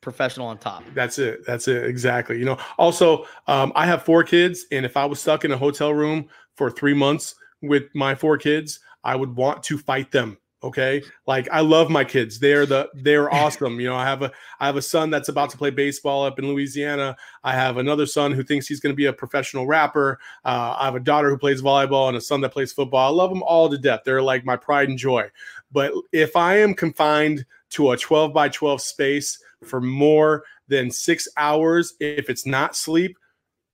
professional 0.00 0.48
on 0.48 0.58
top. 0.58 0.82
That's 0.94 1.18
it. 1.18 1.46
That's 1.46 1.68
it. 1.68 1.84
Exactly. 1.84 2.38
You 2.38 2.44
know, 2.44 2.58
also, 2.76 3.26
um, 3.46 3.72
I 3.76 3.86
have 3.86 4.02
four 4.02 4.24
kids, 4.24 4.66
and 4.72 4.84
if 4.84 4.96
I 4.96 5.04
was 5.04 5.20
stuck 5.20 5.44
in 5.44 5.52
a 5.52 5.56
hotel 5.56 5.94
room 5.94 6.28
for 6.56 6.70
three 6.70 6.94
months 6.94 7.36
with 7.62 7.84
my 7.94 8.14
four 8.14 8.36
kids, 8.38 8.80
I 9.04 9.14
would 9.14 9.36
want 9.36 9.62
to 9.64 9.78
fight 9.78 10.10
them. 10.10 10.38
Okay. 10.66 11.00
Like 11.26 11.48
I 11.52 11.60
love 11.60 11.90
my 11.90 12.02
kids. 12.02 12.40
They're 12.40 12.66
the 12.66 12.88
they're 12.94 13.32
awesome. 13.32 13.78
You 13.78 13.88
know, 13.88 13.94
I 13.94 14.04
have 14.04 14.22
a 14.22 14.32
I 14.58 14.66
have 14.66 14.76
a 14.76 14.82
son 14.82 15.10
that's 15.10 15.28
about 15.28 15.50
to 15.50 15.56
play 15.56 15.70
baseball 15.70 16.24
up 16.24 16.38
in 16.40 16.48
Louisiana. 16.48 17.16
I 17.44 17.52
have 17.52 17.76
another 17.76 18.04
son 18.04 18.32
who 18.32 18.42
thinks 18.42 18.66
he's 18.66 18.80
going 18.80 18.92
to 18.92 18.96
be 18.96 19.06
a 19.06 19.12
professional 19.12 19.66
rapper. 19.66 20.18
Uh, 20.44 20.74
I 20.78 20.86
have 20.86 20.96
a 20.96 21.00
daughter 21.00 21.30
who 21.30 21.38
plays 21.38 21.62
volleyball 21.62 22.08
and 22.08 22.16
a 22.16 22.20
son 22.20 22.40
that 22.40 22.52
plays 22.52 22.72
football. 22.72 23.12
I 23.12 23.14
love 23.14 23.30
them 23.30 23.44
all 23.44 23.68
to 23.70 23.78
death. 23.78 24.00
They're 24.04 24.22
like 24.22 24.44
my 24.44 24.56
pride 24.56 24.88
and 24.88 24.98
joy. 24.98 25.30
But 25.70 25.92
if 26.12 26.34
I 26.34 26.58
am 26.58 26.74
confined 26.74 27.46
to 27.70 27.92
a 27.92 27.96
12 27.96 28.32
by 28.32 28.48
12 28.48 28.80
space 28.80 29.42
for 29.64 29.80
more 29.80 30.44
than 30.68 30.90
six 30.90 31.28
hours 31.36 31.94
if 32.00 32.28
it's 32.28 32.46
not 32.46 32.76
sleep. 32.76 33.16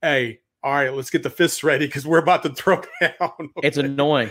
Hey, 0.00 0.40
all 0.64 0.72
right, 0.72 0.92
let's 0.92 1.10
get 1.10 1.22
the 1.22 1.30
fists 1.30 1.64
ready 1.64 1.86
because 1.86 2.06
we're 2.06 2.18
about 2.18 2.42
to 2.44 2.50
throw 2.50 2.82
down. 3.00 3.50
It's 3.62 3.78
annoying. 3.78 4.30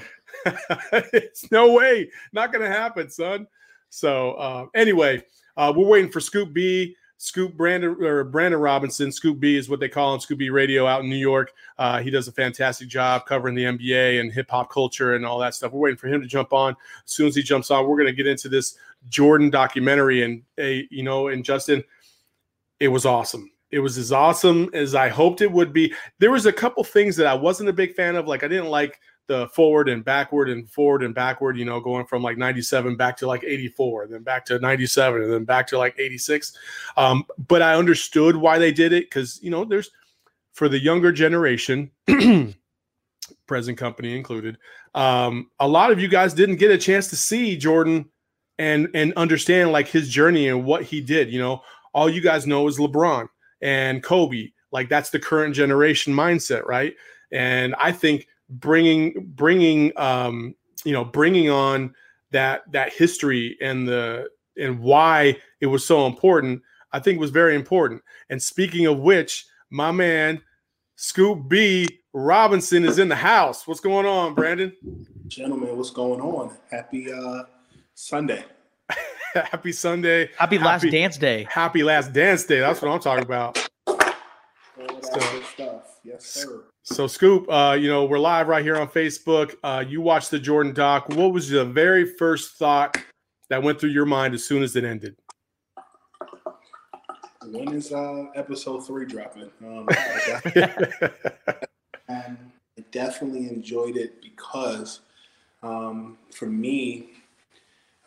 It's 1.13 1.51
no 1.51 1.73
way, 1.73 2.09
not 2.33 2.51
gonna 2.51 2.67
happen, 2.67 3.09
son. 3.09 3.47
So 3.89 4.33
uh, 4.33 4.65
anyway, 4.73 5.23
uh, 5.57 5.73
we're 5.75 5.87
waiting 5.87 6.11
for 6.11 6.19
Scoop 6.19 6.53
B. 6.53 6.95
Scoop 7.21 7.55
Brandon 7.55 7.95
or 8.03 8.23
Brandon 8.23 8.59
Robinson. 8.59 9.11
Scoop 9.11 9.39
B 9.39 9.55
is 9.55 9.69
what 9.69 9.79
they 9.79 9.87
call 9.87 10.15
him. 10.15 10.19
Scoop 10.19 10.39
B 10.39 10.49
Radio 10.49 10.87
out 10.87 11.03
in 11.03 11.09
New 11.09 11.15
York. 11.15 11.53
Uh, 11.77 12.01
he 12.01 12.09
does 12.09 12.27
a 12.27 12.31
fantastic 12.31 12.87
job 12.87 13.27
covering 13.27 13.53
the 13.53 13.65
NBA 13.65 14.19
and 14.19 14.31
hip 14.31 14.49
hop 14.49 14.71
culture 14.71 15.13
and 15.13 15.23
all 15.23 15.37
that 15.37 15.53
stuff. 15.53 15.71
We're 15.71 15.81
waiting 15.81 15.97
for 15.97 16.07
him 16.07 16.19
to 16.19 16.27
jump 16.27 16.51
on. 16.51 16.75
As 17.05 17.11
soon 17.11 17.27
as 17.27 17.35
he 17.35 17.43
jumps 17.43 17.69
on, 17.69 17.87
we're 17.87 17.95
going 17.95 18.07
to 18.07 18.11
get 18.11 18.25
into 18.25 18.49
this 18.49 18.75
Jordan 19.07 19.51
documentary. 19.51 20.23
And 20.23 20.41
a 20.57 20.87
you 20.89 21.03
know, 21.03 21.27
and 21.27 21.45
Justin, 21.45 21.83
it 22.79 22.87
was 22.87 23.05
awesome. 23.05 23.51
It 23.69 23.79
was 23.79 23.99
as 23.99 24.11
awesome 24.11 24.71
as 24.73 24.95
I 24.95 25.07
hoped 25.07 25.41
it 25.41 25.51
would 25.51 25.71
be. 25.71 25.93
There 26.17 26.31
was 26.31 26.47
a 26.47 26.51
couple 26.51 26.83
things 26.83 27.15
that 27.17 27.27
I 27.27 27.35
wasn't 27.35 27.69
a 27.69 27.73
big 27.73 27.93
fan 27.93 28.15
of. 28.15 28.27
Like 28.27 28.43
I 28.43 28.47
didn't 28.47 28.69
like 28.69 28.99
the 29.31 29.47
forward 29.47 29.87
and 29.87 30.03
backward 30.03 30.49
and 30.49 30.69
forward 30.69 31.03
and 31.03 31.15
backward, 31.15 31.57
you 31.57 31.63
know, 31.63 31.79
going 31.79 32.05
from 32.05 32.21
like 32.21 32.37
97 32.37 32.97
back 32.97 33.15
to 33.15 33.27
like 33.27 33.45
84, 33.45 34.07
then 34.07 34.23
back 34.23 34.45
to 34.47 34.59
97, 34.59 35.21
and 35.21 35.31
then 35.31 35.45
back 35.45 35.67
to 35.67 35.77
like 35.77 35.95
86. 35.97 36.57
Um, 36.97 37.23
but 37.47 37.61
I 37.61 37.75
understood 37.75 38.35
why 38.35 38.57
they 38.57 38.73
did 38.73 38.91
it 38.91 39.05
because, 39.05 39.41
you 39.41 39.49
know, 39.49 39.63
there's 39.63 39.89
for 40.51 40.67
the 40.67 40.77
younger 40.77 41.13
generation, 41.13 41.89
present 43.47 43.77
company 43.77 44.17
included, 44.17 44.57
um, 44.95 45.49
a 45.61 45.67
lot 45.67 45.91
of 45.91 45.99
you 46.01 46.09
guys 46.09 46.33
didn't 46.33 46.57
get 46.57 46.69
a 46.69 46.77
chance 46.77 47.07
to 47.07 47.15
see 47.15 47.55
Jordan 47.55 48.09
and 48.59 48.89
and 48.93 49.13
understand 49.13 49.71
like 49.71 49.87
his 49.87 50.09
journey 50.09 50.49
and 50.49 50.65
what 50.65 50.83
he 50.83 50.99
did. 50.99 51.31
You 51.31 51.39
know, 51.39 51.61
all 51.93 52.09
you 52.09 52.19
guys 52.19 52.45
know 52.45 52.67
is 52.67 52.79
LeBron 52.79 53.29
and 53.61 54.03
Kobe. 54.03 54.49
Like 54.73 54.89
that's 54.89 55.09
the 55.09 55.19
current 55.19 55.55
generation 55.55 56.13
mindset, 56.13 56.65
right? 56.65 56.95
And 57.31 57.73
I 57.79 57.93
think 57.93 58.27
bringing 58.51 59.13
bringing 59.35 59.91
um, 59.97 60.55
you 60.83 60.91
know 60.91 61.05
bringing 61.05 61.49
on 61.49 61.93
that 62.31 62.69
that 62.71 62.93
history 62.93 63.57
and 63.61 63.87
the 63.87 64.27
and 64.57 64.79
why 64.79 65.37
it 65.61 65.67
was 65.67 65.85
so 65.85 66.05
important 66.07 66.61
i 66.91 66.99
think 66.99 67.19
was 67.19 67.31
very 67.31 67.55
important 67.55 68.01
and 68.29 68.41
speaking 68.41 68.85
of 68.85 68.99
which 68.99 69.45
my 69.69 69.91
man 69.91 70.41
scoop 70.95 71.47
b 71.47 71.87
robinson 72.13 72.83
is 72.85 72.99
in 72.99 73.07
the 73.07 73.15
house 73.15 73.65
what's 73.67 73.79
going 73.79 74.05
on 74.05 74.33
brandon 74.33 74.73
Gentlemen, 75.27 75.77
what's 75.77 75.91
going 75.91 76.19
on? 76.19 76.57
Happy 76.69 77.09
uh, 77.09 77.43
Sunday. 77.93 78.43
happy 79.33 79.71
sunday 79.71 80.29
Happy 80.37 80.57
last 80.59 80.83
dance 80.91 81.17
day. 81.17 81.47
happy 81.49 81.83
last 81.83 82.11
dance 82.11 82.43
day 82.43 82.59
that's 82.59 82.81
what 82.81 82.91
i'm 82.91 82.99
talking 82.99 83.23
about 83.23 83.57
So- 85.01 85.41
stuff. 85.53 85.83
Yes, 86.03 86.25
sir. 86.25 86.63
So 86.83 87.07
scoop 87.07 87.49
uh 87.51 87.77
you 87.79 87.87
know 87.87 88.05
we're 88.05 88.19
live 88.19 88.47
right 88.47 88.63
here 88.63 88.77
on 88.77 88.87
facebook. 88.87 89.55
Uh 89.63 89.83
you 89.87 90.01
watched 90.01 90.31
the 90.31 90.39
jordan 90.39 90.73
doc. 90.73 91.09
What 91.09 91.33
was 91.33 91.49
the 91.49 91.65
very 91.65 92.05
first 92.05 92.55
thought 92.57 92.97
that 93.49 93.61
went 93.61 93.79
through 93.79 93.89
your 93.91 94.05
mind 94.05 94.33
as 94.33 94.45
soon 94.45 94.63
as 94.63 94.75
it 94.75 94.83
ended? 94.83 95.15
When 97.45 97.73
is 97.73 97.91
uh, 97.91 98.27
episode 98.35 98.85
three 98.85 99.05
dropping? 99.05 99.49
Um, 99.61 99.87
I, 99.89 100.41
def- 100.45 101.67
um, 102.07 102.37
I 102.77 102.83
definitely 102.91 103.49
enjoyed 103.49 103.97
it 103.97 104.21
because 104.21 105.01
um, 105.63 106.17
for 106.31 106.45
me, 106.45 107.09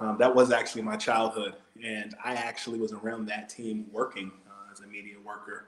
um, 0.01 0.17
that 0.19 0.35
was 0.35 0.51
actually 0.51 0.83
my 0.83 0.97
childhood. 0.97 1.57
And 1.85 2.15
I 2.25 2.35
actually 2.35 2.79
was 2.79 2.93
around 2.93 3.27
that 3.27 3.49
team 3.49 3.87
working 3.93 4.33
uh, 4.49 4.73
as 4.73 4.81
a 4.81 4.87
media 4.87 5.17
worker, 5.25 5.67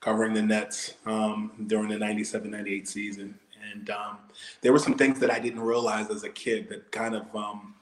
covering 0.00 0.34
the 0.34 0.42
Nets 0.42 0.94
um, 1.06 1.52
during 1.66 1.88
the 1.88 1.98
97 1.98 2.50
98 2.50 2.88
season. 2.88 3.38
And 3.72 3.90
um, 3.90 4.18
there 4.62 4.72
were 4.72 4.78
some 4.78 4.94
things 4.94 5.18
that 5.20 5.30
I 5.30 5.38
didn't 5.38 5.60
realize 5.60 6.10
as 6.10 6.24
a 6.24 6.28
kid 6.28 6.68
that 6.68 6.90
kind 6.92 7.14
of, 7.14 7.34
um, 7.34 7.74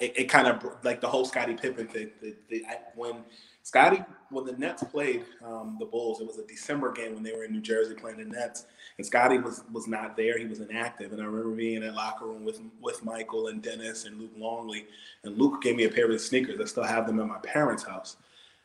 it, 0.00 0.12
it 0.16 0.24
kind 0.24 0.46
of 0.46 0.64
like 0.84 1.00
the 1.00 1.08
whole 1.08 1.24
Scottie 1.24 1.54
Pippen 1.54 1.88
thing. 1.88 2.10
The, 2.20 2.36
the, 2.48 2.64
I, 2.68 2.76
when 2.94 3.24
Scottie, 3.62 4.04
when 4.30 4.44
the 4.44 4.52
Nets 4.52 4.82
played 4.84 5.24
um, 5.44 5.76
the 5.78 5.86
Bulls, 5.86 6.20
it 6.20 6.26
was 6.26 6.38
a 6.38 6.46
December 6.46 6.92
game 6.92 7.14
when 7.14 7.22
they 7.22 7.32
were 7.32 7.44
in 7.44 7.52
New 7.52 7.60
Jersey 7.60 7.94
playing 7.94 8.18
the 8.18 8.24
Nets, 8.24 8.66
and 8.96 9.06
Scottie 9.06 9.38
was 9.38 9.62
was 9.72 9.86
not 9.86 10.16
there. 10.16 10.38
He 10.38 10.46
was 10.46 10.60
inactive, 10.60 11.12
and 11.12 11.20
I 11.20 11.24
remember 11.24 11.54
being 11.54 11.76
in 11.76 11.82
that 11.82 11.94
locker 11.94 12.26
room 12.26 12.44
with 12.44 12.60
with 12.80 13.04
Michael 13.04 13.48
and 13.48 13.62
Dennis 13.62 14.06
and 14.06 14.18
Luke 14.18 14.32
Longley, 14.36 14.86
and 15.24 15.36
Luke 15.38 15.62
gave 15.62 15.76
me 15.76 15.84
a 15.84 15.90
pair 15.90 16.10
of 16.10 16.20
sneakers. 16.20 16.60
I 16.60 16.64
still 16.64 16.84
have 16.84 17.06
them 17.06 17.20
at 17.20 17.26
my 17.26 17.38
parents' 17.38 17.84
house. 17.84 18.16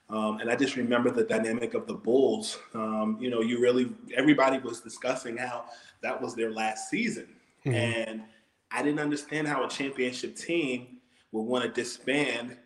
Um, 0.09 0.39
and 0.39 0.51
I 0.51 0.55
just 0.55 0.75
remember 0.75 1.09
the 1.09 1.23
dynamic 1.23 1.73
of 1.73 1.87
the 1.87 1.95
Bulls. 1.95 2.59
Um, 2.73 3.17
you 3.19 3.29
know, 3.29 3.41
you 3.41 3.59
really 3.59 3.91
everybody 4.15 4.59
was 4.59 4.81
discussing 4.81 5.35
how 5.35 5.65
that 6.01 6.21
was 6.21 6.35
their 6.35 6.51
last 6.51 6.89
season, 6.89 7.27
and 7.65 8.23
I 8.71 8.83
didn't 8.83 8.99
understand 8.99 9.47
how 9.47 9.65
a 9.65 9.69
championship 9.69 10.35
team 10.35 10.97
would 11.31 11.43
want 11.43 11.63
to 11.63 11.69
disband 11.69 12.57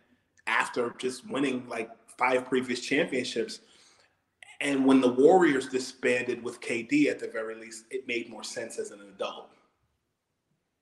after 0.46 0.94
just 0.98 1.28
winning 1.30 1.66
like 1.68 1.90
five 2.18 2.46
previous 2.46 2.80
championships. 2.80 3.60
And 4.60 4.84
when 4.84 5.00
the 5.00 5.08
Warriors 5.08 5.68
disbanded 5.68 6.42
with 6.42 6.60
KD 6.60 7.06
at 7.06 7.18
the 7.18 7.28
very 7.28 7.54
least, 7.54 7.84
it 7.90 8.06
made 8.06 8.28
more 8.28 8.44
sense 8.44 8.78
as 8.78 8.90
an 8.90 9.00
adult. 9.00 9.48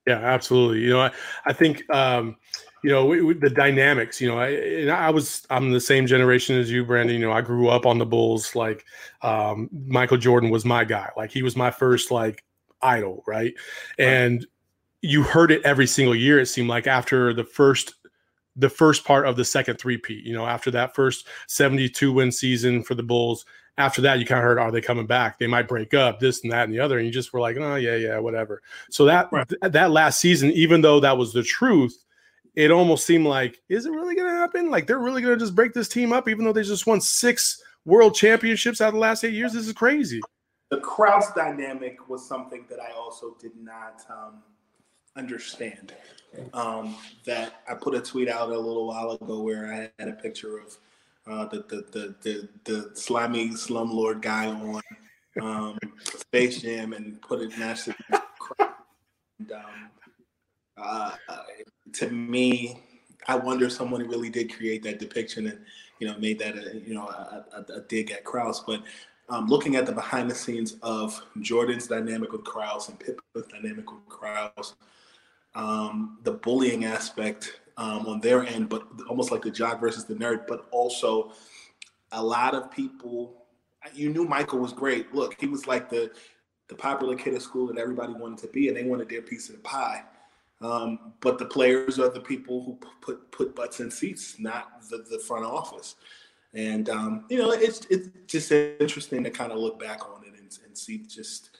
Yeah, 0.08 0.20
absolutely. 0.20 0.80
You 0.80 0.90
know, 0.90 1.00
I, 1.02 1.10
I 1.44 1.52
think 1.52 1.84
um, 1.94 2.36
you 2.82 2.88
know 2.88 3.04
we, 3.04 3.20
we, 3.20 3.34
the 3.34 3.50
dynamics. 3.50 4.22
You 4.22 4.28
know, 4.28 4.38
I, 4.38 4.48
and 4.48 4.90
I 4.90 5.10
was 5.10 5.46
I'm 5.50 5.70
the 5.70 5.80
same 5.80 6.06
generation 6.06 6.56
as 6.58 6.70
you, 6.70 6.82
Brandon. 6.82 7.14
You 7.20 7.26
know, 7.26 7.32
I 7.32 7.42
grew 7.42 7.68
up 7.68 7.84
on 7.84 7.98
the 7.98 8.06
Bulls. 8.06 8.56
Like 8.56 8.86
um, 9.20 9.68
Michael 9.86 10.16
Jordan 10.16 10.48
was 10.48 10.64
my 10.64 10.84
guy. 10.84 11.10
Like 11.14 11.30
he 11.30 11.42
was 11.42 11.56
my 11.56 11.70
first 11.70 12.10
like 12.10 12.42
idol, 12.80 13.22
right? 13.26 13.52
And 13.98 14.46
you 15.02 15.22
heard 15.22 15.50
it 15.50 15.60
every 15.66 15.86
single 15.86 16.14
year. 16.14 16.40
It 16.40 16.46
seemed 16.46 16.70
like 16.70 16.86
after 16.86 17.34
the 17.34 17.44
first 17.44 17.94
the 18.56 18.70
first 18.70 19.04
part 19.04 19.26
of 19.26 19.36
the 19.36 19.44
second 19.44 19.76
three-peat. 19.78 20.24
You 20.24 20.32
know, 20.32 20.46
after 20.46 20.70
that 20.70 20.94
first 20.94 21.28
72 21.48 22.10
win 22.14 22.32
season 22.32 22.82
for 22.82 22.94
the 22.94 23.02
Bulls. 23.02 23.44
After 23.78 24.02
that, 24.02 24.18
you 24.18 24.26
kind 24.26 24.40
of 24.40 24.44
heard, 24.44 24.58
are 24.58 24.72
they 24.72 24.80
coming 24.80 25.06
back? 25.06 25.38
They 25.38 25.46
might 25.46 25.68
break 25.68 25.94
up, 25.94 26.18
this 26.18 26.42
and 26.42 26.52
that 26.52 26.64
and 26.64 26.74
the 26.74 26.80
other, 26.80 26.98
and 26.98 27.06
you 27.06 27.12
just 27.12 27.32
were 27.32 27.40
like, 27.40 27.56
oh 27.56 27.76
yeah, 27.76 27.94
yeah, 27.94 28.18
whatever. 28.18 28.60
So 28.90 29.04
that 29.06 29.28
Right. 29.32 29.48
th- 29.48 29.72
that 29.72 29.92
last 29.92 30.20
season, 30.20 30.50
even 30.50 30.80
though 30.80 31.00
that 31.00 31.16
was 31.16 31.32
the 31.32 31.44
truth, 31.44 32.04
it 32.56 32.72
almost 32.72 33.06
seemed 33.06 33.26
like, 33.26 33.62
is 33.68 33.86
it 33.86 33.92
really 33.92 34.16
going 34.16 34.28
to 34.28 34.36
happen? 34.36 34.68
Like 34.68 34.88
they're 34.88 34.98
really 34.98 35.22
going 35.22 35.38
to 35.38 35.42
just 35.42 35.54
break 35.54 35.72
this 35.72 35.88
team 35.88 36.12
up, 36.12 36.28
even 36.28 36.44
though 36.44 36.52
they 36.52 36.64
just 36.64 36.88
won 36.88 37.00
six 37.00 37.62
world 37.84 38.14
championships 38.16 38.80
out 38.80 38.88
of 38.88 38.94
the 38.94 39.00
last 39.00 39.22
eight 39.24 39.32
years. 39.32 39.52
This 39.52 39.66
is 39.66 39.72
crazy. 39.72 40.20
The 40.70 40.80
crowd's 40.80 41.32
dynamic 41.32 42.08
was 42.08 42.26
something 42.26 42.66
that 42.68 42.80
I 42.80 42.90
also 42.92 43.36
did 43.40 43.52
not 43.56 44.04
um, 44.10 44.42
understand. 45.16 45.94
Um, 46.52 46.94
that 47.24 47.62
I 47.70 47.74
put 47.74 47.94
a 47.94 48.00
tweet 48.00 48.28
out 48.28 48.50
a 48.50 48.58
little 48.58 48.86
while 48.88 49.12
ago 49.12 49.40
where 49.40 49.72
I 49.72 49.90
had 49.98 50.08
a 50.08 50.12
picture 50.12 50.58
of 50.58 50.76
uh, 51.28 51.46
the, 51.46 51.58
the, 51.68 51.86
the 51.92 52.14
the 52.22 52.48
the 52.64 52.90
slimy 52.96 53.50
slumlord 53.50 54.22
guy 54.22 54.46
on 54.46 54.80
um, 55.40 55.78
Space 56.02 56.62
Jam 56.62 56.92
and 56.92 57.20
put 57.22 57.40
it 57.40 57.56
next 57.58 57.88
and, 57.88 59.52
um, 59.52 59.90
uh, 60.76 61.12
to 61.92 62.10
me, 62.10 62.80
I 63.26 63.36
wonder 63.36 63.66
if 63.66 63.72
someone 63.72 64.06
really 64.08 64.30
did 64.30 64.54
create 64.54 64.82
that 64.84 64.98
depiction 64.98 65.46
and 65.46 65.60
you 65.98 66.08
know 66.08 66.18
made 66.18 66.38
that 66.38 66.56
a 66.56 66.78
you 66.78 66.94
know 66.94 67.06
a, 67.08 67.44
a, 67.52 67.78
a 67.78 67.80
dig 67.82 68.10
at 68.10 68.24
Krause, 68.24 68.60
but. 68.60 68.82
Um, 69.30 69.46
looking 69.46 69.76
at 69.76 69.84
the 69.84 69.92
behind 69.92 70.30
the 70.30 70.34
scenes 70.34 70.76
of 70.82 71.22
Jordan's 71.42 71.86
dynamic 71.86 72.32
with 72.32 72.44
Krause 72.44 72.88
and 72.88 72.98
Pippen's 72.98 73.46
dynamic 73.52 73.92
with 73.92 74.06
Krause, 74.08 74.74
um, 75.54 76.16
the 76.22 76.32
bullying 76.32 76.86
aspect 76.86 77.60
um, 77.78 78.06
on 78.06 78.20
their 78.20 78.44
end, 78.44 78.68
but 78.68 78.86
almost 79.08 79.30
like 79.30 79.42
the 79.42 79.50
jock 79.50 79.80
versus 79.80 80.04
the 80.04 80.14
nerd, 80.14 80.46
but 80.46 80.66
also 80.70 81.32
a 82.12 82.22
lot 82.22 82.54
of 82.54 82.70
people. 82.70 83.46
You 83.94 84.10
knew 84.10 84.24
Michael 84.24 84.58
was 84.58 84.72
great. 84.72 85.14
Look, 85.14 85.40
he 85.40 85.46
was 85.46 85.66
like 85.66 85.88
the 85.88 86.10
the 86.66 86.74
popular 86.74 87.16
kid 87.16 87.34
at 87.34 87.40
school 87.40 87.66
that 87.68 87.78
everybody 87.78 88.12
wanted 88.12 88.38
to 88.38 88.48
be, 88.48 88.68
and 88.68 88.76
they 88.76 88.82
wanted 88.82 89.08
their 89.08 89.22
piece 89.22 89.48
of 89.48 89.54
the 89.54 89.62
pie. 89.62 90.02
Um, 90.60 91.14
but 91.20 91.38
the 91.38 91.46
players 91.46 91.98
are 91.98 92.10
the 92.10 92.20
people 92.20 92.64
who 92.64 92.78
put 93.00 93.30
put 93.30 93.54
butts 93.54 93.80
in 93.80 93.90
seats, 93.90 94.38
not 94.38 94.82
the, 94.90 95.04
the 95.10 95.20
front 95.20 95.46
office. 95.46 95.94
And 96.52 96.88
um, 96.90 97.24
you 97.30 97.38
know, 97.38 97.52
it's 97.52 97.86
it's 97.88 98.08
just 98.26 98.50
interesting 98.50 99.22
to 99.22 99.30
kind 99.30 99.52
of 99.52 99.58
look 99.58 99.78
back 99.78 100.08
on 100.08 100.24
it 100.24 100.34
and, 100.38 100.58
and 100.66 100.76
see 100.76 100.98
just 100.98 101.50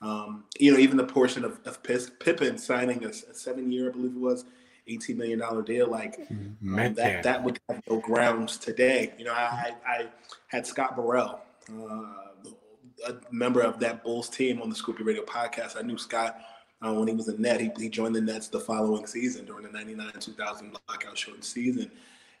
um, 0.00 0.44
you 0.58 0.72
know 0.72 0.78
even 0.78 0.96
the 0.96 1.04
portion 1.04 1.44
of, 1.44 1.60
of 1.66 1.82
Pippen 1.82 2.56
signing 2.56 3.04
a, 3.04 3.08
a 3.08 3.34
seven 3.34 3.70
year, 3.70 3.90
I 3.90 3.92
believe 3.92 4.16
it 4.16 4.20
was, 4.20 4.46
eighteen 4.88 5.18
million 5.18 5.38
dollar 5.38 5.62
deal. 5.62 5.88
Like 5.90 6.18
um, 6.30 6.56
that 6.94 7.22
that 7.22 7.42
would 7.42 7.58
have 7.68 7.80
no 7.88 8.00
grounds 8.00 8.56
today. 8.58 9.12
You 9.18 9.24
know, 9.26 9.32
I 9.32 9.72
I, 9.86 10.06
had 10.48 10.66
Scott 10.66 10.96
Burrell, 10.96 11.40
uh, 11.72 12.50
a 13.08 13.14
member 13.30 13.60
of 13.60 13.78
that 13.80 14.02
Bulls 14.04 14.28
team 14.28 14.62
on 14.62 14.70
the 14.70 14.76
Scoop 14.76 14.98
B 14.98 15.04
Radio 15.04 15.24
podcast. 15.24 15.76
I 15.76 15.82
knew 15.82 15.98
Scott. 15.98 16.38
Uh, 16.82 16.92
when 16.92 17.08
he 17.08 17.14
was 17.14 17.26
a 17.28 17.40
net, 17.40 17.58
he, 17.58 17.70
he 17.78 17.88
joined 17.88 18.14
the 18.14 18.20
Nets 18.20 18.48
the 18.48 18.60
following 18.60 19.06
season 19.06 19.46
during 19.46 19.62
the 19.62 19.70
99-2000 19.70 20.76
lockout 20.90 21.16
shortened 21.16 21.42
season. 21.42 21.90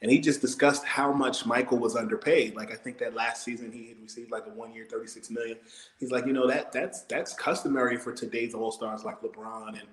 and 0.02 0.10
he 0.10 0.18
just 0.20 0.42
discussed 0.42 0.84
how 0.84 1.10
much 1.10 1.46
Michael 1.46 1.78
was 1.78 1.96
underpaid. 1.96 2.54
Like 2.54 2.70
I 2.70 2.74
think 2.76 2.98
that 2.98 3.14
last 3.14 3.42
season 3.44 3.72
he 3.72 3.88
had 3.88 3.96
received 4.02 4.30
like 4.30 4.44
a 4.46 4.50
one 4.50 4.74
year, 4.74 4.86
thirty 4.90 5.06
six 5.08 5.30
million. 5.30 5.56
He's 5.98 6.10
like, 6.10 6.26
you 6.26 6.34
know 6.34 6.46
that 6.48 6.70
that's 6.70 7.00
that's 7.04 7.32
customary 7.32 7.96
for 7.96 8.12
today's 8.12 8.52
All 8.54 8.70
Stars 8.70 9.04
like 9.04 9.22
LeBron 9.22 9.68
and 9.70 9.88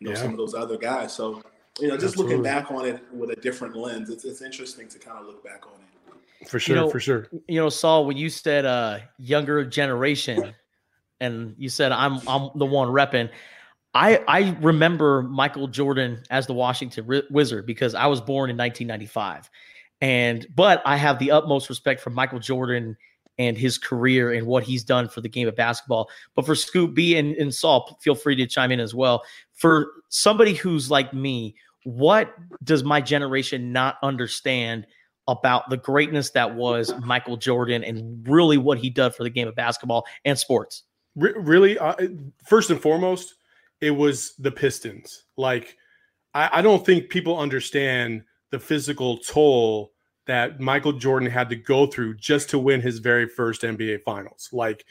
you 0.00 0.08
know 0.08 0.10
Yeah. 0.12 0.20
some 0.20 0.32
of 0.32 0.36
those 0.36 0.54
other 0.54 0.76
guys. 0.76 1.14
So 1.14 1.42
you 1.78 1.88
know, 1.88 1.96
just 1.96 2.16
looking 2.16 2.42
back 2.42 2.70
on 2.70 2.86
it 2.86 3.02
with 3.12 3.30
a 3.30 3.36
different 3.36 3.76
lens, 3.76 4.10
it's 4.10 4.24
it's 4.24 4.42
interesting 4.42 4.88
to 4.88 4.98
kind 4.98 5.18
of 5.18 5.26
look 5.26 5.44
back 5.44 5.66
on 5.66 5.72
it. 5.74 6.48
For 6.48 6.60
sure, 6.60 6.76
know, 6.76 6.90
for 6.90 7.00
sure. 7.00 7.28
you 7.48 7.60
know, 7.60 7.68
Saul, 7.68 8.06
when 8.06 8.16
you 8.16 8.30
said 8.30 8.64
uh 8.64 8.98
younger 9.18 9.64
generation, 9.64 10.54
and 11.20 11.54
you 11.58 11.68
said 11.68 11.92
I'm 11.92 12.20
I'm 12.28 12.50
the 12.54 12.66
one 12.66 12.88
repping. 12.88 13.30
I 13.94 14.22
I 14.28 14.56
remember 14.60 15.22
Michael 15.22 15.66
Jordan 15.66 16.22
as 16.30 16.46
the 16.46 16.54
Washington 16.54 17.06
Ri- 17.06 17.26
Wizard 17.30 17.66
because 17.66 17.94
I 17.94 18.06
was 18.06 18.20
born 18.20 18.50
in 18.50 18.56
1995, 18.56 19.50
and 20.00 20.46
but 20.54 20.82
I 20.84 20.96
have 20.96 21.18
the 21.18 21.30
utmost 21.30 21.68
respect 21.68 22.00
for 22.00 22.10
Michael 22.10 22.38
Jordan 22.38 22.96
and 23.38 23.56
his 23.56 23.78
career 23.78 24.32
and 24.32 24.46
what 24.46 24.64
he's 24.64 24.82
done 24.82 25.08
for 25.08 25.20
the 25.20 25.28
game 25.28 25.48
of 25.48 25.56
basketball. 25.56 26.10
But 26.34 26.44
for 26.44 26.54
Scoop 26.54 26.94
B 26.94 27.16
and, 27.16 27.36
and 27.36 27.54
Saul, 27.54 27.96
feel 28.00 28.16
free 28.16 28.34
to 28.36 28.46
chime 28.46 28.72
in 28.72 28.80
as 28.80 28.94
well. 28.94 29.22
For 29.54 29.92
somebody 30.08 30.54
who's 30.54 30.90
like 30.90 31.14
me, 31.14 31.54
what 31.88 32.34
does 32.62 32.84
my 32.84 33.00
generation 33.00 33.72
not 33.72 33.96
understand 34.02 34.86
about 35.26 35.70
the 35.70 35.76
greatness 35.76 36.30
that 36.30 36.54
was 36.54 36.92
Michael 37.00 37.38
Jordan 37.38 37.82
and 37.82 38.26
really 38.28 38.58
what 38.58 38.78
he 38.78 38.90
did 38.90 39.14
for 39.14 39.22
the 39.22 39.30
game 39.30 39.48
of 39.48 39.54
basketball 39.54 40.06
and 40.24 40.38
sports. 40.38 40.84
Re- 41.16 41.34
really, 41.36 41.78
uh, 41.78 41.94
first 42.46 42.70
and 42.70 42.80
foremost, 42.80 43.34
it 43.80 43.90
was 43.90 44.34
the 44.38 44.50
Pistons. 44.50 45.24
Like, 45.36 45.76
I, 46.34 46.50
I 46.54 46.62
don't 46.62 46.84
think 46.84 47.10
people 47.10 47.38
understand 47.38 48.22
the 48.50 48.58
physical 48.58 49.18
toll 49.18 49.92
that 50.26 50.60
Michael 50.60 50.92
Jordan 50.92 51.30
had 51.30 51.48
to 51.50 51.56
go 51.56 51.86
through 51.86 52.16
just 52.16 52.50
to 52.50 52.58
win 52.58 52.82
his 52.82 52.98
very 52.98 53.26
first 53.28 53.62
NBA 53.62 54.02
Finals. 54.02 54.48
Like, 54.52 54.84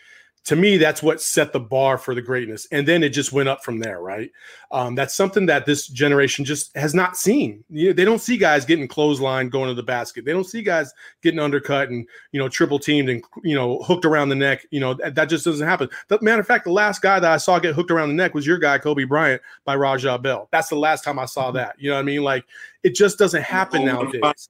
to 0.45 0.55
me, 0.55 0.77
that's 0.77 1.03
what 1.03 1.21
set 1.21 1.51
the 1.51 1.59
bar 1.59 1.97
for 1.97 2.15
the 2.15 2.21
greatness, 2.21 2.67
and 2.71 2.87
then 2.87 3.03
it 3.03 3.09
just 3.09 3.33
went 3.33 3.49
up 3.49 3.63
from 3.63 3.79
there. 3.79 4.01
Right? 4.01 4.31
Um, 4.71 4.95
that's 4.95 5.13
something 5.13 5.45
that 5.47 5.65
this 5.65 5.87
generation 5.87 6.45
just 6.45 6.75
has 6.77 6.93
not 6.93 7.17
seen. 7.17 7.63
You 7.69 7.87
know, 7.87 7.93
they 7.93 8.05
don't 8.05 8.19
see 8.19 8.37
guys 8.37 8.63
getting 8.63 8.87
clothesline 8.87 9.49
going 9.49 9.67
to 9.67 9.73
the 9.73 9.83
basket. 9.83 10.23
They 10.23 10.31
don't 10.31 10.45
see 10.45 10.61
guys 10.61 10.93
getting 11.21 11.39
undercut 11.39 11.89
and 11.89 12.07
you 12.31 12.39
know 12.39 12.47
triple 12.47 12.79
teamed 12.79 13.09
and 13.09 13.23
you 13.43 13.55
know 13.55 13.79
hooked 13.79 14.05
around 14.05 14.29
the 14.29 14.35
neck. 14.35 14.65
You 14.71 14.79
know 14.79 14.93
that, 14.95 15.15
that 15.15 15.25
just 15.25 15.43
doesn't 15.43 15.67
happen. 15.67 15.89
The 16.07 16.19
matter 16.21 16.41
of 16.41 16.47
fact, 16.47 16.63
the 16.63 16.71
last 16.71 17.01
guy 17.01 17.19
that 17.19 17.31
I 17.31 17.37
saw 17.37 17.59
get 17.59 17.75
hooked 17.75 17.91
around 17.91 18.09
the 18.09 18.15
neck 18.15 18.33
was 18.33 18.47
your 18.47 18.57
guy 18.57 18.77
Kobe 18.77 19.03
Bryant 19.03 19.41
by 19.65 19.75
Raja 19.75 20.17
Bell. 20.17 20.47
That's 20.51 20.69
the 20.69 20.75
last 20.75 21.03
time 21.03 21.19
I 21.19 21.25
saw 21.25 21.51
that. 21.51 21.75
You 21.77 21.89
know 21.89 21.95
what 21.95 22.01
I 22.01 22.03
mean? 22.03 22.23
Like 22.23 22.45
it 22.83 22.95
just 22.95 23.17
doesn't 23.17 23.43
happen 23.43 23.85
nowadays. 23.85 24.49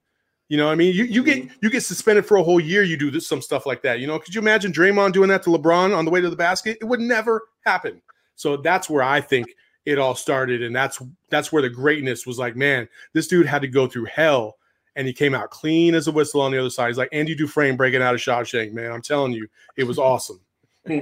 You 0.49 0.57
know 0.57 0.67
what 0.67 0.71
I 0.71 0.75
mean? 0.75 0.93
You 0.95 1.03
you 1.03 1.23
get 1.23 1.49
you 1.61 1.69
get 1.69 1.83
suspended 1.83 2.25
for 2.25 2.37
a 2.37 2.43
whole 2.43 2.59
year. 2.59 2.83
You 2.83 2.97
do 2.97 3.11
this, 3.11 3.27
some 3.27 3.41
stuff 3.41 3.65
like 3.65 3.81
that. 3.81 3.99
You 3.99 4.07
know? 4.07 4.17
Could 4.17 4.33
you 4.33 4.41
imagine 4.41 4.71
Draymond 4.71 5.13
doing 5.13 5.29
that 5.29 5.43
to 5.43 5.49
LeBron 5.49 5.95
on 5.95 6.05
the 6.05 6.11
way 6.11 6.21
to 6.21 6.29
the 6.29 6.35
basket? 6.35 6.77
It 6.79 6.85
would 6.85 7.01
never 7.01 7.49
happen. 7.65 8.01
So 8.35 8.57
that's 8.57 8.89
where 8.89 9.03
I 9.03 9.19
think 9.19 9.47
it 9.85 9.99
all 9.99 10.15
started, 10.15 10.63
and 10.63 10.75
that's 10.75 11.01
that's 11.29 11.51
where 11.51 11.61
the 11.61 11.69
greatness 11.69 12.25
was. 12.25 12.39
Like, 12.39 12.55
man, 12.55 12.87
this 13.13 13.27
dude 13.27 13.45
had 13.45 13.61
to 13.61 13.67
go 13.67 13.87
through 13.87 14.05
hell 14.05 14.57
and 14.95 15.05
he 15.05 15.13
came 15.13 15.35
out 15.35 15.51
clean 15.51 15.93
as 15.93 16.07
a 16.07 16.11
whistle 16.11 16.41
on 16.41 16.51
the 16.51 16.57
other 16.57 16.71
side. 16.71 16.87
He's 16.87 16.97
like 16.97 17.09
Andy 17.11 17.35
Dufresne 17.35 17.77
breaking 17.77 18.01
out 18.01 18.15
of 18.15 18.19
Shawshank, 18.19 18.73
man. 18.73 18.91
I'm 18.91 19.01
telling 19.01 19.31
you, 19.31 19.47
it 19.75 19.85
was 19.85 19.99
awesome. 19.99 20.41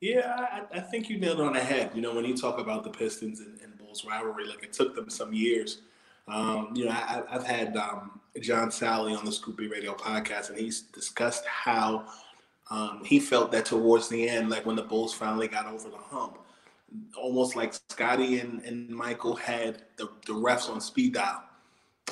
Yeah, 0.00 0.34
I, 0.72 0.78
I 0.78 0.80
think 0.80 1.10
you 1.10 1.18
nailed 1.18 1.40
it 1.40 1.46
on 1.46 1.52
the 1.52 1.60
head. 1.60 1.90
You 1.94 2.00
know, 2.00 2.14
when 2.14 2.24
you 2.24 2.34
talk 2.34 2.58
about 2.58 2.84
the 2.84 2.90
Pistons 2.90 3.40
and, 3.40 3.60
and 3.60 3.76
Bulls 3.76 4.04
rivalry, 4.08 4.46
like 4.46 4.62
it 4.62 4.72
took 4.72 4.94
them 4.94 5.10
some 5.10 5.32
years. 5.34 5.82
Um, 6.26 6.72
you 6.74 6.86
know, 6.86 6.92
I, 6.92 7.22
I've 7.30 7.46
had 7.46 7.76
um, 7.76 8.19
John 8.40 8.68
Salley 8.68 9.16
on 9.16 9.24
the 9.24 9.32
Scoop 9.32 9.56
B 9.56 9.66
Radio 9.66 9.94
podcast, 9.94 10.50
and 10.50 10.58
he's 10.58 10.82
discussed 10.82 11.44
how 11.46 12.06
um, 12.70 13.02
he 13.04 13.18
felt 13.18 13.50
that 13.52 13.64
towards 13.64 14.08
the 14.08 14.28
end, 14.28 14.50
like 14.50 14.64
when 14.64 14.76
the 14.76 14.82
Bulls 14.82 15.12
finally 15.12 15.48
got 15.48 15.66
over 15.66 15.88
the 15.88 15.96
hump, 15.96 16.38
almost 17.16 17.56
like 17.56 17.74
Scottie 17.88 18.40
and, 18.40 18.62
and 18.62 18.88
Michael 18.88 19.34
had 19.34 19.82
the, 19.96 20.10
the 20.26 20.32
refs 20.32 20.70
on 20.70 20.80
speed 20.80 21.14
dial. 21.14 21.42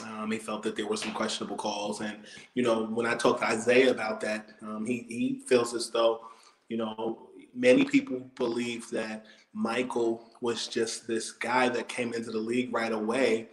Um, 0.04 0.30
he 0.30 0.38
felt 0.38 0.62
that 0.62 0.76
there 0.76 0.86
were 0.86 0.96
some 0.96 1.12
questionable 1.12 1.56
calls, 1.56 2.00
and 2.00 2.18
you 2.54 2.62
know, 2.62 2.86
when 2.86 3.06
I 3.06 3.14
talked 3.14 3.40
to 3.40 3.52
Isiah 3.52 3.90
about 3.90 4.20
that, 4.20 4.50
um, 4.62 4.84
he 4.84 5.04
he 5.08 5.42
feels 5.46 5.74
as 5.74 5.90
though, 5.90 6.26
you 6.68 6.76
know, 6.76 7.28
many 7.54 7.84
people 7.84 8.20
believe 8.36 8.88
that 8.90 9.26
Michael 9.52 10.30
was 10.40 10.68
just 10.68 11.08
this 11.08 11.32
guy 11.32 11.68
that 11.68 11.88
came 11.88 12.14
into 12.14 12.30
the 12.30 12.38
league 12.38 12.72
right 12.72 12.92
away, 12.92 13.48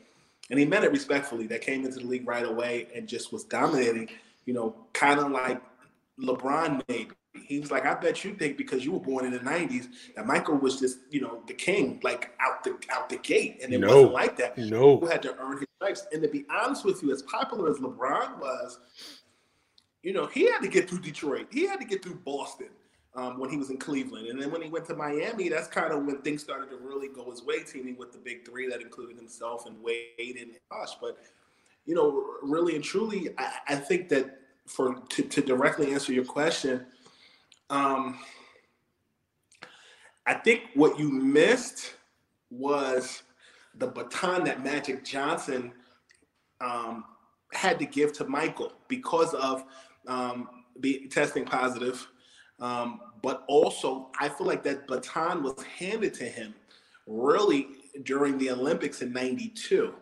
and 0.49 0.59
he 0.59 0.65
meant 0.65 0.85
it 0.85 0.91
respectfully. 0.91 1.47
That 1.47 1.61
came 1.61 1.85
into 1.85 1.99
the 1.99 2.05
league 2.05 2.27
right 2.27 2.45
away 2.45 2.87
and 2.95 3.07
just 3.07 3.33
was 3.33 3.43
dominating. 3.43 4.09
You 4.45 4.53
know, 4.53 4.75
kind 4.93 5.19
of 5.19 5.31
like 5.31 5.61
LeBron 6.19 6.83
maybe. 6.87 7.11
He 7.33 7.59
was 7.59 7.69
like, 7.69 7.85
I 7.85 7.95
bet 7.95 8.23
you 8.23 8.33
think 8.33 8.55
because 8.57 8.85
you 8.85 8.93
were 8.93 8.99
born 8.99 9.25
in 9.25 9.31
the 9.31 9.39
'90s 9.39 9.87
that 10.15 10.25
Michael 10.25 10.55
was 10.55 10.79
just, 10.79 10.99
you 11.09 11.19
know, 11.19 11.41
the 11.47 11.53
king, 11.53 11.99
like 12.03 12.31
out 12.39 12.63
the 12.63 12.77
out 12.89 13.09
the 13.09 13.17
gate, 13.17 13.59
and 13.61 13.73
it 13.73 13.79
No. 13.79 13.87
wasn't 13.87 14.13
like 14.13 14.37
that. 14.37 14.57
No. 14.57 14.99
Who 14.99 15.07
had 15.07 15.21
to 15.23 15.35
earn 15.39 15.57
his 15.57 15.67
stripes. 15.75 16.05
And 16.13 16.21
to 16.21 16.29
be 16.29 16.45
honest 16.49 16.85
with 16.85 17.03
you, 17.03 17.11
as 17.11 17.23
popular 17.23 17.69
as 17.69 17.77
LeBron 17.77 18.39
was, 18.39 18.79
you 20.01 20.13
know, 20.13 20.27
he 20.27 20.49
had 20.49 20.59
to 20.59 20.67
get 20.69 20.87
through 20.89 20.99
Detroit. 21.01 21.47
He 21.51 21.67
had 21.67 21.79
to 21.79 21.85
get 21.85 22.03
through 22.03 22.21
Boston 22.23 22.69
um, 23.15 23.39
when 23.39 23.49
he 23.49 23.57
was 23.57 23.69
in 23.69 23.77
Cleveland. 23.77 24.27
And 24.27 24.41
then 24.41 24.51
when 24.51 24.61
he 24.61 24.69
went 24.69 24.85
to 24.85 24.95
Miami, 24.95 25.49
that's 25.49 25.67
kind 25.67 25.93
of 25.93 26.03
when 26.05 26.21
things 26.21 26.43
started 26.43 26.69
to 26.69 26.77
really 26.77 27.07
go 27.07 27.31
his 27.31 27.43
way, 27.43 27.63
teaming 27.63 27.97
with 27.97 28.11
the 28.11 28.17
big 28.17 28.45
three 28.45 28.67
that 28.67 28.81
included 28.81 29.15
himself 29.15 29.65
and 29.65 29.81
Wade 29.81 30.37
and 30.39 30.51
Bosh. 30.69 30.95
But, 30.99 31.17
you 31.85 31.95
know, 31.95 32.25
really 32.41 32.75
and 32.75 32.83
truly, 32.83 33.29
I, 33.37 33.51
I 33.69 33.75
think 33.75 34.09
that 34.09 34.39
for 34.65 34.95
to, 35.09 35.23
to 35.23 35.41
directly 35.41 35.93
answer 35.93 36.11
your 36.11 36.25
question, 36.25 36.85
um, 37.69 38.19
I 40.25 40.33
think 40.33 40.63
what 40.73 40.99
you 40.99 41.09
missed 41.09 41.93
was 42.49 43.23
the 43.75 43.87
baton 43.87 44.43
that 44.45 44.63
Magic 44.63 45.05
Johnson 45.05 45.71
um, 46.61 47.05
had 47.53 47.79
to 47.79 47.85
give 47.85 48.11
to 48.13 48.25
Michael 48.25 48.73
because 48.87 49.33
of 49.33 49.63
um, 50.07 50.49
be, 50.79 51.07
testing 51.07 51.45
positive. 51.45 52.07
Um, 52.59 53.01
but 53.21 53.43
also, 53.47 54.09
I 54.19 54.29
feel 54.29 54.47
like 54.47 54.63
that 54.63 54.87
baton 54.87 55.43
was 55.43 55.61
handed 55.63 56.13
to 56.15 56.25
him 56.25 56.53
really 57.07 57.67
during 58.03 58.37
the 58.37 58.51
Olympics 58.51 59.01
in 59.01 59.11
92 59.11 59.93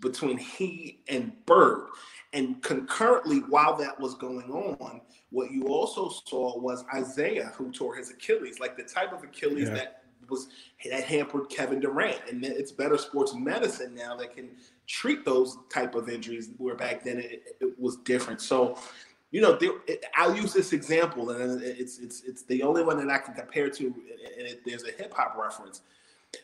between 0.00 0.38
he 0.38 1.00
and 1.08 1.32
Bird. 1.46 1.88
And 2.32 2.62
concurrently, 2.62 3.38
while 3.38 3.76
that 3.76 3.98
was 4.00 4.14
going 4.14 4.50
on, 4.50 5.00
what 5.30 5.50
you 5.50 5.64
also 5.66 6.08
saw 6.08 6.58
was 6.58 6.84
Isiah, 6.96 7.52
who 7.56 7.70
tore 7.70 7.94
his 7.96 8.10
Achilles, 8.10 8.58
like 8.60 8.76
the 8.76 8.82
type 8.82 9.12
of 9.12 9.22
Achilles 9.22 9.68
Yeah. 9.68 9.74
that 9.74 10.00
was 10.30 10.48
that 10.90 11.04
hampered 11.04 11.50
Kevin 11.50 11.80
Durant. 11.80 12.18
And 12.30 12.42
it's 12.44 12.72
better 12.72 12.96
sports 12.96 13.34
medicine 13.34 13.94
now 13.94 14.16
that 14.16 14.34
can 14.34 14.50
treat 14.86 15.24
those 15.24 15.58
type 15.70 15.94
of 15.94 16.08
injuries, 16.08 16.50
where 16.56 16.74
back 16.74 17.04
then 17.04 17.18
it, 17.18 17.56
it 17.60 17.78
was 17.78 17.96
different. 17.98 18.40
So, 18.40 18.78
you 19.34 19.40
know, 19.40 19.58
I'll 20.14 20.36
use 20.36 20.52
this 20.52 20.72
example, 20.72 21.30
and 21.30 21.60
it's 21.60 21.98
it's 21.98 22.22
it's 22.22 22.42
the 22.44 22.62
only 22.62 22.84
one 22.84 22.96
that 22.98 23.12
I 23.12 23.18
can 23.18 23.34
compare 23.34 23.68
to, 23.68 23.86
and 23.86 24.46
it, 24.46 24.62
there's 24.64 24.84
a 24.84 24.92
hip 24.92 25.12
hop 25.12 25.36
reference 25.36 25.82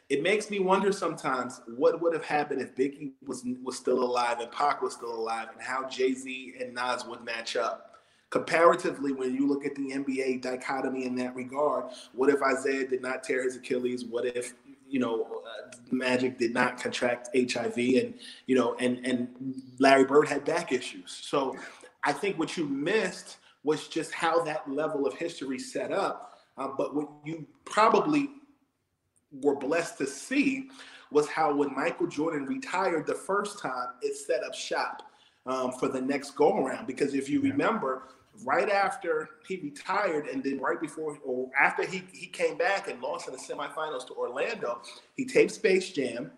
it 0.09 0.23
makes 0.23 0.51
me 0.51 0.59
wonder 0.59 0.93
sometimes 0.93 1.61
what 1.77 2.01
would 2.01 2.13
have 2.13 2.25
happened 2.25 2.61
if 2.61 2.75
Biggie 2.75 3.13
was 3.27 3.45
was 3.63 3.77
still 3.77 4.03
alive 4.03 4.41
and 4.41 4.51
Pac 4.51 4.83
was 4.83 4.95
still 4.95 5.15
alive, 5.15 5.49
and 5.53 5.61
how 5.61 5.89
Jay 5.89 6.15
Z 6.15 6.55
and 6.61 6.75
Nas 6.75 7.05
would 7.07 7.25
match 7.25 7.57
up. 7.57 7.87
Comparatively, 8.31 9.13
when 9.13 9.35
you 9.35 9.47
look 9.47 9.67
at 9.67 9.75
the 9.75 9.91
NBA 9.91 10.43
dichotomy 10.43 11.05
in 11.05 11.17
that 11.17 11.35
regard, 11.35 11.87
what 12.13 12.31
if 12.31 12.41
Isiah 12.41 12.87
did 12.87 13.03
not 13.03 13.25
tear 13.25 13.43
his 13.43 13.57
Achilles? 13.57 14.05
What 14.05 14.25
if 14.25 14.55
you 14.89 15.01
know 15.01 15.43
uh, 15.47 15.77
Magic 15.91 16.39
did 16.39 16.55
not 16.55 16.81
contract 16.81 17.31
HIV, 17.35 17.77
and 17.77 18.15
you 18.47 18.57
know, 18.57 18.77
and 18.79 19.05
and 19.05 19.29
Larry 19.79 20.05
Bird 20.05 20.29
had 20.29 20.45
back 20.45 20.73
issues. 20.73 21.21
So, 21.23 21.57
I 22.05 22.13
think 22.13 22.39
what 22.39 22.57
you 22.57 22.67
missed 22.67 23.39
was 23.63 23.89
just 23.89 24.13
how 24.13 24.43
that 24.45 24.71
level 24.71 25.07
of 25.07 25.15
history 25.15 25.59
set 25.59 25.93
up. 25.93 26.39
Uh, 26.57 26.69
but 26.77 26.95
what 26.95 27.09
you 27.25 27.47
probably 27.65 28.31
were 29.33 29.57
blessed 29.57 29.99
to 29.99 30.07
see 30.07 30.69
was 31.11 31.29
how 31.29 31.55
when 31.55 31.75
Michael 31.75 32.07
Jordan 32.07 32.47
retired 32.47 33.07
the 33.07 33.15
first 33.15 33.59
time, 33.59 33.89
it 34.03 34.17
set 34.17 34.43
up 34.45 34.55
shop 34.55 35.03
um, 35.47 35.73
for 35.73 35.89
the 35.89 36.01
next 36.01 36.33
go 36.33 36.57
around. 36.57 36.87
Because 36.87 37.15
if 37.15 37.29
you 37.29 37.41
remember, 37.41 38.05
right 38.45 38.71
after 38.71 39.31
he 39.47 39.57
retired, 39.59 40.27
and 40.27 40.43
then 40.43 40.59
right 40.61 40.81
before 40.81 41.19
or 41.25 41.51
after 41.59 41.87
he, 41.87 42.03
he 42.13 42.27
came 42.27 42.57
back 42.57 42.89
and 42.89 43.01
lost 43.01 43.29
in 43.29 43.35
the 43.35 43.41
semifinals 43.41 44.07
to 44.07 44.15
Orlando, 44.15 44.83
he 45.17 45.25
taped 45.25 45.53
Space 45.53 45.91
Jam. 45.91 46.31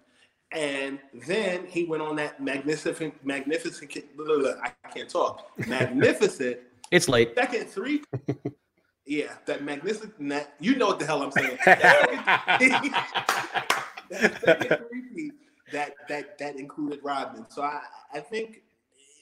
And 0.55 0.99
then 1.27 1.67
he 1.67 1.85
went 1.85 2.03
on 2.03 2.17
that 2.17 2.43
magnificent, 2.43 3.15
magnificent, 3.25 3.91
blah, 4.17 4.27
blah, 4.27 4.39
blah, 4.39 4.53
I 4.63 4.89
can't 4.91 5.09
talk, 5.09 5.47
magnificent 5.67 6.59
It's 6.91 7.09
late. 7.09 7.35
second 7.35 7.69
three. 7.69 8.03
Yeah, 9.05 9.33
that 9.47 9.65
magnificent. 9.65 10.15
That, 10.29 10.55
you 10.61 10.77
know 10.77 10.87
what 10.87 11.01
the 11.01 11.07
hell 11.07 11.25
I'm 11.25 11.33
saying. 11.33 11.59
That 11.67 11.81
that 14.11 14.41
second 14.41 15.33
that 15.73 15.95
that 16.09 16.39
that 16.39 16.57
included 16.57 17.01
Rodman. 17.03 17.47
So 17.51 17.63
I 17.63 17.81
I 18.15 18.21
think 18.21 18.63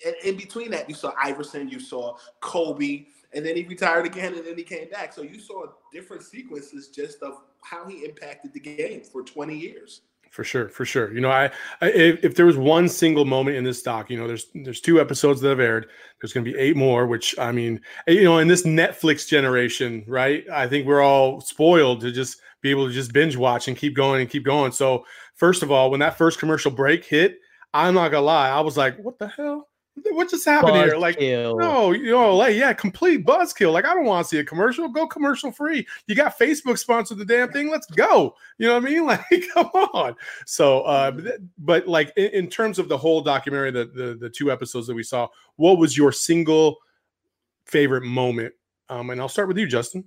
in, 0.04 0.12
in 0.22 0.36
between 0.36 0.70
that 0.72 0.86
you 0.88 0.94
saw 0.94 1.12
Iverson, 1.22 1.70
you 1.70 1.80
saw 1.80 2.16
Kobe, 2.40 3.06
and 3.32 3.44
then 3.44 3.56
he 3.56 3.64
retired 3.64 4.04
again, 4.04 4.34
and 4.34 4.46
then 4.46 4.58
he 4.58 4.64
came 4.64 4.90
back. 4.90 5.14
So 5.14 5.22
you 5.22 5.40
saw 5.40 5.64
different 5.92 6.24
sequences 6.24 6.88
just 6.88 7.22
of 7.22 7.40
how 7.62 7.88
he 7.88 8.04
impacted 8.04 8.52
the 8.52 8.60
game 8.60 9.02
for 9.02 9.22
20 9.22 9.56
years. 9.56 10.02
For 10.30 10.44
sure, 10.44 10.68
for 10.68 10.84
sure. 10.84 11.12
You 11.12 11.20
know, 11.20 11.30
I, 11.30 11.46
I 11.80 11.90
if, 11.90 12.24
if 12.24 12.34
there 12.36 12.46
was 12.46 12.56
one 12.56 12.88
single 12.88 13.24
moment 13.24 13.56
in 13.56 13.64
this 13.64 13.82
doc, 13.82 14.10
you 14.10 14.16
know, 14.16 14.28
there's 14.28 14.46
there's 14.54 14.80
two 14.80 15.00
episodes 15.00 15.40
that 15.40 15.48
have 15.48 15.58
aired. 15.58 15.88
There's 16.20 16.32
going 16.32 16.44
to 16.44 16.52
be 16.52 16.56
eight 16.56 16.76
more, 16.76 17.06
which 17.08 17.36
I 17.36 17.50
mean, 17.50 17.80
you 18.06 18.22
know, 18.22 18.38
in 18.38 18.46
this 18.46 18.62
Netflix 18.62 19.26
generation, 19.26 20.04
right? 20.06 20.44
I 20.52 20.68
think 20.68 20.86
we're 20.86 21.02
all 21.02 21.40
spoiled 21.40 22.00
to 22.02 22.12
just 22.12 22.40
be 22.62 22.70
able 22.70 22.86
to 22.86 22.92
just 22.92 23.12
binge 23.12 23.36
watch 23.36 23.66
and 23.66 23.76
keep 23.76 23.96
going 23.96 24.20
and 24.20 24.30
keep 24.30 24.44
going. 24.44 24.70
So, 24.70 25.04
first 25.34 25.64
of 25.64 25.72
all, 25.72 25.90
when 25.90 25.98
that 26.00 26.16
first 26.16 26.38
commercial 26.38 26.70
break 26.70 27.04
hit, 27.04 27.38
I'm 27.74 27.94
not 27.94 28.10
gonna 28.12 28.26
lie, 28.26 28.50
I 28.50 28.60
was 28.60 28.76
like, 28.76 28.98
"What 28.98 29.18
the 29.18 29.26
hell? 29.26 29.69
What 30.10 30.30
just 30.30 30.44
happened 30.44 30.76
here?" 30.76 30.96
Like, 30.96 31.18
Buzzkill. 31.18 31.58
no, 31.58 31.92
you 31.92 32.10
know, 32.10 32.36
like, 32.36 32.56
yeah, 32.56 32.72
complete 32.72 33.24
buzzkill. 33.24 33.72
Like, 33.72 33.84
I 33.84 33.94
don't 33.94 34.04
want 34.04 34.24
to 34.24 34.28
see 34.28 34.38
a 34.38 34.44
commercial. 34.44 34.88
Go 34.88 35.06
commercial 35.06 35.52
free. 35.52 35.86
You 36.06 36.14
got 36.14 36.38
Facebook 36.38 36.78
sponsored 36.78 37.18
the 37.18 37.24
damn 37.24 37.50
thing. 37.52 37.70
Let's 37.70 37.86
go. 37.86 38.34
You 38.58 38.68
know 38.68 38.74
what 38.74 38.84
I 38.84 38.88
mean? 38.88 39.06
Like, 39.06 39.44
come 39.54 39.66
on. 39.66 40.16
So, 40.46 40.82
uh, 40.82 41.10
but, 41.10 41.34
but 41.58 41.88
like 41.88 42.12
in, 42.16 42.26
in 42.30 42.46
terms 42.48 42.78
of 42.78 42.88
the 42.88 42.98
whole 42.98 43.20
documentary, 43.20 43.70
the, 43.70 43.86
the 43.86 44.16
the 44.20 44.30
two 44.30 44.50
episodes 44.52 44.86
that 44.86 44.94
we 44.94 45.02
saw, 45.02 45.28
what 45.56 45.78
was 45.78 45.96
your 45.96 46.12
single 46.12 46.76
favorite 47.66 48.02
moment? 48.04 48.54
Um, 48.88 49.10
and 49.10 49.20
I'll 49.20 49.28
start 49.28 49.48
with 49.48 49.58
you, 49.58 49.66
Justin. 49.66 50.04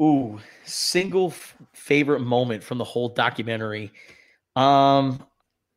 Ooh, 0.00 0.40
single 0.64 1.28
f- 1.28 1.56
favorite 1.74 2.20
moment 2.20 2.62
from 2.62 2.78
the 2.78 2.84
whole 2.84 3.10
documentary. 3.10 3.92
Um, 4.56 5.22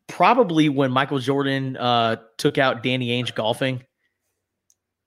probably 0.07 0.69
when 0.69 0.91
Michael 0.91 1.19
Jordan 1.19 1.77
uh 1.77 2.17
took 2.37 2.57
out 2.57 2.83
Danny 2.83 3.09
Ainge 3.09 3.33
golfing, 3.35 3.83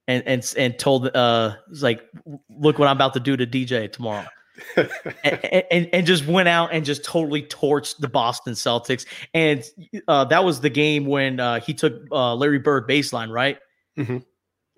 and 0.06 0.22
and 0.26 0.54
and 0.56 0.78
told 0.78 1.14
uh 1.14 1.56
like, 1.80 2.02
look 2.48 2.78
what 2.78 2.88
I'm 2.88 2.96
about 2.96 3.14
to 3.14 3.20
do 3.20 3.36
to 3.36 3.46
DJ 3.46 3.90
tomorrow. 3.92 4.26
and, 5.24 5.64
and 5.70 5.88
and 5.92 6.06
just 6.06 6.26
went 6.26 6.48
out 6.48 6.70
and 6.72 6.84
just 6.84 7.04
totally 7.04 7.42
torched 7.42 7.98
the 7.98 8.08
Boston 8.08 8.54
Celtics. 8.54 9.06
And 9.34 9.64
uh, 10.08 10.24
that 10.26 10.44
was 10.44 10.60
the 10.60 10.70
game 10.70 11.06
when 11.06 11.38
uh, 11.40 11.60
he 11.60 11.74
took 11.74 12.02
uh, 12.10 12.34
Larry 12.34 12.58
Bird 12.58 12.88
baseline, 12.88 13.30
right? 13.30 13.58
Mhm. 13.96 14.24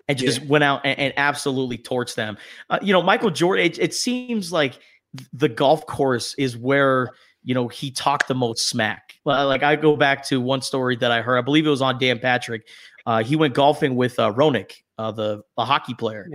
And 0.07 0.17
just 0.17 0.43
went 0.45 0.63
out 0.63 0.81
and, 0.83 0.99
and 0.99 1.13
absolutely 1.15 1.77
torched 1.77 2.15
them. 2.15 2.37
Uh, 2.69 2.79
you 2.81 2.91
know, 2.91 3.01
Michael 3.01 3.29
Jordan. 3.29 3.65
It, 3.65 3.79
it 3.79 3.93
seems 3.93 4.51
like 4.51 4.79
the 5.33 5.49
golf 5.49 5.85
course 5.85 6.35
is 6.35 6.57
where 6.57 7.09
you 7.43 7.53
know 7.53 7.67
he 7.67 7.91
talked 7.91 8.27
the 8.27 8.35
most 8.35 8.67
smack. 8.69 9.15
Like 9.25 9.63
I 9.63 9.75
go 9.75 9.95
back 9.95 10.25
to 10.27 10.39
one 10.41 10.61
story 10.61 10.95
that 10.97 11.11
I 11.11 11.21
heard. 11.21 11.37
I 11.37 11.41
believe 11.41 11.65
it 11.65 11.69
was 11.69 11.81
on 11.81 11.99
Dan 11.99 12.19
Patrick. 12.19 12.67
Uh, 13.05 13.23
he 13.23 13.35
went 13.35 13.53
golfing 13.53 13.95
with 13.95 14.19
uh, 14.19 14.31
Roenick, 14.33 14.73
uh, 14.97 15.11
the 15.11 15.41
the 15.57 15.65
hockey 15.65 15.93
player 15.93 16.27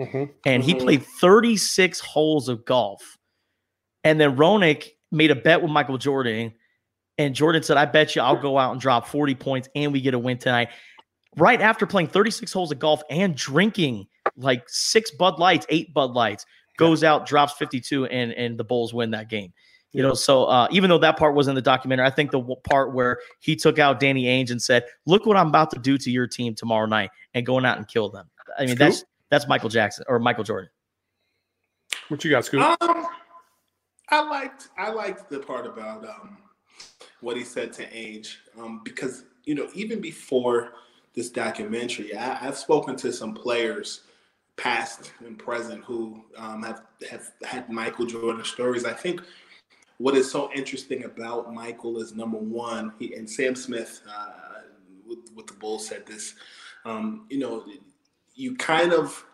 and 0.45 0.63
he 0.65 0.75
Mhm. 0.75 0.81
played 0.81 1.03
36 1.05 2.01
holes 2.01 2.49
of 2.49 2.65
golf. 2.65 3.17
And 4.05 4.21
then 4.21 4.37
Roenick 4.37 4.89
made 5.13 5.31
a 5.31 5.37
bet 5.37 5.63
with 5.63 5.71
Michael 5.71 5.99
Jordan, 5.99 6.53
and 7.19 7.35
Jordan 7.35 7.63
said, 7.63 7.77
"I 7.77 7.85
bet 7.87 8.15
you 8.17 8.23
I'll 8.23 8.41
go 8.41 8.59
out 8.59 8.73
and 8.73 8.81
drop 8.81 9.07
40 9.07 9.35
points, 9.35 9.69
and 9.75 9.93
we 9.93 10.01
get 10.01 10.15
a 10.15 10.19
win 10.19 10.39
tonight." 10.39 10.69
Right 11.37 11.61
after 11.61 11.87
playing 11.87 12.09
36 12.09 12.53
holes 12.53 12.73
of 12.73 12.79
golf 12.79 13.03
and 13.11 13.37
drinking 13.37 14.07
like 14.37 14.65
six 14.69 15.11
Bud 15.11 15.39
Lights, 15.39 15.67
eight 15.69 15.93
Bud 15.95 16.13
Lights, 16.13 16.47
goes 16.79 17.05
out, 17.05 17.27
drops 17.27 17.53
52, 17.55 18.07
and 18.07 18.33
and 18.33 18.59
the 18.59 18.65
Bulls 18.65 18.93
win 18.95 19.11
that 19.13 19.29
game. 19.29 19.53
You 19.93 20.03
know, 20.03 20.15
so 20.15 20.45
uh, 20.45 20.69
even 20.71 20.91
though 20.91 20.99
that 20.99 21.17
part 21.17 21.35
was 21.35 21.49
in 21.49 21.55
the 21.55 21.63
documentary, 21.63 22.05
I 22.05 22.11
think 22.11 22.31
the 22.31 22.41
w- 22.41 22.61
part 22.69 22.93
where 22.93 23.19
he 23.41 23.57
took 23.57 23.79
out 23.79 23.99
Danny 23.99 24.25
Ainge 24.25 24.51
and 24.51 24.61
said, 24.61 24.85
"Look 25.07 25.25
what 25.25 25.39
I'm 25.39 25.49
about 25.49 25.71
to 25.71 25.79
do 25.79 25.97
to 25.97 26.11
your 26.11 26.27
team 26.27 26.55
tomorrow 26.55 26.87
night," 26.87 27.11
and 27.33 27.47
going 27.47 27.65
out 27.65 27.79
and 27.79 27.89
kill 27.89 28.11
them. 28.11 28.29
I 28.59 28.63
mean, 28.63 28.69
Scoop? 28.71 28.79
that's 28.79 29.05
that's 29.31 29.49
Michael 29.49 29.71
Jackson 29.71 30.05
or 30.09 30.19
Michael 30.19 30.45
Jordan. 30.45 30.69
What 32.09 32.25
you 32.25 32.31
got, 32.31 32.45
Scoop? 32.45 32.61
Um, 32.61 33.07
I 34.09 34.23
liked 34.23 34.69
I 34.77 34.91
liked 34.91 35.31
the 35.31 35.41
part 35.41 35.67
about 35.67 36.05
um, 36.07 36.37
what 37.21 37.37
he 37.37 37.45
said 37.45 37.73
to 37.75 37.87
Ainge 37.91 38.37
um, 38.59 38.83
because 38.85 39.25
you 39.45 39.55
know 39.55 39.69
even 39.75 40.01
before 40.01 40.73
this 41.15 41.31
documentary, 41.31 42.15
I, 42.15 42.47
I've 42.47 42.59
spoken 42.59 42.95
to 42.97 43.13
some 43.13 43.35
players, 43.35 44.03
past 44.57 45.13
and 45.25 45.39
present, 45.39 45.83
who 45.85 46.23
um, 46.37 46.63
have 46.63 46.83
have 47.11 47.31
had 47.45 47.71
Michael 47.71 48.07
Jordan 48.07 48.45
stories. 48.45 48.85
I 48.85 48.93
think 48.93 49.23
what 49.99 50.17
is 50.17 50.31
so 50.31 50.51
interesting 50.55 51.05
about 51.05 51.53
Michael 51.53 52.01
is 52.01 52.15
number 52.15 52.39
one, 52.39 52.93
he 52.99 53.15
and 53.15 53.29
Sam 53.29 53.55
Smith 53.55 54.03
uh, 54.09 54.33
with, 55.07 55.19
with 55.35 55.47
the 55.47 55.55
Bulls 55.55 55.87
said 55.87 56.07
this. 56.07 56.35
Um, 56.85 57.27
you 57.31 57.39
know, 57.39 57.65
you 58.35 58.55
kind 58.57 58.93
of 58.93 59.25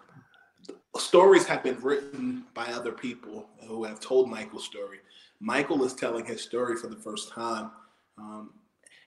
stories 0.96 1.46
have 1.46 1.62
been 1.62 1.78
written 1.80 2.44
by 2.54 2.66
other 2.66 2.92
people 2.92 3.48
who 3.66 3.84
have 3.84 4.00
told 4.00 4.30
Michael's 4.30 4.64
story. 4.64 4.98
Michael 5.40 5.84
is 5.84 5.94
telling 5.94 6.24
his 6.24 6.40
story 6.40 6.76
for 6.76 6.86
the 6.86 6.96
first 6.96 7.32
time. 7.32 7.70
Um, 8.18 8.50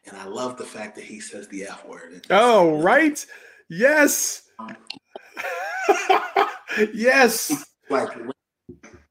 and 0.05 0.17
I 0.17 0.25
love 0.25 0.57
the 0.57 0.65
fact 0.65 0.95
that 0.95 1.05
he 1.05 1.19
says 1.19 1.47
the 1.47 1.63
F 1.63 1.85
word. 1.85 2.25
Oh, 2.29 2.81
right. 2.81 3.25
Yes. 3.69 4.49
yes. 6.93 7.65
Like, 7.89 8.09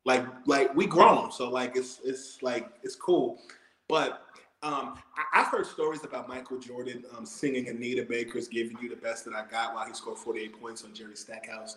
like, 0.05 0.25
like 0.47 0.75
we 0.75 0.87
grown. 0.87 1.33
So 1.33 1.51
like, 1.51 1.77
it's, 1.77 2.01
it's 2.05 2.43
like, 2.43 2.69
it's 2.83 2.97
cool. 2.97 3.41
But 3.89 4.25
um, 4.65 4.95
I, 5.17 5.41
I've 5.41 5.49
heard 5.49 5.67
stories 5.67 6.05
about 6.05 6.27
Michael 6.27 6.59
Jordan 6.59 7.05
um, 7.17 7.27
singing 7.27 7.69
Anita 7.69 8.03
Baker's 8.03 8.49
"Giving 8.49 8.79
You 8.81 8.89
the 8.89 8.97
Best 8.97 9.27
That 9.27 9.35
I 9.35 9.45
Got" 9.47 9.75
while 9.75 9.87
he 9.87 9.93
scored 9.93 10.17
48 10.17 10.59
points 10.59 10.85
on 10.85 10.95
Jerry 10.95 11.17
Stackhouse. 11.17 11.77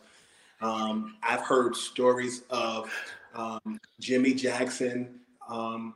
Um, 0.62 1.18
I've 1.22 1.42
heard 1.42 1.76
stories 1.76 2.44
of 2.50 2.90
um, 3.36 3.80
Jimmy 4.00 4.34
Jackson 4.34 5.20
um, 5.50 5.96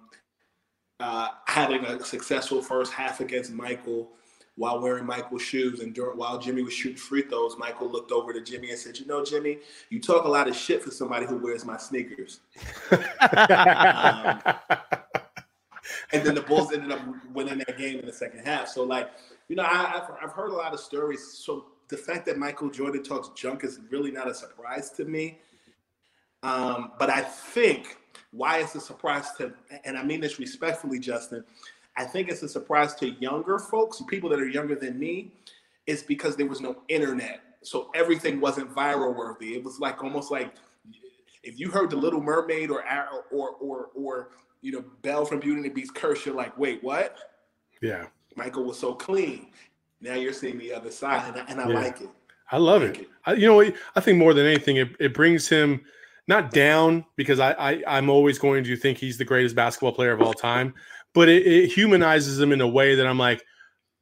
uh, 1.00 1.30
having 1.48 1.86
a 1.86 2.04
successful 2.04 2.62
first 2.62 2.92
half 2.92 3.22
against 3.22 3.52
Michael 3.52 4.10
while 4.56 4.82
wearing 4.82 5.06
Michael's 5.06 5.42
shoes. 5.42 5.80
And 5.80 5.94
during, 5.94 6.18
while 6.18 6.38
Jimmy 6.38 6.62
was 6.62 6.74
shooting 6.74 6.98
free 6.98 7.24
throws, 7.24 7.58
Michael 7.58 7.90
looked 7.90 8.12
over 8.12 8.34
to 8.34 8.42
Jimmy 8.42 8.70
and 8.70 8.80
said, 8.80 9.00
"You 9.00 9.06
know, 9.06 9.24
Jimmy, 9.24 9.60
you 9.90 10.00
talk 10.00 10.26
a 10.26 10.30
lot 10.30 10.48
of 10.48 10.56
shit 10.56 10.84
for 10.84 10.92
somebody 10.92 11.26
who 11.26 11.38
wears 11.38 11.66
my 11.66 11.78
sneakers." 11.78 12.42
and 16.12 16.24
then 16.24 16.36
the 16.36 16.44
Bulls 16.48 16.74
ended 16.74 16.92
up 16.92 17.02
winning 17.34 17.60
that 17.60 17.78
game 17.78 18.00
in 18.00 18.06
the 18.06 18.14
second 18.14 18.46
half. 18.46 18.68
So, 18.68 18.84
like, 18.84 19.10
you 19.48 19.56
know, 19.56 19.64
I, 19.64 20.02
I've, 20.02 20.30
I've 20.30 20.32
heard 20.34 20.52
a 20.52 20.56
lot 20.56 20.74
of 20.74 20.80
stories. 20.80 21.34
So 21.34 21.66
the 21.88 21.98
fact 21.98 22.26
that 22.26 22.38
Michael 22.38 22.70
Jordan 22.70 23.04
talks 23.04 23.30
junk 23.30 23.64
is 23.64 23.80
really 23.90 24.12
not 24.12 24.30
a 24.30 24.34
surprise 24.34 24.90
to 24.92 25.06
me. 25.06 25.40
Um, 26.44 26.94
but 26.98 27.10
I 27.10 27.22
think 27.22 27.98
why 28.32 28.60
it's 28.60 28.76
a 28.76 28.82
surprise 28.82 29.32
to, 29.38 29.54
and 29.84 29.98
I 29.98 30.04
mean 30.04 30.22
this 30.22 30.40
respectfully, 30.40 31.00
Justin, 31.00 31.44
I 31.98 32.06
think 32.06 32.30
it's 32.30 32.44
a 32.44 32.50
surprise 32.50 32.96
to 32.96 33.10
younger 33.12 33.60
folks, 33.60 34.02
people 34.08 34.30
that 34.30 34.40
are 34.40 34.48
younger 34.48 34.76
than 34.76 34.98
me, 34.98 35.32
is 35.88 36.04
because 36.04 36.36
there 36.36 36.48
was 36.48 36.62
no 36.62 36.78
internet. 36.88 37.42
So 37.64 37.92
everything 37.94 38.40
wasn't 38.40 38.74
viral 38.74 39.16
worthy. 39.16 39.56
It 39.56 39.64
was 39.64 39.80
like 39.80 40.04
almost 40.04 40.32
like 40.32 40.54
if 41.44 41.60
you 41.60 41.70
heard 41.70 41.90
the 41.90 41.96
Little 41.96 42.22
Mermaid 42.22 42.70
or 42.70 42.84
or 43.32 43.52
or 43.60 43.90
or 43.96 44.30
you 44.62 44.72
know 44.72 44.84
Belle 45.02 45.26
from 45.26 45.40
Beauty 45.40 45.58
and 45.58 45.66
the 45.66 45.70
Beast 45.70 45.94
curse, 45.94 46.26
you're 46.26 46.36
like, 46.36 46.58
wait, 46.58 46.84
what? 46.84 47.18
Yeah. 47.82 48.06
Michael 48.36 48.64
was 48.64 48.80
so 48.80 48.94
clean. 48.94 49.48
Now 50.00 50.16
you're 50.16 50.34
seeing 50.34 50.58
the 50.58 50.74
other 50.74 50.92
side, 50.92 51.34
and 51.36 51.42
I, 51.42 51.52
and 51.52 51.62
I 51.62 51.70
Yeah. 51.70 51.76
like 51.76 52.02
it. 52.02 52.10
I 52.52 52.58
love 52.58 52.84
it. 52.84 53.08
I, 53.26 53.34
you 53.34 53.48
know, 53.48 53.62
I 53.96 54.00
think 54.02 54.18
more 54.18 54.34
than 54.34 54.46
anything, 54.46 54.76
it, 54.78 54.90
it 55.00 55.14
brings 55.14 55.48
him 55.48 55.82
not 56.28 56.52
down 56.52 57.06
because 57.16 57.40
I, 57.40 57.52
I 57.54 57.84
I'm 57.88 58.10
always 58.10 58.38
going 58.38 58.64
to 58.66 58.76
think 58.76 58.98
he's 58.98 59.18
the 59.18 59.26
greatest 59.26 59.56
basketball 59.56 59.94
player 59.94 60.12
of 60.12 60.22
all 60.22 60.34
time, 60.34 60.74
but 61.14 61.30
it, 61.30 61.46
it 61.46 61.68
humanizes 61.72 62.38
them 62.38 62.52
in 62.52 62.62
a 62.62 62.68
way 62.68 62.96
that 62.96 63.08
I'm 63.08 63.18
like, 63.20 63.44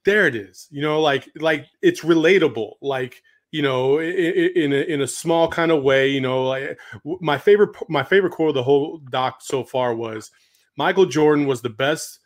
there 0.06 0.28
it 0.28 0.36
is. 0.36 0.68
You 0.72 0.82
know, 0.82 1.02
like 1.02 1.30
like 1.36 1.66
it's 1.82 2.02
relatable. 2.02 2.74
Like 2.82 3.22
you 3.52 3.62
know, 3.62 4.00
i- 4.00 4.04
i- 4.04 4.52
in 4.56 4.74
a, 4.74 4.78
in 4.94 5.02
a 5.02 5.08
small 5.08 5.48
kind 5.50 5.72
of 5.72 5.84
way. 5.84 6.08
You 6.10 6.22
know, 6.22 6.46
like 6.46 6.80
my 7.22 7.38
favorite 7.38 7.76
my 7.90 8.04
favorite 8.04 8.32
quote 8.34 8.50
of 8.50 8.56
the 8.56 8.64
whole 8.64 9.00
doc 9.12 9.40
so 9.42 9.64
far 9.64 9.96
was 9.96 10.32
Michael 10.78 11.06
Jordan 11.06 11.48
was 11.48 11.62
the 11.62 11.70
best 11.70 12.20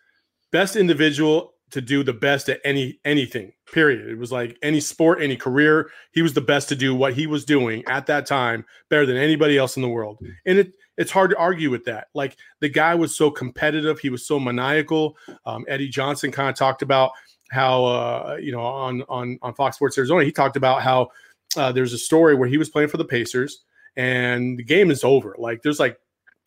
best 0.52 0.76
individual 0.76 1.54
to 1.72 1.82
do 1.82 2.04
the 2.04 2.14
best 2.14 2.50
at 2.50 2.60
any 2.64 3.00
anything 3.04 3.52
period 3.72 4.08
it 4.08 4.18
was 4.18 4.32
like 4.32 4.58
any 4.62 4.80
sport 4.80 5.22
any 5.22 5.36
career 5.36 5.90
he 6.12 6.22
was 6.22 6.34
the 6.34 6.42
best 6.42 6.70
to 6.70 6.76
do 6.76 6.94
what 6.94 7.14
he 7.14 7.26
was 7.26 7.46
doing 7.46 7.84
at 7.88 8.06
that 8.06 8.26
time 8.28 8.64
better 8.90 9.06
than 9.06 9.18
anybody 9.18 9.58
else 9.58 9.76
in 9.76 9.82
the 9.82 9.90
world 9.90 10.20
and 10.46 10.60
it 10.60 10.74
it's 10.98 11.12
hard 11.12 11.32
to 11.32 11.38
argue 11.38 11.70
with 11.70 11.86
that 11.86 12.08
like 12.14 12.38
the 12.60 12.70
guy 12.70 12.94
was 12.96 13.16
so 13.16 13.32
competitive 13.32 14.00
he 14.00 14.10
was 14.10 14.26
so 14.26 14.40
maniacal 14.40 15.18
um, 15.46 15.66
eddie 15.68 15.90
johnson 15.90 16.32
kind 16.32 16.50
of 16.50 16.56
talked 16.56 16.82
about 16.82 17.12
how 17.52 17.86
uh, 17.86 18.38
you 18.42 18.52
know 18.52 18.62
on 18.62 19.04
on 19.10 19.38
on 19.42 19.54
fox 19.54 19.76
sports 19.76 19.98
arizona 19.98 20.24
he 20.24 20.32
talked 20.32 20.56
about 20.56 20.82
how 20.82 21.10
uh, 21.56 21.72
there's 21.72 21.94
a 21.94 21.98
story 21.98 22.36
where 22.36 22.50
he 22.50 22.58
was 22.58 22.70
playing 22.70 22.90
for 22.90 22.98
the 22.98 23.06
pacers 23.06 23.64
and 23.96 24.58
the 24.58 24.64
game 24.64 24.90
is 24.90 25.04
over 25.04 25.36
like 25.38 25.62
there's 25.62 25.80
like 25.80 25.98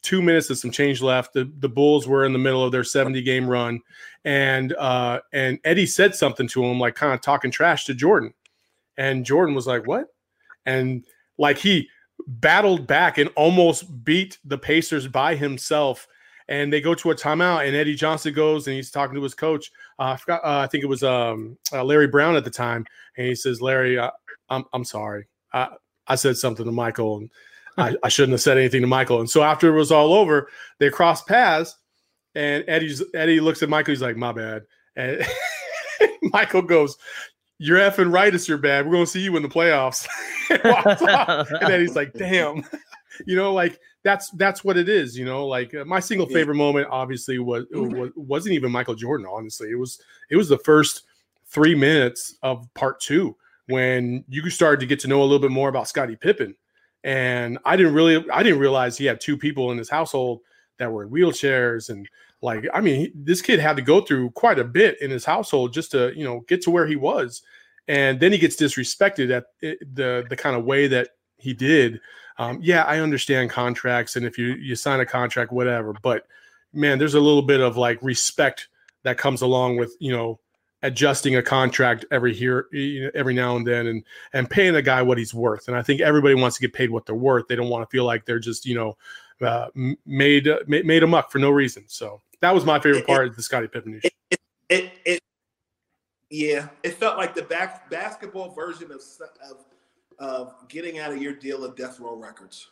two 0.07 0.22
minutes 0.22 0.49
and 0.51 0.59
some 0.59 0.70
change 0.70 1.03
left. 1.03 1.32
The 1.32 1.51
the 1.59 1.68
Bulls 1.68 2.07
were 2.07 2.24
in 2.24 2.32
the 2.32 2.38
middle 2.38 2.64
of 2.64 2.70
their 2.70 2.84
70 2.84 3.20
game 3.22 3.49
run, 3.49 3.80
and 4.24 4.72
uh, 4.74 5.20
and 5.32 5.59
Eddie 5.64 5.86
said 5.86 6.14
something 6.14 6.47
to 6.49 6.64
him, 6.64 6.78
like 6.78 6.94
kind 6.94 7.12
of 7.12 7.20
talking 7.20 7.51
trash 7.51 7.86
to 7.86 7.94
Jordan, 7.94 8.32
and 8.97 9.26
Jordan 9.26 9.55
was 9.55 9.66
like, 9.66 9.86
"What?" 9.86 10.07
And 10.64 11.05
like 11.38 11.59
he 11.59 11.88
battled 12.26 12.86
back 12.86 13.18
and 13.18 13.30
almost 13.36 14.04
beat 14.04 14.38
the 14.44 14.58
Pacers 14.58 15.06
by 15.06 15.34
himself. 15.34 16.08
And 16.48 16.72
they 16.72 16.80
go 16.80 16.94
to 16.94 17.10
a 17.10 17.14
timeout, 17.14 17.66
and 17.66 17.74
Eddie 17.74 17.96
Johnson 17.96 18.32
goes 18.32 18.68
and 18.68 18.76
he's 18.76 18.92
talking 18.92 19.16
to 19.16 19.22
his 19.22 19.34
coach. 19.34 19.72
Uh, 19.98 20.12
I 20.12 20.16
forgot. 20.16 20.44
Uh, 20.44 20.58
I 20.58 20.68
think 20.68 20.84
it 20.84 20.88
was 20.88 21.02
um, 21.02 21.58
uh, 21.72 21.82
Larry 21.82 22.06
Brown 22.06 22.36
at 22.36 22.44
the 22.44 22.50
time, 22.50 22.86
and 23.16 23.26
he 23.26 23.34
says, 23.34 23.60
"Larry, 23.60 23.98
I'm 23.98 24.64
I'm 24.72 24.84
sorry. 24.84 25.26
I 25.52 25.70
I 26.06 26.14
said 26.14 26.36
something 26.36 26.64
to 26.64 26.70
Michael, 26.70 27.16
and 27.16 27.30
I, 27.76 27.96
I 28.04 28.08
shouldn't 28.08 28.32
have 28.32 28.42
said 28.42 28.58
anything 28.58 28.82
to 28.82 28.86
Michael." 28.86 29.18
And 29.18 29.28
so 29.28 29.42
after 29.42 29.68
it 29.68 29.76
was 29.76 29.90
all 29.90 30.14
over, 30.14 30.48
they 30.78 30.88
crossed 30.88 31.26
paths, 31.26 31.76
and 32.36 32.62
Eddie's 32.68 33.02
Eddie 33.12 33.40
looks 33.40 33.64
at 33.64 33.68
Michael. 33.68 33.90
He's 33.90 34.02
like, 34.02 34.16
"My 34.16 34.30
bad." 34.30 34.62
And 34.94 35.26
Michael 36.22 36.62
goes, 36.62 36.96
"You're 37.59 37.78
effing 37.78 38.12
right. 38.12 38.34
It's 38.34 38.48
your 38.48 38.59
bad. 38.59 38.86
We're 38.86 38.92
gonna 38.92 39.07
see 39.07 39.20
you 39.20 39.36
in 39.36 39.42
the 39.42 39.48
playoffs." 39.48 40.07
and, 40.50 41.62
and 41.62 41.72
then 41.72 41.80
he's 41.80 41.96
like, 41.96 42.12
"Damn." 42.14 42.64
You 43.24 43.34
know, 43.34 43.54
like 43.54 43.80
that's 44.04 44.28
that's 44.32 44.62
what 44.62 44.76
it 44.76 44.90
is. 44.90 45.16
You 45.16 45.24
know, 45.24 45.46
like 45.46 45.74
uh, 45.74 45.86
my 45.86 46.00
single 46.00 46.26
favorite 46.26 46.57
moment, 46.57 46.88
obviously, 46.90 47.38
was, 47.38 47.64
was 47.72 48.11
wasn't 48.14 48.54
even 48.54 48.70
Michael 48.70 48.94
Jordan. 48.94 49.26
Honestly, 49.26 49.70
it 49.70 49.78
was 49.78 49.98
it 50.28 50.36
was 50.36 50.50
the 50.50 50.59
first 50.59 51.04
three 51.46 51.74
minutes 51.74 52.36
of 52.42 52.68
part 52.74 53.00
two 53.00 53.34
when 53.68 54.24
you 54.28 54.48
started 54.50 54.80
to 54.80 54.86
get 54.86 55.00
to 55.00 55.09
know 55.09 55.20
a 55.20 55.24
little 55.24 55.38
bit 55.38 55.50
more 55.50 55.68
about 55.68 55.88
Scottie 55.88 56.16
Pippen. 56.16 56.54
And 57.04 57.59
I 57.64 57.76
didn't 57.76 57.94
really, 57.94 58.28
I 58.30 58.42
didn't 58.42 58.59
realize 58.59 58.98
he 58.98 59.04
had 59.04 59.20
two 59.20 59.36
people 59.36 59.70
in 59.70 59.78
his 59.78 59.88
household 59.88 60.40
that 60.78 60.90
were 60.90 61.04
in 61.04 61.11
wheelchairs. 61.11 61.90
And 61.90 62.09
like, 62.47 62.64
I 62.72 62.80
mean, 62.80 63.01
he, 63.01 63.12
this 63.14 63.42
kid 63.42 63.59
had 63.59 63.76
to 63.76 63.82
go 63.82 64.01
through 64.01 64.30
quite 64.30 64.59
a 64.59 64.64
bit 64.64 65.01
in 65.03 65.11
his 65.11 65.24
household 65.24 65.74
just 65.74 65.90
to, 65.90 66.12
you 66.16 66.24
know, 66.24 66.40
get 66.49 66.62
to 66.62 66.70
where 66.70 66.86
he 66.86 66.97
was. 66.97 67.42
And 67.88 68.18
then 68.20 68.32
he 68.32 68.38
gets 68.38 68.57
disrespected 68.57 69.30
at 69.36 69.47
it, 69.61 69.78
the 69.94 70.24
the 70.28 70.36
kind 70.36 70.57
of 70.57 70.64
way 70.64 70.86
that 70.88 71.11
he 71.36 71.53
did. 71.53 72.01
Um, 72.38 72.59
yeah, 72.62 72.82
I 72.84 73.01
understand 73.01 73.51
contracts, 73.51 74.16
and 74.16 74.26
if 74.26 74.38
you 74.38 74.55
you 74.55 74.74
sign 74.74 75.01
a 75.01 75.07
contract, 75.07 75.53
whatever. 75.53 75.92
But 76.03 76.26
man, 76.72 76.99
there's 76.99 77.14
a 77.14 77.20
little 77.20 77.42
bit 77.42 77.61
of 77.61 77.76
like 77.76 78.03
respect 78.03 78.68
that 79.05 79.18
comes 79.18 79.42
along 79.42 79.76
with 79.76 79.94
you 80.01 80.11
know 80.11 80.40
adjusting 80.82 81.36
a 81.36 81.42
contract 81.42 82.05
every 82.11 82.34
here 82.34 82.68
every 83.14 83.34
now 83.34 83.57
and 83.57 83.66
then 83.66 83.86
and 83.86 84.05
and 84.32 84.51
paying 84.51 84.76
a 84.76 84.82
guy 84.82 85.01
what 85.01 85.16
he's 85.16 85.32
worth 85.32 85.68
and 85.68 85.76
i 85.76 85.82
think 85.82 86.03
everybody 86.03 86.34
wants 86.34 86.57
to 86.57 86.61
get 86.61 86.74
paid 86.74 86.90
what 86.90 87.07
they're 87.07 87.14
worth 87.14 87.49
they 87.49 87.57
don't 87.57 87.70
want 87.70 87.82
to 87.82 87.90
feel 87.90 88.05
like 88.05 88.26
they're 88.26 88.38
just 88.38 88.66
you 88.66 88.74
know 88.74 88.97
uh, 89.40 89.44
uh, 89.44 89.68
made 90.05 90.49
made 90.66 91.03
a 91.03 91.07
muck 91.07 91.30
for 91.30 91.38
no 91.38 91.51
reason 91.51 91.84
so 91.86 92.20
that 92.41 92.55
was 92.55 92.64
my 92.64 92.78
favorite 92.78 93.07
part 93.07 93.28
of 93.28 93.37
the 93.37 93.43
Scottie 93.43 93.68
Pippen 93.68 93.93
news. 93.93 94.03
It, 94.05 94.12
it, 94.68 94.93
it, 95.05 95.22
yeah, 96.30 96.68
it 96.82 96.95
felt 96.95 97.16
like 97.16 97.34
the 97.34 97.43
back, 97.43 97.89
basketball 97.91 98.51
version 98.51 98.91
of 98.91 99.01
of 99.51 99.64
of 100.18 100.68
getting 100.68 100.99
out 100.99 101.12
of 101.12 101.22
your 101.22 101.32
deal 101.32 101.64
of 101.64 101.76
Death 101.76 102.01
Row 102.01 102.16
Records. 102.16 102.68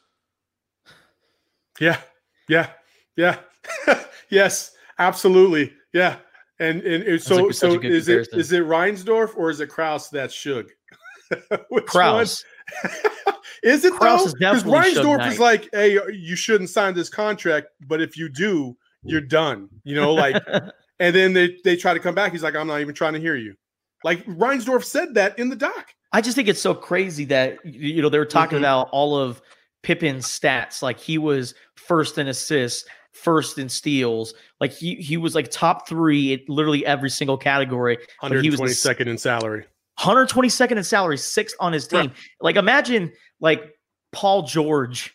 Yeah, 1.81 2.01
yeah, 2.49 2.71
yeah, 3.17 3.39
yes, 4.31 4.73
absolutely, 4.99 5.73
yeah. 5.93 6.17
And 6.61 6.83
and 6.83 7.21
so 7.21 7.37
like 7.37 7.55
so 7.55 7.81
is 7.81 8.09
it 8.09 8.31
comparison. 8.31 8.41
is 8.41 8.53
it 8.53 8.63
Reinsdorf 8.63 9.37
or 9.37 9.51
is 9.51 9.61
it 9.61 9.69
Krause 9.69 10.09
that's 10.09 10.35
Suge? 10.35 10.69
Which 11.69 11.87
Krause. 11.87 12.45
is 13.63 13.85
it 13.85 13.93
Krause 13.93 14.35
though? 14.35 14.39
Because 14.39 14.63
Reinsdorf 14.63 15.27
is 15.29 15.41
like, 15.41 15.69
hey, 15.73 15.99
you 16.13 16.37
shouldn't 16.37 16.71
sign 16.71 16.95
this 16.95 17.09
contract, 17.09 17.69
but 17.89 18.01
if 18.01 18.17
you 18.17 18.29
do, 18.29 18.77
you're 19.05 19.21
done. 19.21 19.69
You 19.85 19.95
know, 19.97 20.13
like, 20.15 20.43
and 20.99 21.15
then 21.15 21.33
they 21.33 21.57
they 21.65 21.77
try 21.77 21.95
to 21.95 22.01
come 22.01 22.15
back. 22.15 22.33
He's 22.33 22.43
like, 22.43 22.55
I'm 22.57 22.67
not 22.67 22.81
even 22.81 22.95
trying 22.95 23.13
to 23.15 23.21
hear 23.21 23.37
you. 23.37 23.55
Like 24.03 24.25
Reinsdorf 24.27 24.85
said 24.85 25.15
that 25.15 25.39
in 25.39 25.49
the 25.49 25.57
doc. 25.57 25.89
I 26.13 26.21
just 26.21 26.37
think 26.37 26.49
it's 26.49 26.61
so 26.61 26.75
crazy 26.75 27.25
that 27.27 27.65
you 27.65 28.03
know 28.03 28.09
they 28.09 28.19
were 28.19 28.25
talking 28.27 28.57
Mhm. 28.59 28.63
about 28.63 28.89
all 28.93 29.17
of 29.17 29.41
Pippen's 29.83 30.27
stats. 30.27 30.83
Like 30.83 30.99
he 30.99 31.19
was 31.19 31.55
first 31.77 32.19
in 32.19 32.29
assists, 32.29 32.87
first 33.13 33.59
in 33.59 33.69
steals. 33.69 34.35
Like 34.61 34.73
he 34.73 34.95
he 34.97 35.17
was 35.17 35.35
like 35.35 35.51
top 35.51 35.89
three 35.89 36.33
in 36.35 36.41
literally 36.49 36.85
every 36.87 37.11
single 37.11 37.37
category. 37.39 37.99
But 38.21 38.43
he 38.43 38.51
was 38.51 38.61
the 38.61 38.67
122nd 38.67 39.07
in 39.09 39.19
salary. 39.19 39.65
122nd 39.99 40.77
in 40.77 40.85
salary, 40.85 41.17
sixth 41.19 41.57
on 41.61 41.73
his 41.73 41.87
team. 41.89 42.13
Like 42.41 42.57
imagine 42.57 43.13
like 43.41 43.75
Paul 44.13 44.43
George 44.43 45.15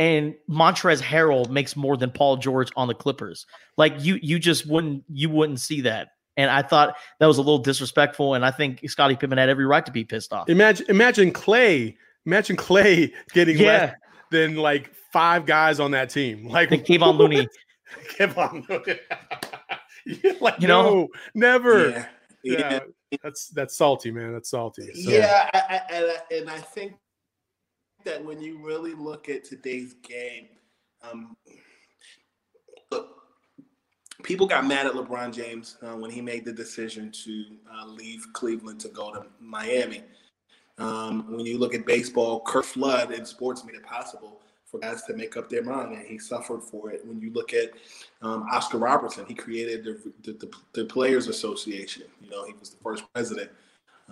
and 0.00 0.34
Montrezl 0.48 1.02
Harrell 1.02 1.48
makes 1.50 1.76
more 1.76 1.96
than 1.96 2.10
Paul 2.10 2.38
George 2.38 2.70
on 2.74 2.88
the 2.88 2.94
Clippers. 2.94 3.46
Like 3.76 3.94
you 3.98 4.18
you 4.22 4.40
just 4.40 4.66
wouldn't 4.66 5.04
you 5.08 5.28
wouldn't 5.30 5.60
see 5.60 5.82
that. 5.82 6.08
And 6.36 6.50
I 6.50 6.62
thought 6.62 6.96
that 7.18 7.26
was 7.26 7.36
a 7.36 7.42
little 7.42 7.58
disrespectful. 7.58 8.32
And 8.34 8.44
I 8.44 8.50
think 8.50 8.80
Scottie 8.88 9.14
Pippen 9.14 9.36
had 9.36 9.50
every 9.50 9.66
right 9.66 9.84
to 9.84 9.92
be 9.92 10.04
pissed 10.04 10.32
off. 10.32 10.48
Imagine 10.48 10.86
imagine 10.88 11.30
Clay. 11.32 11.96
Imagine 12.24 12.56
Clay 12.56 13.12
getting 13.34 13.58
Yeah. 13.58 13.66
less 13.66 13.94
than 14.30 14.56
like 14.56 14.90
five 15.12 15.44
guys 15.44 15.78
on 15.80 15.90
that 15.90 16.08
team. 16.08 16.48
Like 16.48 16.70
And 16.70 16.82
Kevon 16.82 17.18
Looney. 17.18 17.46
Kevon 18.18 18.66
Looney. 18.68 18.98
Yeah, 20.06 20.32
like 20.40 20.58
You 20.62 20.66
know? 20.66 20.82
no, 20.82 21.08
never. 21.34 21.90
Yeah, 21.90 22.06
Yeah. 22.42 22.80
yeah, 23.10 23.18
That's 23.22 23.48
that's 23.48 23.76
salty, 23.76 24.10
man. 24.10 24.32
That's 24.32 24.48
salty. 24.48 24.86
So, 24.94 25.10
yeah. 25.10 25.50
I, 25.52 25.58
I, 25.58 25.94
and, 25.94 26.06
I, 26.10 26.34
and 26.36 26.50
I 26.50 26.58
think 26.58 26.94
that 28.04 28.24
when 28.24 28.40
you 28.40 28.58
really 28.58 28.94
look 28.94 29.28
at 29.28 29.44
today's 29.44 29.94
game, 30.02 30.48
um, 31.02 31.36
look, 32.90 33.22
people 34.22 34.46
got 34.46 34.66
mad 34.66 34.86
at 34.86 34.92
LeBron 34.92 35.32
James 35.34 35.76
uh, 35.82 35.96
when 35.96 36.10
he 36.10 36.20
made 36.20 36.44
the 36.44 36.52
decision 36.52 37.10
to 37.24 37.44
uh, 37.72 37.86
leave 37.86 38.26
Cleveland 38.32 38.80
to 38.80 38.88
go 38.88 39.12
to 39.12 39.26
Miami. 39.40 40.02
Um, 40.78 41.36
when 41.36 41.44
you 41.44 41.58
look 41.58 41.74
at 41.74 41.84
baseball, 41.84 42.40
Curt 42.40 42.64
Flood 42.64 43.12
in 43.12 43.24
sports 43.26 43.64
made 43.64 43.74
it 43.74 43.84
possible 43.84 44.40
for 44.64 44.78
guys 44.78 45.02
to 45.02 45.14
make 45.14 45.36
up 45.36 45.50
their 45.50 45.64
mind, 45.64 45.92
and 45.92 46.06
he 46.06 46.18
suffered 46.18 46.62
for 46.62 46.90
it. 46.90 47.04
When 47.04 47.20
you 47.20 47.32
look 47.32 47.52
at 47.52 47.70
um, 48.22 48.46
Oscar 48.50 48.78
Robertson, 48.78 49.26
he 49.26 49.34
created 49.34 49.84
the, 49.84 50.12
the, 50.22 50.38
the, 50.38 50.50
the 50.72 50.84
Players 50.84 51.26
Association. 51.26 52.04
You 52.22 52.30
know, 52.30 52.44
he 52.44 52.54
was 52.58 52.70
the 52.70 52.76
first 52.82 53.04
president. 53.12 53.50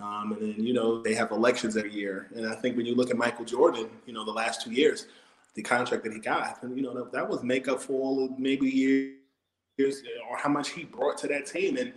Um, 0.01 0.31
and 0.33 0.41
then, 0.41 0.63
you 0.63 0.73
know, 0.73 1.01
they 1.01 1.13
have 1.13 1.31
elections 1.31 1.75
every 1.75 1.93
year. 1.93 2.29
And 2.33 2.47
I 2.47 2.55
think 2.55 2.77
when 2.77 2.85
you 2.85 2.95
look 2.95 3.09
at 3.09 3.17
Michael 3.17 3.45
Jordan, 3.45 3.89
you 4.05 4.13
know, 4.13 4.23
the 4.23 4.31
last 4.31 4.61
two 4.61 4.71
years, 4.71 5.07
the 5.55 5.61
contract 5.61 6.03
that 6.03 6.13
he 6.13 6.19
got, 6.19 6.63
and, 6.63 6.75
you 6.75 6.83
know, 6.83 6.93
that, 6.93 7.11
that 7.11 7.27
was 7.27 7.43
make 7.43 7.67
up 7.67 7.81
for 7.81 7.93
all 8.01 8.23
of 8.23 8.39
maybe 8.39 8.67
years 8.69 10.03
or 10.29 10.37
how 10.37 10.49
much 10.49 10.69
he 10.69 10.85
brought 10.85 11.17
to 11.17 11.27
that 11.27 11.45
team. 11.45 11.77
And, 11.77 11.93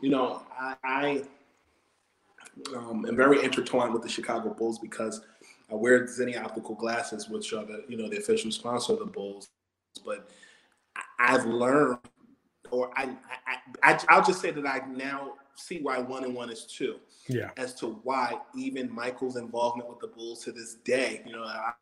you 0.00 0.10
know, 0.10 0.42
I, 0.58 0.74
I 0.84 1.22
um, 2.76 3.06
am 3.06 3.16
very 3.16 3.42
intertwined 3.42 3.92
with 3.92 4.02
the 4.02 4.08
Chicago 4.08 4.52
Bulls 4.52 4.78
because 4.78 5.22
I 5.70 5.74
wear 5.74 6.04
Zenni 6.04 6.42
optical 6.42 6.74
glasses, 6.74 7.28
which 7.28 7.52
are 7.52 7.64
the, 7.64 7.84
you 7.88 7.96
know, 7.96 8.08
the 8.08 8.18
official 8.18 8.50
sponsor 8.50 8.94
of 8.94 8.98
the 8.98 9.06
Bulls. 9.06 9.48
But 10.04 10.30
I've 11.18 11.46
learned, 11.46 11.98
or 12.70 12.90
I, 12.96 13.16
I, 13.46 13.92
I, 13.94 14.00
I'll 14.08 14.24
just 14.24 14.40
say 14.40 14.50
that 14.50 14.66
I 14.66 14.82
now 14.86 15.32
see 15.58 15.80
why 15.80 15.98
one 15.98 16.24
and 16.24 16.34
one 16.34 16.50
is 16.50 16.64
two 16.64 16.96
yeah. 17.28 17.50
as 17.56 17.74
to 17.74 18.00
why 18.04 18.38
even 18.56 18.92
Michael's 18.92 19.36
involvement 19.36 19.88
with 19.88 20.00
the 20.00 20.06
Bulls 20.08 20.44
to 20.44 20.52
this 20.52 20.74
day, 20.84 21.22
you 21.26 21.32
know, 21.32 21.44
I, 21.44 21.72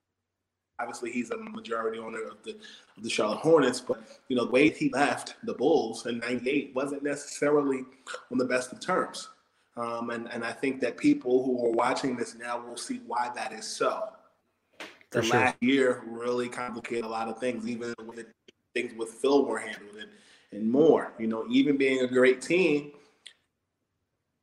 obviously 0.79 1.11
he's 1.11 1.31
a 1.31 1.37
majority 1.37 1.99
owner 1.99 2.23
of 2.25 2.43
the 2.43 2.57
of 2.97 3.03
the 3.03 3.11
Charlotte 3.11 3.39
Hornets, 3.39 3.81
but 3.81 4.03
you 4.29 4.37
know, 4.37 4.45
the 4.45 4.51
way 4.51 4.71
he 4.71 4.91
left 4.91 5.37
the 5.45 5.55
Bulls 5.55 6.07
in 6.07 6.19
'98 6.19 6.73
wasn't 6.75 7.03
necessarily 7.03 7.85
on 8.31 8.39
the 8.39 8.45
best 8.45 8.73
of 8.73 8.81
terms. 8.81 9.29
Um, 9.77 10.09
and, 10.09 10.33
and 10.33 10.43
I 10.43 10.53
think 10.53 10.81
that 10.81 10.97
people 10.97 11.45
who 11.45 11.67
are 11.67 11.71
watching 11.71 12.17
this 12.17 12.35
now 12.35 12.59
will 12.59 12.79
see 12.79 13.03
why 13.07 13.31
that 13.35 13.53
is 13.53 13.67
so. 13.67 14.05
For 15.11 15.21
The 15.21 15.23
sure. 15.23 15.41
last 15.41 15.57
year 15.61 16.03
really 16.07 16.49
complicated 16.49 17.05
a 17.05 17.09
lot 17.09 17.29
of 17.29 17.39
things, 17.39 17.69
even 17.69 17.95
with 18.07 18.21
it, 18.21 18.29
things 18.75 18.95
with 18.97 19.11
Phil 19.11 19.45
were 19.45 19.59
handled 19.59 19.97
and, 20.01 20.09
and 20.53 20.71
more. 20.71 21.13
You 21.19 21.27
know, 21.27 21.47
even 21.51 21.77
being 21.77 22.01
a 22.01 22.07
great 22.07 22.41
team, 22.41 22.93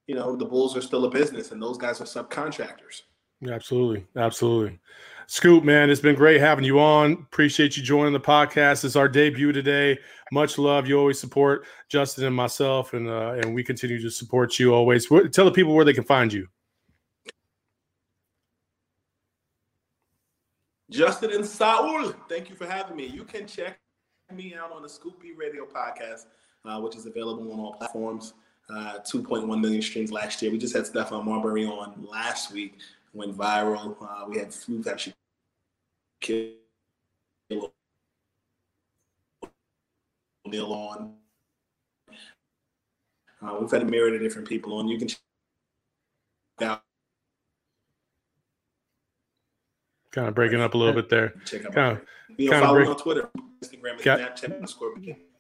you 0.08 0.16
know, 0.16 0.36
the 0.36 0.46
Bulls 0.46 0.76
are 0.76 0.82
still 0.82 1.06
a 1.06 1.10
business 1.10 1.52
and 1.52 1.62
those 1.62 1.78
guys 1.78 2.02
are 2.02 2.06
subcontractors. 2.06 3.04
Absolutely. 3.50 4.06
Absolutely. 4.16 4.80
Scoop, 5.28 5.64
man, 5.64 5.90
it's 5.90 6.02
been 6.02 6.16
great 6.16 6.40
having 6.40 6.66
you 6.66 6.80
on. 6.80 7.14
Appreciate 7.14 7.78
you 7.78 7.84
joining 7.84 8.14
the 8.14 8.20
podcast. 8.20 8.84
It's 8.84 8.96
our 8.96 9.08
debut 9.08 9.52
today. 9.52 9.98
Much 10.32 10.58
love. 10.58 10.88
You 10.88 11.00
always 11.00 11.20
support 11.20 11.66
Justin 11.90 12.26
and 12.26 12.36
myself, 12.36 12.94
and 12.94 13.08
uh, 13.08 13.36
and 13.42 13.54
we 13.56 13.64
continue 13.64 14.02
to 14.02 14.10
support 14.10 14.60
you 14.60 14.74
always. 14.74 15.08
Tell 15.08 15.46
the 15.46 15.52
people 15.52 15.74
where 15.76 15.86
they 15.86 15.94
can 15.94 16.04
find 16.04 16.32
you. 16.32 16.48
Justin 20.90 21.32
and 21.32 21.46
Saul, 21.46 22.14
thank 22.30 22.50
you 22.50 22.56
for 22.56 22.68
having 22.68 22.96
me. 22.96 23.08
You 23.08 23.24
can 23.24 23.48
check 23.48 23.80
me 24.32 24.56
out 24.56 24.72
on 24.72 24.84
the 24.84 24.90
Scoop 24.90 25.20
B 25.22 25.34
Radio 25.38 25.66
podcast, 25.66 26.26
uh, 26.66 26.80
which 26.82 26.96
is 26.96 27.06
available 27.06 27.52
on 27.52 27.60
all 27.60 27.74
platforms. 27.74 28.34
Uh, 28.70 29.00
2.1 29.00 29.60
million 29.60 29.82
streams 29.82 30.12
last 30.12 30.42
year. 30.42 30.52
We 30.52 30.58
just 30.58 30.74
had 30.76 30.86
Stephon 30.86 31.26
Marbury 31.26 31.66
on 31.66 32.06
last 32.10 32.52
week, 32.52 32.78
went 33.14 33.38
viral. 33.38 33.96
Uh, 34.02 34.26
we 34.28 34.38
had 34.40 34.56
we've 34.70 34.88
actually 34.88 35.14
killed 36.22 36.56
O'Neal 40.48 40.72
on. 40.74 41.14
Uh, 43.46 43.58
we've 43.60 43.70
had 43.70 43.82
a 43.82 43.86
myriad 43.86 44.16
of 44.16 44.22
different 44.22 44.48
people 44.48 44.78
on. 44.78 44.88
You 44.88 44.98
can 44.98 45.10
check 45.10 45.20
out 46.62 46.82
Kind 50.12 50.28
of 50.30 50.36
breaking 50.36 50.62
up 50.62 50.74
a 50.76 50.78
little 50.78 50.94
bit 50.94 51.10
there. 51.10 51.34
check 51.46 51.66
out. 51.66 51.74
Kind 51.74 51.98
of, 51.98 52.06
you 52.38 52.46
know, 52.46 52.52
kinda 52.54 52.66
follow 52.68 52.78
break- 52.78 52.90
on 52.90 52.98
Twitter, 52.98 53.30
Instagram, 53.62 53.92
and 53.94 54.02
Got- 54.04 54.38
Snapchat, 54.38 54.56
underscore. 54.56 54.94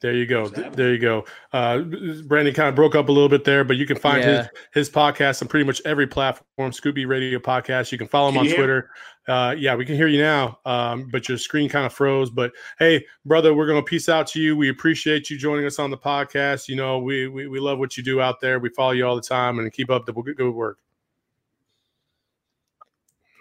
There 0.03 0.13
you 0.13 0.25
go. 0.25 0.49
There 0.49 0.91
you 0.91 0.99
go. 0.99 1.23
Uh, 1.53 1.79
Brandon 2.27 2.53
kind 2.53 2.67
of 2.67 2.75
broke 2.75 2.93
up 2.93 3.07
a 3.07 3.11
little 3.13 3.29
bit 3.29 3.45
there, 3.45 3.63
but 3.63 3.77
you 3.77 3.85
can 3.85 3.97
find 3.97 4.21
Yeah. 4.21 4.37
his 4.37 4.47
his 4.73 4.89
podcast 4.89 5.41
on 5.41 5.47
pretty 5.47 5.65
much 5.65 5.81
every 5.85 6.07
platform. 6.07 6.73
Scoop 6.73 6.95
B 6.95 7.05
Radio 7.05 7.39
Podcast. 7.39 7.89
You 7.89 7.97
can 7.97 8.09
follow 8.09 8.27
him 8.27 8.35
Can 8.35 8.47
on 8.49 8.53
Twitter. 8.53 8.89
Uh, 9.29 9.55
yeah, 9.57 9.75
we 9.75 9.85
can 9.85 9.95
hear 9.95 10.07
you 10.07 10.21
now, 10.21 10.59
um, 10.65 11.07
but 11.09 11.29
your 11.29 11.37
screen 11.37 11.69
kind 11.69 11.85
of 11.85 11.93
froze. 11.93 12.29
But 12.29 12.51
hey, 12.79 13.05
brother, 13.25 13.53
we're 13.53 13.65
gonna 13.65 13.81
peace 13.81 14.09
out 14.09 14.27
to 14.27 14.41
you. 14.41 14.57
We 14.57 14.67
appreciate 14.67 15.29
you 15.29 15.37
joining 15.37 15.65
us 15.65 15.79
on 15.79 15.89
the 15.89 15.97
podcast. 15.97 16.67
You 16.67 16.75
know, 16.75 16.99
we 16.99 17.29
we, 17.29 17.47
we 17.47 17.61
love 17.61 17.79
what 17.79 17.95
you 17.95 18.03
do 18.03 18.19
out 18.19 18.41
there. 18.41 18.59
We 18.59 18.71
follow 18.71 18.91
you 18.91 19.07
all 19.07 19.15
the 19.15 19.21
time, 19.21 19.57
and 19.59 19.71
keep 19.71 19.89
up 19.89 20.05
the 20.05 20.11
good 20.11 20.35
good 20.35 20.51
work. 20.51 20.79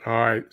All 0.06 0.12
right, 0.12 0.44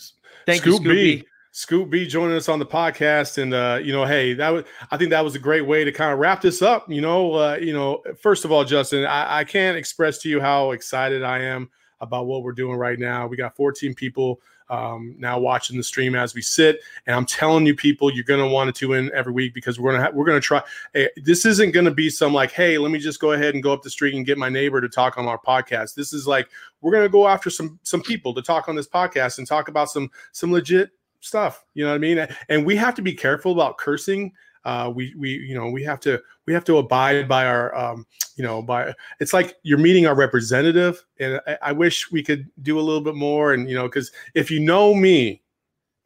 Thank 0.48 0.62
Scoop 0.62 0.84
you, 0.86 0.90
B. 0.90 1.24
Scoop 1.60 1.90
B 1.90 2.08
joining 2.08 2.38
us 2.38 2.48
on 2.48 2.58
the 2.58 2.66
podcast, 2.66 3.38
and 3.38 3.54
uh, 3.54 3.82
you 3.84 3.92
know, 3.92 4.06
hey, 4.06 4.34
that 4.34 4.48
was 4.48 4.64
I 4.92 4.96
think 4.96 5.10
that 5.10 5.26
was 5.26 5.36
a 5.36 5.40
great 5.40 5.68
way 5.68 5.84
to 5.84 5.92
kind 5.92 6.14
of 6.14 6.18
wrap 6.18 6.40
this 6.40 6.62
up. 6.62 6.90
You 6.90 7.02
know, 7.02 7.34
uh, 7.34 7.58
you 7.60 7.74
know, 7.74 8.02
first 8.18 8.46
of 8.46 8.52
all, 8.54 8.64
Justin, 8.64 9.04
I, 9.06 9.40
I 9.40 9.44
can't 9.44 9.76
express 9.76 10.20
to 10.20 10.30
you 10.30 10.40
how 10.40 10.72
excited 10.72 11.22
I 11.22 11.40
am 11.40 11.70
about 12.00 12.28
what 12.28 12.44
we're 12.44 12.54
doing 12.54 12.78
right 12.78 12.98
now. 12.98 13.28
We 13.28 13.36
got 13.36 13.58
14 13.58 13.94
people 13.94 14.40
um, 14.70 15.16
now 15.20 15.38
watching 15.38 15.76
the 15.76 15.84
stream 15.84 16.16
as 16.16 16.34
we 16.34 16.42
sit, 16.42 16.80
and 17.08 17.14
I'm 17.14 17.26
telling 17.26 17.66
you, 17.66 17.76
people, 17.76 18.10
you're 18.10 18.24
gonna 18.24 18.48
want 18.48 18.74
to 18.74 18.80
tune 18.80 18.96
in 18.96 19.12
every 19.14 19.34
week 19.34 19.54
because 19.54 19.82
we're 19.82 19.92
gonna 19.92 20.06
ha- 20.06 20.12
we're 20.14 20.26
gonna 20.26 20.40
try. 20.40 20.64
Hey, 20.94 21.10
this 21.18 21.46
isn't 21.46 21.72
gonna 21.72 21.92
be 21.92 22.10
some 22.10 22.34
like, 22.34 22.54
hey, 22.54 22.78
let 22.78 22.90
me 22.90 23.00
just 23.00 23.20
go 23.20 23.34
ahead 23.34 23.54
and 23.54 23.62
go 23.62 23.74
up 23.74 23.84
the 23.84 23.90
street 23.90 24.16
and 24.16 24.26
get 24.26 24.38
my 24.38 24.48
neighbor 24.48 24.80
to 24.80 24.88
talk 24.88 25.18
on 25.18 25.28
our 25.28 25.38
podcast. 25.38 25.94
This 25.94 26.14
is 26.14 26.26
like 26.26 26.48
we're 26.80 26.94
gonna 26.94 27.10
go 27.10 27.28
after 27.28 27.50
some 27.50 27.82
some 27.84 28.02
people 28.02 28.34
to 28.36 28.42
talk 28.42 28.70
on 28.70 28.78
this 28.78 28.88
podcast 28.88 29.40
and 29.40 29.46
talk 29.46 29.68
about 29.68 29.90
some 29.90 30.10
some 30.32 30.54
legit 30.54 30.92
stuff 31.22 31.66
you 31.74 31.84
know 31.84 31.90
what 31.92 31.96
i 31.96 32.00
mean 32.00 32.28
and 32.50 32.66
we 32.66 32.76
have 32.76 32.96
to 32.96 33.02
be 33.02 33.14
careful 33.14 33.52
about 33.52 33.78
cursing 33.78 34.32
uh 34.66 34.92
we 34.94 35.14
we 35.18 35.32
you 35.32 35.54
know 35.56 35.70
we 35.70 35.84
have 35.84 36.00
to 36.00 36.20
we 36.48 36.54
have 36.54 36.64
to 36.64 36.78
abide 36.78 37.28
by 37.28 37.46
our 37.46 37.76
um 37.76 38.06
you 38.36 38.44
know 38.44 38.62
by 38.62 38.94
it's 39.20 39.34
like 39.34 39.56
you're 39.64 39.78
meeting 39.78 40.06
our 40.08 40.16
representative 40.16 41.06
and 41.20 41.40
i, 41.48 41.58
I 41.62 41.72
wish 41.72 42.12
we 42.12 42.24
could 42.24 42.48
do 42.62 42.80
a 42.80 42.82
little 42.82 43.02
bit 43.02 43.16
more 43.16 43.54
and 43.54 43.70
you 43.70 43.76
know 43.76 43.84
because 43.84 44.12
if 44.34 44.50
you 44.52 44.60
know 44.60 44.94
me 44.94 45.42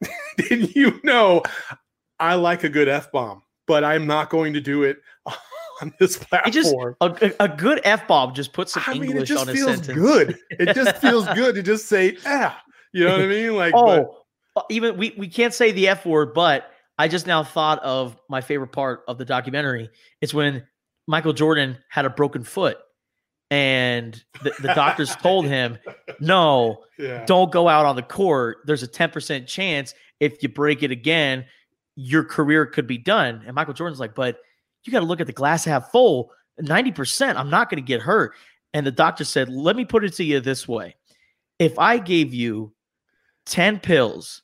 then 0.48 0.68
you 0.74 1.00
know 1.04 1.42
i 2.20 2.34
like 2.34 2.64
a 2.64 2.68
good 2.68 2.88
f-bomb 2.88 3.42
but 3.66 3.84
i'm 3.84 4.06
not 4.06 4.30
going 4.30 4.52
to 4.52 4.60
do 4.60 4.82
it 4.82 4.98
on 5.82 5.92
this 5.98 6.20
It 6.32 6.50
just 6.52 6.74
a, 6.74 6.94
a, 7.00 7.32
a 7.40 7.48
good 7.48 7.80
f 7.84 8.06
bomb 8.06 8.34
just 8.34 8.52
puts 8.52 8.72
some 8.74 8.82
I 8.86 8.92
mean, 8.94 9.02
it 9.04 9.10
English 9.10 9.28
just 9.28 9.42
on 9.42 9.48
a 9.48 9.52
feels 9.52 9.70
sentence. 9.76 9.98
good. 9.98 10.38
It 10.50 10.74
just 10.74 10.96
feels 11.00 11.26
good 11.30 11.56
to 11.56 11.62
just 11.64 11.88
say, 11.88 12.16
ah, 12.26 12.62
you 12.92 13.04
know 13.04 13.10
what 13.12 13.22
I 13.22 13.26
mean? 13.26 13.56
Like, 13.56 13.74
Oh, 13.74 13.84
but- 13.84 14.23
Uh, 14.56 14.62
even 14.70 14.96
we 14.96 15.14
we 15.18 15.28
can't 15.28 15.54
say 15.54 15.72
the 15.72 15.88
f 15.88 16.06
word, 16.06 16.34
but 16.34 16.70
I 16.98 17.08
just 17.08 17.26
now 17.26 17.42
thought 17.42 17.82
of 17.82 18.16
my 18.28 18.40
favorite 18.40 18.72
part 18.72 19.02
of 19.08 19.18
the 19.18 19.24
documentary. 19.24 19.90
It's 20.20 20.34
when 20.34 20.64
Michael 21.06 21.32
Jordan 21.32 21.78
had 21.90 22.04
a 22.04 22.10
broken 22.10 22.44
foot, 22.44 22.78
and 23.50 24.22
the, 24.42 24.52
the 24.60 24.74
doctors 24.74 25.14
told 25.22 25.46
him, 25.46 25.78
"No, 26.20 26.84
yeah. 26.98 27.24
don't 27.26 27.50
go 27.50 27.68
out 27.68 27.86
on 27.86 27.96
the 27.96 28.02
court. 28.02 28.58
There's 28.64 28.82
a 28.82 28.88
10% 28.88 29.46
chance 29.46 29.94
if 30.20 30.42
you 30.42 30.48
break 30.48 30.82
it 30.82 30.90
again, 30.90 31.44
your 31.96 32.24
career 32.24 32.66
could 32.66 32.86
be 32.86 32.98
done. 32.98 33.42
And 33.46 33.54
Michael 33.54 33.74
Jordan's 33.74 34.00
like, 34.00 34.14
but 34.14 34.38
you 34.84 34.92
got 34.92 35.00
to 35.00 35.06
look 35.06 35.20
at 35.20 35.26
the 35.26 35.32
glass 35.32 35.64
half 35.64 35.90
full. 35.90 36.30
90%, 36.60 37.36
I'm 37.36 37.50
not 37.50 37.68
going 37.68 37.82
to 37.82 37.86
get 37.86 38.00
hurt. 38.00 38.34
And 38.72 38.86
the 38.86 38.92
doctor 38.92 39.24
said, 39.24 39.48
let 39.48 39.76
me 39.76 39.84
put 39.84 40.04
it 40.04 40.14
to 40.14 40.24
you 40.24 40.40
this 40.40 40.66
way. 40.66 40.96
If 41.58 41.78
I 41.78 41.98
gave 41.98 42.34
you 42.34 42.72
10 43.46 43.80
pills 43.80 44.42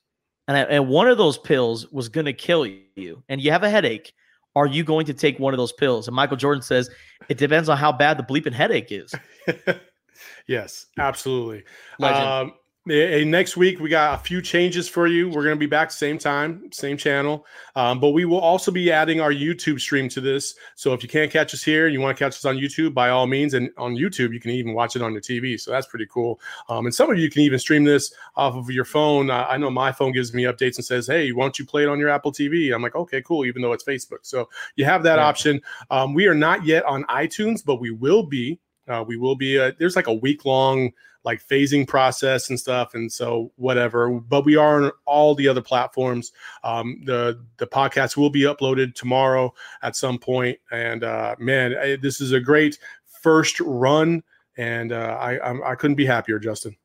and, 0.57 0.71
and 0.71 0.89
one 0.89 1.09
of 1.09 1.19
those 1.19 1.39
pills 1.39 1.91
was 1.93 2.09
going 2.09 2.27
to 2.27 2.33
kill 2.33 2.67
you 2.67 3.23
and 3.29 3.41
you 3.41 3.51
have 3.51 3.63
a 3.63 3.71
headache, 3.71 4.13
are 4.57 4.67
you 4.67 4.85
going 4.85 5.07
to 5.07 5.15
take 5.15 5.39
one 5.39 5.55
of 5.55 5.59
those 5.59 5.73
pills? 5.73 6.09
And 6.09 6.15
Michael 6.15 6.37
Jordan 6.37 6.63
says, 6.63 6.91
it 7.29 7.39
depends 7.39 7.69
on 7.69 7.77
how 7.77 7.93
bad 7.93 8.19
the 8.19 8.23
bleeping 8.23 8.53
headache 8.53 8.91
is. 8.91 9.15
yes, 10.47 10.87
absolutely. 10.99 11.65
Legend. 11.99 12.27
Um, 12.27 12.53
eh, 12.89 13.25
next 13.25 13.57
week 13.57 13.79
we 13.79 13.89
got 13.91 14.19
a 14.19 14.23
few 14.23 14.41
changes 14.41 14.89
for 14.89 15.07
you. 15.07 15.29
We're 15.29 15.45
going 15.45 15.55
to 15.55 15.61
be 15.61 15.67
back 15.67 15.91
same 15.91 16.17
time, 16.19 16.71
same 16.73 16.97
channel, 16.97 17.45
um, 17.77 18.01
but 18.01 18.11
we 18.11 18.25
will 18.25 18.41
also 18.41 18.71
be 18.71 18.91
adding 18.91 19.21
our 19.21 19.33
YouTube 19.33 19.81
stream 19.81 20.09
to 20.09 20.21
this. 20.21 20.55
So 20.77 20.95
if 20.95 21.03
you 21.03 21.09
can't 21.09 21.31
catch 21.31 21.53
us 21.53 21.63
here 21.63 21.89
you 21.89 22.01
want 22.01 22.17
to 22.17 22.25
catch 22.25 22.35
us 22.35 22.45
on 22.45 22.57
YouTube, 22.57 22.95
by 22.95 23.11
all 23.11 23.27
means, 23.27 23.55
and 23.55 23.71
on 23.77 23.97
YouTube 23.97 24.33
you 24.33 24.41
can 24.41 24.51
even 24.53 24.73
watch 24.73 24.97
it 24.97 25.03
on 25.03 25.13
your 25.13 25.21
TV. 25.21 25.61
So 25.61 25.71
that's 25.71 25.87
pretty 25.87 26.07
cool. 26.07 26.41
Um, 26.69 26.87
and 26.87 26.95
some 26.95 27.11
of 27.11 27.19
you 27.19 27.31
can 27.31 27.43
even 27.43 27.59
stream 27.59 27.85
this 27.85 28.13
off 28.37 28.55
of 28.57 28.71
your 28.71 28.87
phone. 28.87 29.31
Uh, 29.31 29.47
I 29.49 29.59
know 29.59 29.71
my 29.71 29.93
phone 29.93 30.13
gives 30.13 30.33
me 30.33 30.45
updates 30.45 30.77
and 30.77 30.85
says, 30.85 31.07
"Hey, 31.07 31.33
why 31.33 31.45
don't 31.45 31.59
you 31.59 31.67
play 31.67 31.83
it 31.83 31.89
on 31.89 31.99
your 31.99 32.09
Apple 32.09 32.33
TV?" 32.33 32.75
I'm 32.75 32.83
like, 32.83 32.97
"Okay, 32.97 33.21
cool," 33.23 33.45
even 33.45 33.61
though 33.63 33.73
it's 33.73 33.85
Facebook. 33.85 34.21
So 34.23 34.49
you 34.77 34.85
have 34.87 35.03
that 35.03 35.19
Yeah. 35.19 35.27
option. 35.27 35.61
Um, 35.91 36.15
we 36.15 36.27
are 36.27 36.35
not 36.35 36.65
yet 36.65 36.85
on 36.87 37.05
iTunes, 37.05 37.65
but 37.65 37.77
we 37.77 37.91
will 37.91 38.23
be. 38.23 38.59
Uh, 38.89 39.05
we 39.07 39.17
will 39.17 39.37
be. 39.37 39.59
Uh, 39.59 39.73
there's 39.79 39.97
like 39.97 40.07
a 40.09 40.15
week 40.15 40.45
long 40.45 40.91
like 41.25 41.47
phasing 41.47 41.87
process 41.87 42.51
and 42.51 42.59
stuff, 42.59 42.95
and 42.95 43.11
so 43.13 43.53
whatever. 43.57 44.11
But 44.11 44.45
we 44.45 44.57
are 44.57 44.83
on 44.83 44.93
all 45.07 45.35
the 45.35 45.49
other 45.49 45.63
platforms. 45.63 46.33
Um, 46.65 47.01
the 47.05 47.45
the 47.59 47.67
podcast 47.67 48.17
will 48.17 48.31
be 48.31 48.43
uploaded 48.43 48.95
tomorrow 48.95 49.53
at 49.83 49.97
some 49.97 50.19
point, 50.19 50.59
and 50.71 51.05
uh, 51.05 51.37
man, 51.39 51.77
I, 51.77 51.97
this 51.97 52.21
is 52.21 52.33
a 52.33 52.41
great 52.41 52.79
first 53.23 53.61
run, 53.61 54.23
and 54.57 54.93
uh, 54.93 55.17
I 55.21 55.41
I'm, 55.47 55.63
I 55.63 55.75
couldn't 55.75 55.97
be 55.97 56.07
happier, 56.07 56.39
Justin. 56.39 56.77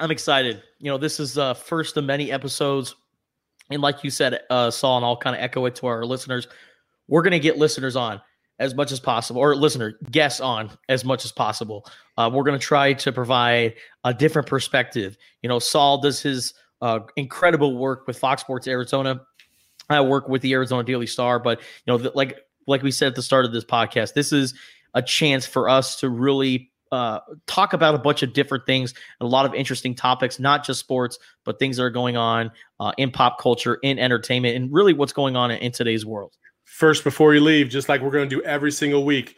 I'm 0.00 0.10
excited. 0.10 0.62
You 0.78 0.90
know, 0.90 0.98
this 0.98 1.20
is 1.20 1.38
uh 1.38 1.54
first 1.54 1.96
of 1.96 2.04
many 2.04 2.32
episodes. 2.32 2.96
And 3.70 3.80
like 3.80 4.02
you 4.02 4.10
said, 4.10 4.40
uh 4.50 4.70
Saul, 4.70 4.96
and 4.98 5.06
I'll 5.06 5.16
kind 5.16 5.36
of 5.36 5.42
echo 5.42 5.64
it 5.66 5.74
to 5.76 5.86
our 5.86 6.04
listeners. 6.04 6.48
We're 7.08 7.22
gonna 7.22 7.38
get 7.38 7.58
listeners 7.58 7.94
on 7.94 8.20
as 8.58 8.74
much 8.74 8.92
as 8.92 9.00
possible, 9.00 9.40
or 9.40 9.54
listener 9.54 9.98
guests 10.10 10.40
on 10.40 10.70
as 10.88 11.04
much 11.04 11.24
as 11.24 11.32
possible. 11.32 11.86
Uh, 12.16 12.30
we're 12.32 12.44
gonna 12.44 12.58
try 12.58 12.92
to 12.92 13.12
provide 13.12 13.74
a 14.04 14.12
different 14.12 14.48
perspective. 14.48 15.16
You 15.42 15.48
know, 15.48 15.58
Saul 15.58 16.00
does 16.00 16.20
his 16.20 16.54
uh, 16.80 17.00
incredible 17.16 17.76
work 17.76 18.06
with 18.06 18.18
Fox 18.18 18.42
Sports 18.42 18.66
Arizona. 18.66 19.20
I 19.88 20.00
work 20.00 20.28
with 20.28 20.42
the 20.42 20.52
Arizona 20.52 20.84
Daily 20.84 21.06
Star, 21.06 21.38
but 21.38 21.60
you 21.60 21.96
know, 21.98 22.10
like 22.14 22.38
like 22.66 22.82
we 22.82 22.90
said 22.90 23.08
at 23.08 23.14
the 23.14 23.22
start 23.22 23.44
of 23.44 23.52
this 23.52 23.64
podcast, 23.64 24.14
this 24.14 24.32
is 24.32 24.54
a 24.94 25.02
chance 25.02 25.46
for 25.46 25.68
us 25.68 25.98
to 26.00 26.08
really 26.08 26.70
uh, 26.92 27.20
talk 27.46 27.72
about 27.72 27.94
a 27.94 27.98
bunch 27.98 28.22
of 28.22 28.34
different 28.34 28.66
things, 28.66 28.92
a 29.20 29.26
lot 29.26 29.46
of 29.46 29.54
interesting 29.54 29.94
topics, 29.94 30.38
not 30.38 30.64
just 30.64 30.78
sports, 30.78 31.18
but 31.44 31.58
things 31.58 31.78
that 31.78 31.82
are 31.82 31.90
going 31.90 32.16
on 32.16 32.50
uh, 32.80 32.92
in 32.98 33.10
pop 33.10 33.40
culture, 33.40 33.78
in 33.82 33.98
entertainment, 33.98 34.54
and 34.54 34.72
really 34.72 34.92
what's 34.92 35.12
going 35.12 35.34
on 35.34 35.50
in, 35.50 35.58
in 35.58 35.72
today's 35.72 36.04
world. 36.04 36.36
First, 36.64 37.02
before 37.02 37.34
you 37.34 37.40
leave, 37.40 37.70
just 37.70 37.88
like 37.88 38.02
we're 38.02 38.10
going 38.10 38.28
to 38.28 38.36
do 38.36 38.42
every 38.42 38.70
single 38.70 39.04
week, 39.04 39.36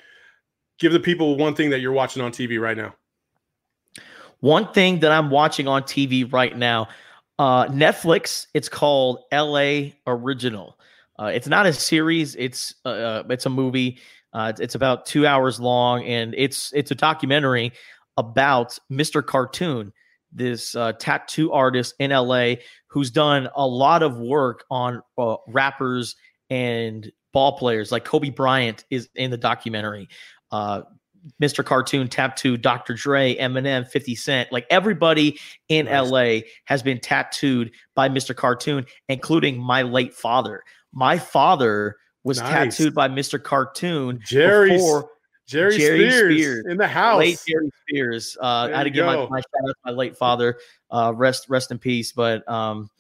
give 0.79 0.93
the 0.93 1.01
people 1.01 1.37
one 1.37 1.55
thing 1.55 1.71
that 1.71 1.81
you're 1.81 1.93
watching 1.93 2.23
on 2.23 2.33
TV 2.33 2.61
right 2.61 2.77
now. 2.77 2.95
One 4.41 4.73
thing 4.73 5.01
that 5.01 5.11
I'm 5.11 5.31
watching 5.31 5.69
on 5.69 5.85
TV 5.85 6.31
right 6.31 6.57
now, 6.57 6.89
uh, 7.39 7.67
Netflix. 7.67 8.47
It's 8.55 8.69
called 8.69 9.21
L.A. 9.33 9.95
Original. 10.07 10.79
Uh, 11.19 11.27
it's 11.27 11.49
not 11.49 11.67
a 11.67 11.73
series. 11.73 12.35
It's 12.37 12.75
uh, 12.85 12.89
uh, 12.89 13.23
it's 13.31 13.47
a 13.47 13.51
movie. 13.51 13.99
Uh, 14.33 14.53
it's, 14.59 14.75
about 14.75 15.07
two 15.07 15.27
hours 15.27 15.61
long, 15.61 16.05
and 16.05 16.35
it's 16.37 16.73
it's 16.75 16.91
a 16.91 16.95
documentary 16.95 17.73
about 18.17 18.77
Mr. 18.91 19.25
Cartoon, 19.25 19.93
this 20.33 20.75
uh, 20.75 20.93
tattoo 20.95 21.53
artist 21.53 21.95
in 22.01 22.11
LA 22.11 22.55
who's 22.89 23.11
done 23.11 23.49
a 23.55 23.67
lot 23.67 24.03
of 24.03 24.19
work 24.19 24.65
on 24.71 25.01
uh, 25.19 25.37
rappers 25.47 26.17
and 26.51 27.11
ball 27.33 27.57
players. 27.59 27.93
Like 27.93 28.05
Kobe 28.05 28.31
Bryant 28.31 28.85
is 28.91 29.09
in 29.15 29.31
the 29.31 29.37
documentary. 29.37 30.09
Uh, 30.55 30.83
Mr. 31.43 31.65
Cartoon 31.65 32.07
tattooed 32.07 32.61
Dr. 32.63 32.95
Dre, 32.95 33.35
Eminem, 33.37 33.89
50 33.89 34.15
Cent. 34.15 34.53
Like 34.53 34.67
everybody 34.71 35.39
in 35.69 35.87
Nice. 35.87 36.11
LA 36.11 36.39
has 36.67 36.83
been 36.83 37.01
tattooed 37.01 37.71
by 37.95 38.09
Mr. 38.09 38.37
Cartoon, 38.37 38.85
including 39.09 39.59
my 39.59 39.83
late 39.83 40.15
father. 40.15 40.63
My 40.93 41.19
father 41.19 41.97
was 42.25 42.39
Nice. 42.41 42.77
tattooed 42.77 42.95
by 42.95 43.09
Mr. 43.09 43.43
Cartoon 43.43 44.21
Jerry, 44.25 44.71
before 44.73 45.09
Jerry, 45.47 45.77
Jerry 45.79 46.11
Spears, 46.11 46.35
Spears. 46.43 46.67
in 46.69 46.77
the 46.77 46.87
house. 46.87 47.19
late 47.19 47.43
Jerry 47.49 47.71
Spears. 47.89 48.37
Uh, 48.41 48.69
I 48.73 48.77
had 48.79 48.85
to 48.85 48.91
give 48.91 49.07
my, 49.07 49.17
my 49.17 49.41
shout 49.41 49.69
out 49.69 49.69
to 49.69 49.77
my 49.87 49.93
late 49.93 50.17
father. 50.17 50.59
Uh, 50.91 51.13
rest 51.17 51.47
rest 51.49 51.71
in 51.71 51.79
peace. 51.79 52.13
But 52.13 52.47
um, 52.49 52.91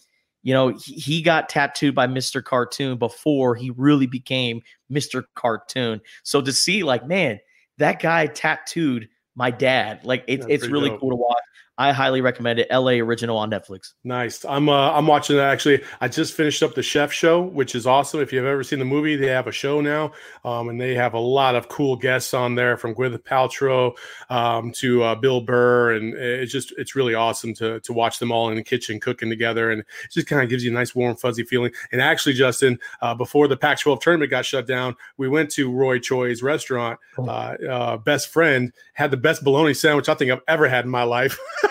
you 0.44 0.52
know, 0.52 0.68
he, 0.68 0.92
he 0.94 1.22
got 1.22 1.48
tattooed 1.48 1.94
by 1.94 2.06
Mr. 2.06 2.44
Cartoon 2.44 2.98
before 2.98 3.56
he 3.56 3.70
really 3.70 4.06
became 4.06 4.60
Mr. 4.92 5.24
Cartoon. 5.34 6.00
So 6.22 6.42
to 6.42 6.52
see, 6.52 6.84
like, 6.84 7.06
man, 7.06 7.40
that 7.78 7.98
guy 7.98 8.26
tattooed 8.26 9.08
my 9.34 9.50
dad. 9.50 10.04
Like, 10.04 10.22
it's 10.28 10.46
it's 10.48 10.68
really 10.68 10.90
dope. 10.90 11.00
cool 11.00 11.10
to 11.10 11.16
watch. 11.16 11.42
I 11.76 11.92
highly 11.92 12.20
recommend 12.20 12.60
it. 12.60 12.68
LA 12.70 12.92
original 12.92 13.36
on 13.36 13.50
Netflix. 13.50 13.94
Nice. 14.04 14.44
I'm 14.44 14.68
uh, 14.68 14.92
I'm 14.92 15.08
watching 15.08 15.36
that 15.36 15.52
actually. 15.52 15.82
I 16.00 16.06
just 16.06 16.34
finished 16.34 16.62
up 16.62 16.74
the 16.74 16.82
Chef 16.82 17.12
Show, 17.12 17.42
which 17.42 17.74
is 17.74 17.84
awesome. 17.86 18.20
If 18.20 18.32
you've 18.32 18.44
ever 18.44 18.62
seen 18.62 18.78
the 18.78 18.84
movie, 18.84 19.16
they 19.16 19.26
have 19.26 19.48
a 19.48 19.52
show 19.52 19.80
now, 19.80 20.12
um, 20.44 20.68
and 20.68 20.80
they 20.80 20.94
have 20.94 21.14
a 21.14 21.18
lot 21.18 21.56
of 21.56 21.68
cool 21.68 21.96
guests 21.96 22.32
on 22.32 22.54
there, 22.54 22.76
from 22.76 22.94
Gwyneth 22.94 23.24
Paltrow 23.24 23.96
um, 24.30 24.70
to 24.72 25.02
uh, 25.02 25.14
Bill 25.16 25.40
Burr, 25.40 25.94
and 25.94 26.14
it's 26.14 26.52
just 26.52 26.72
it's 26.78 26.94
really 26.94 27.14
awesome 27.14 27.54
to 27.54 27.80
to 27.80 27.92
watch 27.92 28.20
them 28.20 28.30
all 28.30 28.50
in 28.50 28.56
the 28.56 28.62
kitchen 28.62 29.00
cooking 29.00 29.28
together, 29.28 29.72
and 29.72 29.80
it 29.80 29.86
just 30.12 30.28
kind 30.28 30.42
of 30.42 30.48
gives 30.48 30.64
you 30.64 30.70
a 30.70 30.74
nice 30.74 30.94
warm 30.94 31.16
fuzzy 31.16 31.42
feeling. 31.42 31.72
And 31.90 32.00
actually, 32.00 32.34
Justin, 32.34 32.78
uh, 33.02 33.16
before 33.16 33.48
the 33.48 33.56
Pac-12 33.56 34.00
tournament 34.00 34.30
got 34.30 34.44
shut 34.44 34.66
down, 34.66 34.94
we 35.16 35.28
went 35.28 35.50
to 35.52 35.72
Roy 35.72 35.98
Choi's 35.98 36.40
restaurant. 36.40 37.00
Oh. 37.18 37.26
Uh, 37.26 37.56
uh, 37.68 37.96
best 37.96 38.28
friend 38.28 38.72
had 38.92 39.10
the 39.10 39.16
best 39.16 39.42
bologna 39.42 39.74
sandwich 39.74 40.08
I 40.08 40.14
think 40.14 40.30
I've 40.30 40.40
ever 40.46 40.68
had 40.68 40.84
in 40.84 40.90
my 40.90 41.02
life. 41.02 41.38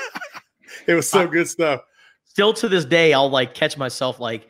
it 0.88 0.94
was 0.94 1.10
so 1.10 1.28
good 1.28 1.48
stuff. 1.48 1.82
Still 2.26 2.54
to 2.54 2.70
this 2.70 2.86
day, 2.86 3.14
I'll 3.14 3.30
like 3.30 3.54
catch 3.54 3.78
myself 3.78 4.20
like 4.20 4.48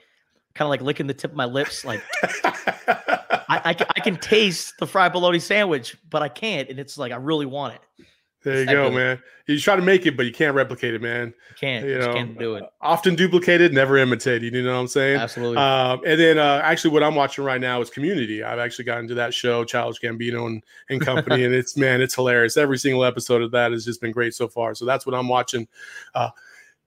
kind 0.54 0.66
of 0.66 0.70
like 0.70 0.82
licking 0.82 1.08
the 1.08 1.14
tip 1.14 1.32
of 1.32 1.38
my 1.38 1.46
lips. 1.46 1.84
Like 1.84 2.02
I, 2.44 3.44
I, 3.50 3.86
I 3.96 4.00
can 4.00 4.18
taste 4.18 4.76
the 4.80 4.88
fried 4.88 5.14
bologna 5.14 5.40
sandwich, 5.40 5.98
but 6.10 6.22
I 6.22 6.30
can't. 6.30 6.70
And 6.70 6.80
it's 6.80 6.98
like, 6.98 7.12
I 7.12 7.18
really 7.18 7.46
want 7.46 7.76
it. 7.76 8.06
There 8.44 8.60
you 8.60 8.66
go, 8.66 8.92
man. 8.92 9.22
You 9.48 9.60
try 9.60 9.76
to 9.76 9.82
make 9.82 10.06
it, 10.06 10.16
but 10.16 10.26
you 10.26 10.32
can't 10.32 10.56
replicate 10.56 10.94
it, 10.94 11.02
man. 11.02 11.34
I 11.52 11.54
can't. 11.54 11.86
You 11.86 11.96
just 11.96 12.08
know, 12.08 12.14
can't 12.14 12.38
do 12.38 12.56
it. 12.56 12.64
Often 12.82 13.16
duplicated, 13.16 13.74
never 13.74 13.98
imitated. 13.98 14.54
You 14.54 14.64
know 14.64 14.74
what 14.74 14.80
I'm 14.82 14.88
saying? 14.88 15.20
Absolutely. 15.20 15.58
Um, 15.58 16.02
and 16.06 16.20
then 16.20 16.38
uh, 16.38 16.62
actually, 16.64 16.92
what 16.92 17.04
I'm 17.04 17.16
watching 17.16 17.44
right 17.44 17.60
now 17.60 17.82
is 17.82 17.90
Community. 17.90 18.44
I've 18.44 18.60
actually 18.60 18.86
gotten 18.86 19.08
to 19.10 19.16
that 19.16 19.34
show, 19.34 19.64
Childish 19.64 20.02
Gambino 20.02 20.48
and, 20.48 20.64
and 20.90 21.02
company, 21.06 21.44
and 21.44 21.54
it's 21.54 21.78
man, 21.78 22.02
it's 22.02 22.16
hilarious. 22.16 22.58
Every 22.58 22.78
single 22.78 23.04
episode 23.04 23.42
of 23.42 23.52
that 23.52 23.72
has 23.72 23.86
just 23.86 24.02
been 24.02 24.12
great 24.12 24.34
so 24.34 24.48
far. 24.48 24.76
So 24.76 24.86
that's 24.86 25.06
what 25.06 25.16
I'm 25.16 25.28
watching. 25.28 25.68
Uh, 26.14 26.30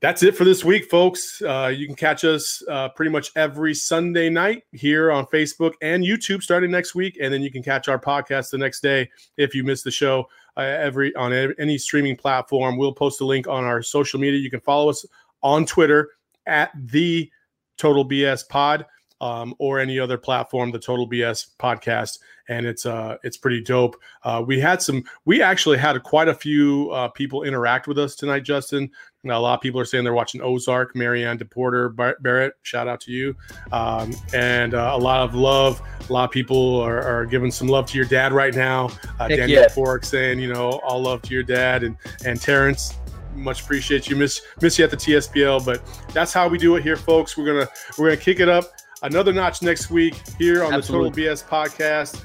that's 0.01 0.23
it 0.23 0.37
for 0.37 0.45
this 0.45 0.65
week, 0.65 0.91
folks. 0.91 1.41
Uh, 1.41 1.73
you 1.75 1.87
can 1.87 1.97
catch 1.97 2.25
us 2.25 2.63
uh, 2.69 2.91
pretty 2.91 3.11
much 3.11 3.31
every 3.35 3.75
Sunday 3.75 4.29
night 4.29 4.65
here 4.73 5.11
on 5.11 5.25
Facebook 5.27 5.73
and 5.81 6.05
YouTube 6.05 6.43
starting 6.43 6.71
next 6.71 6.95
week, 6.95 7.17
and 7.21 7.33
then 7.33 7.41
you 7.41 7.51
can 7.51 7.63
catch 7.63 7.89
our 7.89 7.99
podcast 7.99 8.51
the 8.51 8.59
next 8.59 8.81
day 8.81 9.09
if 9.39 9.55
you 9.55 9.65
miss 9.65 9.83
the 9.83 9.91
show. 9.91 10.29
Uh, 10.57 10.63
every 10.63 11.15
on 11.17 11.33
any 11.59 11.79
streaming 11.79 12.17
platform, 12.17 12.77
we'll 12.77 12.93
post 12.93 13.21
a 13.21 13.25
link 13.25 13.47
on 13.47 13.65
our 13.65 13.83
social 13.83 14.19
media. 14.19 14.41
You 14.41 14.51
can 14.51 14.61
follow 14.61 14.89
us 14.89 15.05
on 15.43 15.67
Twitter 15.67 16.11
at 16.47 16.71
the 16.75 17.31
Total 17.77 18.09
BS 18.09 18.49
Pod 18.49 18.87
um, 19.21 19.55
or 19.59 19.79
any 19.79 19.99
other 19.99 20.19
platform, 20.19 20.71
the 20.71 20.79
Total 20.79 21.09
BS 21.09 21.49
Podcast, 21.59 22.19
and 22.49 22.67
it's 22.67 22.87
uh 22.87 23.17
it's 23.23 23.37
pretty 23.37 23.61
dope. 23.61 23.97
Uh, 24.23 24.43
we 24.47 24.61
had 24.61 24.83
some, 24.83 25.05
we 25.25 25.43
actually 25.43 25.79
had 25.79 26.03
quite 26.03 26.29
a 26.29 26.35
few 26.35 26.91
uh, 26.91 27.09
people 27.09 27.43
interact 27.43 27.89
with 27.89 27.99
us 27.99 28.15
tonight, 28.15 28.41
Justin. 28.41 28.91
Now, 29.27 29.39
a 29.39 29.43
lot 29.43 29.55
of 29.55 29.61
people 29.61 29.81
are 29.81 29.85
saying 29.85 30.05
they're 30.05 30.15
watching 30.15 30.41
Ozark, 30.41 30.95
Marianne 30.95 31.39
DePorter 31.39 31.95
Bar- 31.95 32.17
Barrett. 32.21 32.55
Shout 32.63 32.89
out 32.89 33.01
to 33.03 33.13
you. 33.13 33.37
Um, 33.73 34.15
and 34.33 34.75
uh, 34.75 34.93
a 34.95 34.99
lot 34.99 35.21
of 35.21 35.35
love. 35.35 35.83
A 36.09 36.13
lot 36.13 36.25
of 36.25 36.31
people 36.31 36.81
are, 36.81 37.03
are 37.03 37.27
giving 37.27 37.51
some 37.51 37.69
love 37.69 37.87
to 37.87 37.97
your 37.97 38.07
dad 38.07 38.33
right 38.33 38.55
now. 38.55 38.91
Uh, 39.19 39.29
Danny 39.29 39.53
yeah. 39.53 39.69
Fork 39.69 40.05
saying, 40.05 40.39
you 40.39 40.53
know, 40.53 40.81
all 40.85 41.03
love 41.03 41.23
to 41.23 41.35
your 41.35 41.43
dad. 41.43 41.83
And 41.83 41.97
and 42.25 42.41
Terrence, 42.41 42.95
much 43.35 43.63
appreciate 43.63 44.09
you. 44.09 44.17
Miss 44.17 44.41
miss 44.63 44.79
you 44.79 44.85
at 44.85 44.91
the 44.91 44.97
TSPL, 44.97 45.65
but 45.65 45.83
that's 46.13 46.33
how 46.33 46.49
we 46.49 46.59
do 46.59 46.77
it 46.77 46.83
here, 46.83 46.97
folks. 46.97 47.37
We're 47.37 47.47
gonna 47.47 47.69
we're 47.99 48.11
gonna 48.11 48.21
kick 48.21 48.41
it 48.41 48.49
up 48.49 48.65
another 49.03 49.33
notch 49.33 49.63
next 49.63 49.91
week 49.91 50.15
here 50.39 50.65
on 50.65 50.73
Absolutely. 50.73 51.11
the 51.11 51.29
Total 51.29 51.35
BS 51.35 51.45
podcast. 51.45 52.25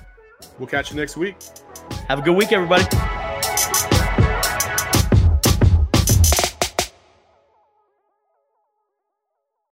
We'll 0.59 0.67
catch 0.67 0.91
you 0.91 0.97
next 0.97 1.17
week. 1.17 1.35
Have 2.07 2.19
a 2.19 2.21
good 2.21 2.35
week, 2.35 2.51
everybody. 2.51 2.85